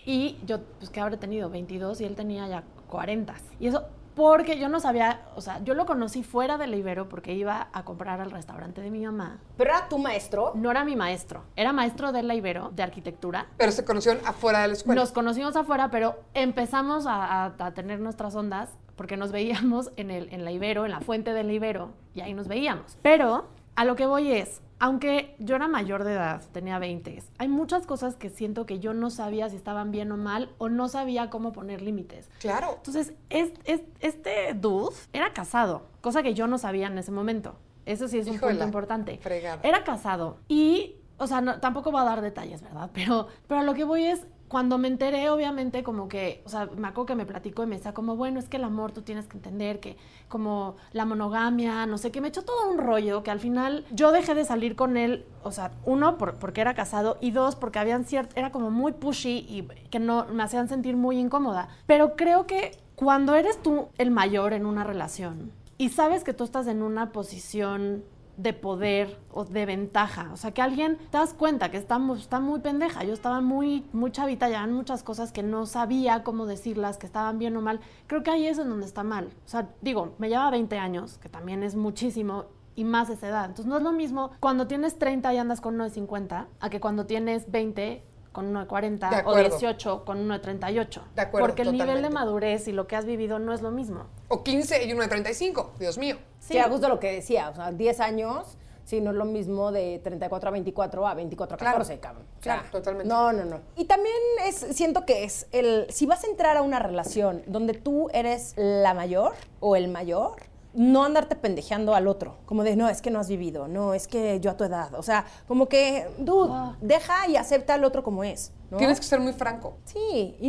Y 0.06 0.36
yo, 0.46 0.60
pues 0.80 0.89
que 0.89 1.00
habré 1.00 1.15
tenido 1.15 1.50
22 1.50 2.02
y 2.02 2.04
él 2.04 2.17
tenía 2.17 2.46
ya 2.50 2.65
40. 2.89 3.36
Y 3.62 3.67
eso 3.67 3.86
Porque 4.15 4.60
yo 4.60 4.69
no 4.69 4.80
sabía, 4.80 5.21
o 5.36 5.41
sea, 5.41 5.60
yo 5.63 5.73
lo 5.73 5.86
conocí 5.86 6.23
fuera 6.23 6.58
del 6.58 6.76
Ibero 6.76 7.10
porque 7.10 7.34
iba 7.34 7.69
a 7.73 7.84
comprar 7.84 8.21
al 8.21 8.30
restaurante 8.32 8.82
de 8.82 8.91
mi 8.91 9.04
mamá. 9.06 9.39
Pero 9.58 9.71
era 9.71 9.89
tu 9.89 9.97
maestro. 9.97 10.52
No 10.56 10.69
era 10.71 10.84
mi 10.84 10.95
maestro, 10.95 11.43
era 11.56 11.73
maestro 11.73 12.12
de 12.12 12.21
la 12.23 12.36
Ibero, 12.36 12.69
de 12.76 12.84
arquitectura. 12.84 13.47
Pero 13.58 13.71
se 13.71 13.84
conocieron 13.84 14.21
afuera 14.26 14.62
de 14.62 14.67
la 14.67 14.73
escuela. 14.73 15.02
Nos 15.02 15.12
conocimos 15.12 15.56
afuera, 15.56 15.89
pero 15.89 16.19
empezamos 16.34 17.06
a, 17.08 17.45
a- 17.45 17.54
a 17.58 17.73
tener 17.73 17.99
nuestras 17.99 18.36
ondas 18.36 18.69
porque 18.95 19.17
nos 19.17 19.32
veíamos 19.32 19.91
en, 19.95 20.12
el, 20.12 20.32
en 20.32 20.45
la 20.45 20.52
Ibero, 20.52 20.86
en 20.86 20.91
la 20.91 20.99
fuente 21.02 21.34
del 21.34 21.49
Ibero, 21.49 21.89
y 22.13 22.21
ahí 22.21 22.34
nos 22.36 22.47
veíamos. 22.47 22.97
Pero 23.02 23.47
a 23.76 23.86
lo 23.86 23.95
que 23.95 24.06
voy 24.06 24.32
es, 24.32 24.62
aunque 24.80 25.36
yo 25.40 25.56
era 25.56 25.68
mayor 25.68 26.04
de 26.04 26.14
edad, 26.14 26.42
tenía 26.52 26.78
20, 26.80 27.22
hay 27.38 27.48
muchas 27.48 27.86
cosas 27.86 28.16
que 28.16 28.30
siento 28.30 28.66
que 28.66 28.80
yo 28.80 28.94
no 28.94 29.10
sabía 29.10 29.50
si 29.50 29.56
estaban 29.56 29.92
bien 29.92 30.12
o 30.12 30.18
mal, 30.18 30.50
o 30.58 30.70
no 30.70 30.88
sabía 30.90 31.30
cómo 31.30 31.54
poner 31.54 31.82
límites. 31.82 32.30
Claro. 32.40 32.74
Entonces, 32.78 33.14
es, 33.30 33.52
es- 33.66 33.82
este 34.02 34.54
dude 34.54 34.94
era 35.14 35.32
casado, 35.34 35.84
cosa 36.02 36.22
que 36.24 36.34
yo 36.34 36.48
no 36.48 36.58
sabía 36.58 36.88
en 36.88 36.98
ese 36.98 37.12
momento. 37.12 37.56
Eso 37.86 38.08
sí 38.08 38.18
es 38.18 38.28
un 38.28 38.40
punto 38.40 38.64
importante. 38.64 39.18
fregada. 39.22 39.60
Era 39.64 39.84
casado 39.84 40.38
y, 40.48 40.96
o 41.18 41.28
sea, 41.28 41.42
no- 41.42 41.60
tampoco 41.60 41.92
voy 41.92 42.02
a 42.02 42.06
dar 42.06 42.22
detalles, 42.22 42.62
¿verdad? 42.62 42.90
Pero, 42.94 43.28
pero 43.48 43.62
a 43.62 43.64
lo 43.64 43.74
que 43.74 43.84
voy 43.84 44.04
es, 44.06 44.26
cuando 44.54 44.78
me 44.78 44.88
enteré, 44.88 45.32
obviamente, 45.32 45.82
como 45.82 46.08
que, 46.08 46.44
o 46.46 46.50
sea, 46.50 46.68
me 46.78 46.88
acuerdo 46.88 47.08
que 47.08 47.16
me 47.16 47.26
platicó 47.26 47.63
y 47.63 47.66
me 47.66 47.76
decía 47.78 47.96
como, 47.96 48.16
bueno, 48.16 48.38
es 48.39 48.48
que 48.48 48.58
el 48.58 48.63
amor 48.63 48.92
tú 48.92 49.02
tienes 49.02 49.26
que 49.26 49.36
entender 49.36 49.80
que 49.80 49.98
como 50.30 50.76
la 50.92 51.06
monogamia, 51.06 51.88
no 51.88 51.98
sé 51.98 52.12
qué, 52.12 52.22
me 52.22 52.28
echó 52.28 52.44
todo 52.44 52.70
un 52.70 52.78
rollo 52.78 53.24
que 53.24 53.32
al 53.32 53.39
final 53.39 53.84
yo 53.92 54.12
dejé 54.12 54.36
de 54.36 54.46
salir 54.46 54.76
con 54.76 54.96
él, 54.96 55.26
o 55.44 55.52
sea, 55.52 55.72
uno, 55.86 56.20
por- 56.20 56.36
porque 56.36 56.62
era 56.62 56.76
casado 56.76 57.18
y 57.20 57.32
dos, 57.32 57.56
porque 57.56 57.80
habían 57.80 58.06
cierto, 58.06 58.36
era 58.36 58.52
como 58.52 58.70
muy 58.70 58.92
pushy 58.92 59.44
y 59.50 59.63
que 59.89 59.98
no 60.00 60.26
me 60.32 60.44
hacían 60.44 60.70
sentir 60.70 60.96
muy 60.98 61.18
incómoda. 61.18 61.70
Pero 61.88 62.16
creo 62.16 62.46
que 62.46 62.78
cuando 62.96 63.34
eres 63.34 63.60
tú 63.60 63.88
el 63.98 64.12
mayor 64.12 64.54
en 64.54 64.68
una 64.68 64.84
relación 64.84 65.52
y 65.80 65.89
sabes 65.89 66.24
que 66.24 66.36
tú 66.36 66.44
estás 66.44 66.68
en 66.68 66.84
una 66.84 67.12
posición 67.12 68.04
de 68.38 68.54
poder 68.54 69.19
o 69.32 69.46
de 69.46 69.65
ventaja. 69.65 70.30
O 70.34 70.38
sea, 70.38 70.52
que 70.52 70.62
alguien 70.62 70.98
te 71.12 71.17
das 71.17 71.34
cuenta 71.34 71.72
que 71.72 71.78
está, 71.78 72.00
está 72.17 72.39
muy 72.39 72.60
pendeja. 72.60 73.04
Yo 73.04 73.13
estaba 73.13 73.41
muy, 73.41 73.86
muy 73.93 74.12
chavita, 74.12 74.50
ya 74.50 74.65
muchas 74.67 75.04
cosas 75.04 75.32
que 75.32 75.43
no 75.43 75.65
sabía 75.65 76.24
cómo 76.24 76.46
decirlas, 76.46 76.98
que 76.98 77.06
estaban 77.06 77.38
bien 77.39 77.56
o 77.58 77.62
mal. 77.62 77.80
Creo 78.08 78.24
que 78.24 78.32
ahí 78.32 78.48
es 78.48 78.58
en 78.58 78.69
donde 78.69 78.86
está 78.86 79.04
mal. 79.04 79.30
O 79.46 79.50
sea, 79.50 79.69
digo, 79.82 80.15
me 80.17 80.30
lleva 80.30 80.50
20 80.50 80.78
años, 80.78 81.17
que 81.17 81.30
también 81.30 81.63
es 81.63 81.76
muchísimo. 81.76 82.46
Y 82.76 82.86
más 82.86 83.08
esa 83.12 83.28
edad. 83.28 83.46
Entonces 83.46 83.67
no 83.67 83.78
es 83.78 83.84
lo 83.84 83.91
mismo 83.91 84.32
cuando 84.39 84.65
tienes 84.65 84.98
30 84.98 85.32
y 85.32 85.38
andas 85.38 85.62
con 85.62 85.76
uno 85.76 85.84
de 85.84 85.91
50, 85.91 86.48
a 86.60 86.69
que 86.72 86.80
cuando 86.80 87.06
tienes 87.06 87.52
20 87.52 88.04
con 88.34 88.48
uno 88.48 88.60
de 88.60 88.67
40 88.67 89.10
De 89.10 89.15
o 89.15 89.19
acuerdo. 89.19 89.50
18 89.58 90.04
con 90.04 90.19
uno 90.19 90.34
de 90.34 90.39
38. 90.41 91.02
De 91.15 91.22
acuerdo, 91.22 91.48
Porque 91.48 91.62
el 91.62 91.72
nivel 91.72 91.88
de 91.88 91.93
totalmente. 91.93 92.13
madurez 92.15 92.67
y 92.67 92.74
lo 92.74 92.88
que 92.88 92.98
has 92.98 93.06
vivido 93.06 93.39
no 93.39 93.54
es 93.54 93.62
lo 93.62 93.72
mismo. 93.72 94.08
O 94.28 94.43
15 94.43 94.86
y 94.86 94.91
uno 94.91 95.04
de 95.04 95.08
35. 95.08 95.74
Dios 95.80 95.98
mío. 95.98 96.17
Sí, 96.39 96.58
a 96.58 96.67
gusto 96.67 96.89
lo 96.89 97.00
que 97.00 97.13
decía, 97.13 97.50
o 97.50 97.56
sea, 97.56 97.72
10 97.72 98.00
años, 98.02 98.58
sí, 98.84 99.00
no 99.00 99.12
es 99.12 99.15
lo 99.15 99.24
mismo 99.26 99.72
de 99.72 100.02
34 100.04 100.50
a 100.50 100.52
24 100.52 101.08
a 101.08 101.13
24 101.13 101.56
a 101.56 101.58
Claro, 101.58 101.78
14, 101.78 102.00
cabrón. 102.02 102.24
O 102.24 102.43
sea, 102.43 102.56
claro, 102.56 102.69
totalmente. 102.72 103.08
No, 103.08 103.32
no, 103.32 103.46
no. 103.46 103.60
Y 103.78 103.86
también 103.86 104.15
es, 104.46 104.56
siento 104.72 105.06
que 105.06 105.24
es 105.24 105.48
el, 105.52 105.86
si 105.89 106.06
vas 106.06 106.24
a 106.26 106.28
entrar 106.28 106.58
a 106.58 106.62
una 106.63 106.80
relación 106.80 107.43
donde 107.48 107.74
tú 107.76 108.10
eres 108.13 108.54
la 108.58 108.93
mayor 108.93 109.34
o 109.62 109.76
el 109.78 109.88
mayor, 109.88 110.36
no 110.74 111.04
andarte 111.04 111.36
pendejeando 111.36 111.94
al 111.96 112.08
otro, 112.08 112.38
como 112.46 112.64
de, 112.64 112.76
no, 112.76 112.90
es 112.90 113.02
que 113.02 113.12
no 113.12 113.20
has 113.20 113.30
vivido, 113.30 113.68
no, 113.68 113.94
es 113.94 114.08
que 114.08 114.40
yo 114.40 114.52
a 114.52 114.58
tu 114.58 114.64
edad, 114.64 114.94
o 114.96 115.04
sea, 115.04 115.26
como 115.48 115.68
que, 115.68 116.08
dude, 116.18 116.54
deja 116.82 117.28
y 117.28 117.36
acepta 117.36 117.76
al 117.76 117.84
otro 117.84 118.04
como 118.04 118.24
es, 118.24 118.52
¿no? 118.74 118.78
Tienes 118.80 119.00
que 119.00 119.06
ser 119.06 119.20
muy 119.20 119.34
franco. 119.34 119.78
Sí, 119.86 120.36
y, 120.40 120.48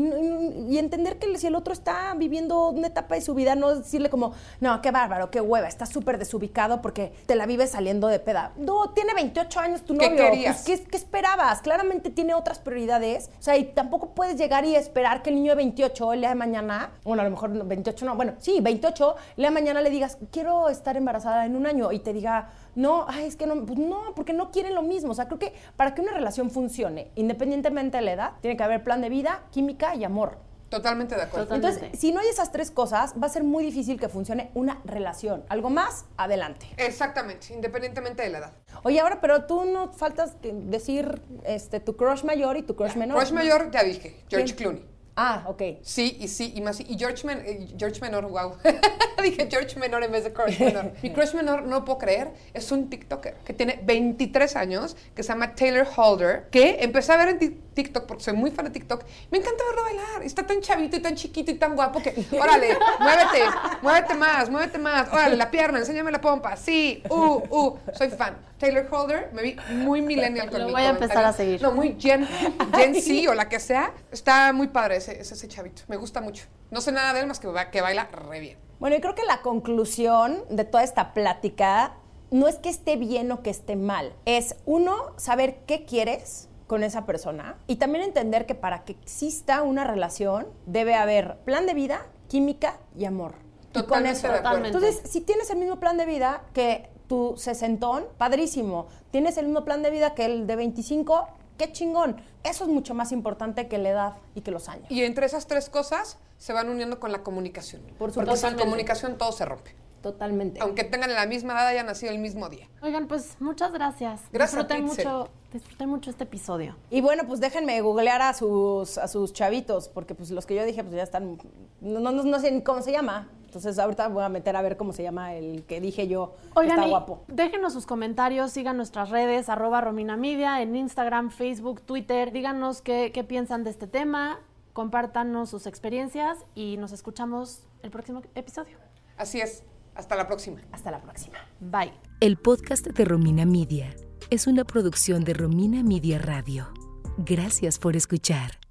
y- 0.74 0.78
entender 0.78 1.18
que 1.18 1.36
si 1.38 1.46
el 1.46 1.54
otro 1.54 1.72
está 1.72 2.14
viviendo 2.16 2.68
una 2.70 2.88
etapa 2.88 3.14
de 3.14 3.20
su 3.20 3.34
vida, 3.34 3.54
no 3.54 3.74
decirle 3.74 4.10
como, 4.10 4.32
no, 4.60 4.80
qué 4.82 4.90
bárbaro, 4.90 5.30
qué 5.30 5.40
hueva, 5.40 5.68
estás 5.68 5.88
súper 5.90 6.18
desubicado 6.18 6.82
porque 6.82 7.12
te 7.26 7.34
la 7.36 7.46
vives 7.46 7.70
saliendo 7.70 8.08
de 8.08 8.18
peda. 8.20 8.52
No, 8.56 8.90
tiene 8.90 9.14
28 9.14 9.60
años 9.60 9.82
tu 9.82 9.96
¿Qué 9.96 10.10
novio. 10.10 10.24
querías? 10.30 10.62
Pues, 10.66 10.80
¿qué, 10.80 10.86
qué 10.86 10.96
esperabas? 10.96 11.60
Claramente 11.62 12.10
tiene 12.10 12.34
otras 12.34 12.58
prioridades. 12.58 13.30
O 13.38 13.42
sea, 13.42 13.56
y 13.56 13.64
tampoco 13.64 14.10
puedes 14.14 14.36
llegar 14.36 14.64
y 14.64 14.74
esperar 14.76 15.22
que 15.22 15.30
el 15.30 15.36
niño 15.36 15.52
de 15.52 15.56
28 15.56 16.12
el 16.12 16.20
día 16.20 16.28
de 16.30 16.34
mañana, 16.34 16.90
bueno, 17.04 17.22
a 17.22 17.24
lo 17.24 17.30
mejor 17.30 17.50
no, 17.50 17.64
28 17.64 18.04
no, 18.06 18.16
bueno, 18.16 18.34
sí, 18.38 18.58
28, 18.60 19.16
el 19.30 19.36
día 19.36 19.46
de 19.48 19.54
mañana 19.54 19.80
le 19.80 19.90
digas, 19.90 20.18
quiero 20.30 20.68
estar 20.68 20.96
embarazada 20.96 21.46
en 21.46 21.56
un 21.56 21.66
año 21.66 21.92
y 21.92 21.98
te 22.00 22.12
diga, 22.12 22.50
no, 22.74 23.06
ay, 23.08 23.26
es 23.26 23.36
que 23.36 23.46
no, 23.46 23.64
pues 23.64 23.78
no, 23.78 24.14
porque 24.14 24.32
no 24.32 24.50
quieren 24.50 24.74
lo 24.74 24.82
mismo. 24.82 25.12
O 25.12 25.14
sea, 25.14 25.26
creo 25.26 25.38
que 25.38 25.52
para 25.76 25.94
que 25.94 26.00
una 26.00 26.12
relación 26.12 26.50
funcione, 26.50 27.10
independientemente 27.14 27.96
de 27.96 28.02
la 28.02 28.12
edad, 28.12 28.32
tiene 28.40 28.56
que 28.56 28.62
haber 28.62 28.82
plan 28.82 29.00
de 29.00 29.08
vida, 29.08 29.42
química 29.50 29.94
y 29.94 30.04
amor. 30.04 30.38
Totalmente 30.68 31.14
de 31.14 31.22
acuerdo. 31.22 31.46
Totalmente. 31.46 31.76
Entonces, 31.84 32.00
si 32.00 32.10
no 32.10 32.20
hay 32.20 32.26
esas 32.26 32.50
tres 32.50 32.72
cosas, 32.72 33.14
va 33.22 33.28
a 33.28 33.30
ser 33.30 33.44
muy 33.44 33.64
difícil 33.64 34.00
que 34.00 34.08
funcione 34.08 34.50
una 34.54 34.80
relación. 34.84 35.44
Algo 35.48 35.70
más, 35.70 36.06
adelante. 36.16 36.66
Exactamente, 36.76 37.54
independientemente 37.54 38.24
de 38.24 38.30
la 38.30 38.38
edad. 38.38 38.52
Oye, 38.82 38.98
ahora, 38.98 39.20
pero 39.20 39.44
tú 39.44 39.64
no 39.66 39.92
faltas 39.92 40.36
decir 40.42 41.22
este, 41.44 41.78
tu 41.78 41.96
crush 41.96 42.24
mayor 42.24 42.56
y 42.56 42.62
tu 42.62 42.74
crush 42.74 42.96
menor. 42.96 43.18
Crush 43.18 43.32
mayor, 43.32 43.70
ya 43.70 43.84
dije, 43.84 44.16
George 44.28 44.54
¿Quién? 44.54 44.56
Clooney. 44.56 44.93
Ah, 45.16 45.44
ok. 45.46 45.62
Sí, 45.82 46.16
y 46.20 46.26
sí, 46.28 46.52
y 46.56 46.60
más. 46.60 46.80
Y 46.80 46.98
George, 46.98 47.24
Men- 47.26 47.42
eh, 47.46 47.68
George 47.78 48.00
Menor, 48.00 48.26
wow. 48.28 48.56
Dije 49.22 49.46
George 49.50 49.78
Menor 49.78 50.02
en 50.04 50.10
vez 50.12 50.24
de 50.24 50.32
Crush 50.32 50.58
Menor. 50.60 50.92
Mi 51.02 51.10
Crush 51.14 51.34
Menor, 51.34 51.62
no 51.62 51.76
lo 51.76 51.84
puedo 51.84 51.98
creer, 51.98 52.32
es 52.52 52.70
un 52.72 52.90
TikToker 52.90 53.34
que 53.44 53.52
tiene 53.54 53.80
23 53.84 54.54
años, 54.56 54.96
que 55.14 55.22
se 55.22 55.28
llama 55.28 55.54
Taylor 55.54 55.86
Holder, 55.96 56.48
que 56.50 56.78
empecé 56.80 57.12
a 57.12 57.16
ver 57.16 57.28
en 57.28 57.38
Tik- 57.38 57.56
TikTok, 57.74 58.06
porque 58.06 58.22
soy 58.24 58.34
muy 58.34 58.50
fan 58.50 58.66
de 58.66 58.70
TikTok. 58.72 59.02
Me 59.30 59.38
encanta 59.38 59.64
verlo 59.68 59.82
bailar. 59.82 60.22
Está 60.24 60.44
tan 60.46 60.60
chavito 60.60 60.96
y 60.96 61.00
tan 61.00 61.14
chiquito 61.14 61.50
y 61.50 61.54
tan 61.54 61.74
guapo 61.74 62.02
que, 62.02 62.10
órale, 62.38 62.76
muévete, 63.00 63.44
muévete 63.82 64.14
más, 64.14 64.50
muévete 64.50 64.78
más. 64.78 65.08
Órale, 65.12 65.36
la 65.36 65.50
pierna, 65.50 65.78
enséñame 65.78 66.10
la 66.12 66.20
pompa. 66.20 66.56
Sí, 66.56 67.02
uh, 67.08 67.14
uh, 67.50 67.78
soy 67.94 68.08
fan. 68.10 68.36
Taylor 68.58 68.86
Holder, 68.90 69.30
me 69.32 69.42
vi 69.42 69.56
muy 69.70 70.00
millennial 70.00 70.48
con 70.50 70.60
Lo 70.62 70.70
voy 70.70 70.82
a 70.82 70.90
empezar 70.90 71.08
comentario. 71.24 71.28
a 71.28 71.32
seguir. 71.32 71.62
No, 71.62 71.72
muy 71.72 71.96
Gen, 72.00 72.26
Gen 72.74 72.94
Z 72.94 73.30
o 73.30 73.34
la 73.34 73.48
que 73.48 73.58
sea. 73.60 73.92
Está 74.12 74.52
muy 74.52 74.68
padre 74.68 75.00
ese, 75.10 75.20
ese, 75.20 75.34
ese 75.34 75.48
chavito. 75.48 75.82
Me 75.88 75.96
gusta 75.96 76.20
mucho. 76.20 76.46
No 76.70 76.80
sé 76.80 76.92
nada 76.92 77.12
de 77.12 77.20
él 77.20 77.26
más 77.26 77.40
que, 77.40 77.48
que 77.70 77.80
baila 77.80 78.06
re 78.06 78.40
bien. 78.40 78.58
Bueno, 78.80 78.96
yo 78.96 79.02
creo 79.02 79.14
que 79.14 79.24
la 79.24 79.42
conclusión 79.42 80.44
de 80.50 80.64
toda 80.64 80.82
esta 80.82 81.14
plática 81.14 81.96
no 82.30 82.48
es 82.48 82.56
que 82.56 82.68
esté 82.68 82.96
bien 82.96 83.30
o 83.32 83.42
que 83.42 83.50
esté 83.50 83.76
mal. 83.76 84.14
Es, 84.24 84.56
uno, 84.66 85.12
saber 85.16 85.60
qué 85.66 85.84
quieres 85.84 86.48
con 86.66 86.82
esa 86.82 87.06
persona 87.06 87.56
y 87.66 87.76
también 87.76 88.04
entender 88.04 88.46
que 88.46 88.54
para 88.54 88.84
que 88.84 88.92
exista 88.92 89.62
una 89.62 89.84
relación 89.84 90.46
debe 90.66 90.94
haber 90.94 91.36
plan 91.44 91.66
de 91.66 91.74
vida, 91.74 92.06
química 92.28 92.78
y 92.96 93.04
amor. 93.04 93.34
y 93.70 93.74
con 93.74 93.82
Totalmente 93.84 94.18
eso. 94.18 94.28
de 94.28 94.34
acuerdo. 94.34 94.48
Totalmente. 94.56 94.78
Entonces, 94.78 95.10
si 95.10 95.20
tienes 95.20 95.50
el 95.50 95.58
mismo 95.58 95.78
plan 95.78 95.96
de 95.96 96.06
vida 96.06 96.42
que 96.52 96.88
tu 97.06 97.34
sesentón, 97.36 98.06
padrísimo. 98.18 98.86
Tienes 99.10 99.36
el 99.36 99.46
mismo 99.46 99.64
plan 99.64 99.82
de 99.82 99.90
vida 99.90 100.14
que 100.14 100.24
el 100.24 100.46
de 100.46 100.56
25, 100.56 101.28
qué 101.56 101.72
chingón. 101.72 102.16
Eso 102.42 102.64
es 102.64 102.70
mucho 102.70 102.94
más 102.94 103.12
importante 103.12 103.68
que 103.68 103.78
la 103.78 103.88
edad 103.90 104.12
y 104.34 104.42
que 104.42 104.50
los 104.50 104.68
años. 104.68 104.90
Y 104.90 105.02
entre 105.02 105.26
esas 105.26 105.46
tres 105.46 105.68
cosas 105.70 106.18
se 106.38 106.52
van 106.52 106.68
uniendo 106.68 107.00
con 107.00 107.12
la 107.12 107.22
comunicación. 107.22 107.82
Por 107.98 108.12
Porque 108.12 108.30
sin 108.32 108.36
supuesto. 108.36 108.58
comunicación 108.62 109.18
todo 109.18 109.32
se 109.32 109.44
rompe. 109.44 109.74
Totalmente. 110.02 110.60
Aunque 110.60 110.84
tengan 110.84 111.14
la 111.14 111.24
misma 111.24 111.54
edad, 111.54 111.68
hayan 111.68 111.86
nacido 111.86 112.12
el 112.12 112.18
mismo 112.18 112.50
día. 112.50 112.68
Oigan, 112.82 113.08
pues 113.08 113.36
muchas 113.40 113.72
gracias. 113.72 114.20
Gracias 114.30 114.62
a 114.62 114.66
disfruté 114.66 114.82
mucho, 114.82 115.30
disfruté 115.50 115.86
mucho 115.86 116.10
este 116.10 116.24
episodio. 116.24 116.76
Y 116.90 117.00
bueno, 117.00 117.22
pues 117.26 117.40
déjenme 117.40 117.80
googlear 117.80 118.20
a 118.20 118.34
sus, 118.34 118.98
a 118.98 119.08
sus 119.08 119.32
chavitos, 119.32 119.88
porque 119.88 120.14
pues 120.14 120.30
los 120.30 120.44
que 120.44 120.56
yo 120.56 120.64
dije 120.66 120.84
pues 120.84 120.96
ya 120.96 121.02
están, 121.02 121.38
no, 121.80 122.00
no, 122.00 122.12
no 122.12 122.38
sé 122.38 122.50
ni 122.52 122.62
cómo 122.62 122.82
se 122.82 122.92
llama. 122.92 123.30
Entonces 123.54 123.78
ahorita 123.78 124.08
voy 124.08 124.24
a 124.24 124.28
meter 124.28 124.56
a 124.56 124.62
ver 124.62 124.76
cómo 124.76 124.92
se 124.92 125.02
llama 125.02 125.34
el 125.34 125.64
que 125.64 125.80
dije 125.80 126.08
yo. 126.08 126.34
Oigan, 126.54 126.78
está 126.78 126.88
guapo. 126.88 127.24
déjenos 127.28 127.72
sus 127.72 127.86
comentarios, 127.86 128.50
sigan 128.50 128.76
nuestras 128.76 129.10
redes, 129.10 129.48
arroba 129.48 129.80
Romina 129.80 130.16
Media, 130.16 130.60
en 130.60 130.74
Instagram, 130.74 131.30
Facebook, 131.30 131.82
Twitter. 131.82 132.32
Díganos 132.32 132.82
qué, 132.82 133.12
qué 133.14 133.22
piensan 133.22 133.62
de 133.62 133.70
este 133.70 133.86
tema, 133.86 134.40
compártanos 134.72 135.50
sus 135.50 135.66
experiencias 135.66 136.44
y 136.54 136.76
nos 136.78 136.92
escuchamos 136.92 137.66
el 137.82 137.90
próximo 137.90 138.22
episodio. 138.34 138.76
Así 139.16 139.40
es. 139.40 139.62
Hasta 139.94 140.16
la 140.16 140.26
próxima. 140.26 140.60
Hasta 140.72 140.90
la 140.90 141.00
próxima. 141.00 141.38
Bye. 141.60 141.92
El 142.20 142.36
podcast 142.36 142.86
de 142.86 143.04
Romina 143.04 143.46
Media 143.46 143.94
es 144.30 144.48
una 144.48 144.64
producción 144.64 145.22
de 145.22 145.34
Romina 145.34 145.84
Media 145.84 146.18
Radio. 146.18 146.72
Gracias 147.18 147.78
por 147.78 147.94
escuchar. 147.94 148.63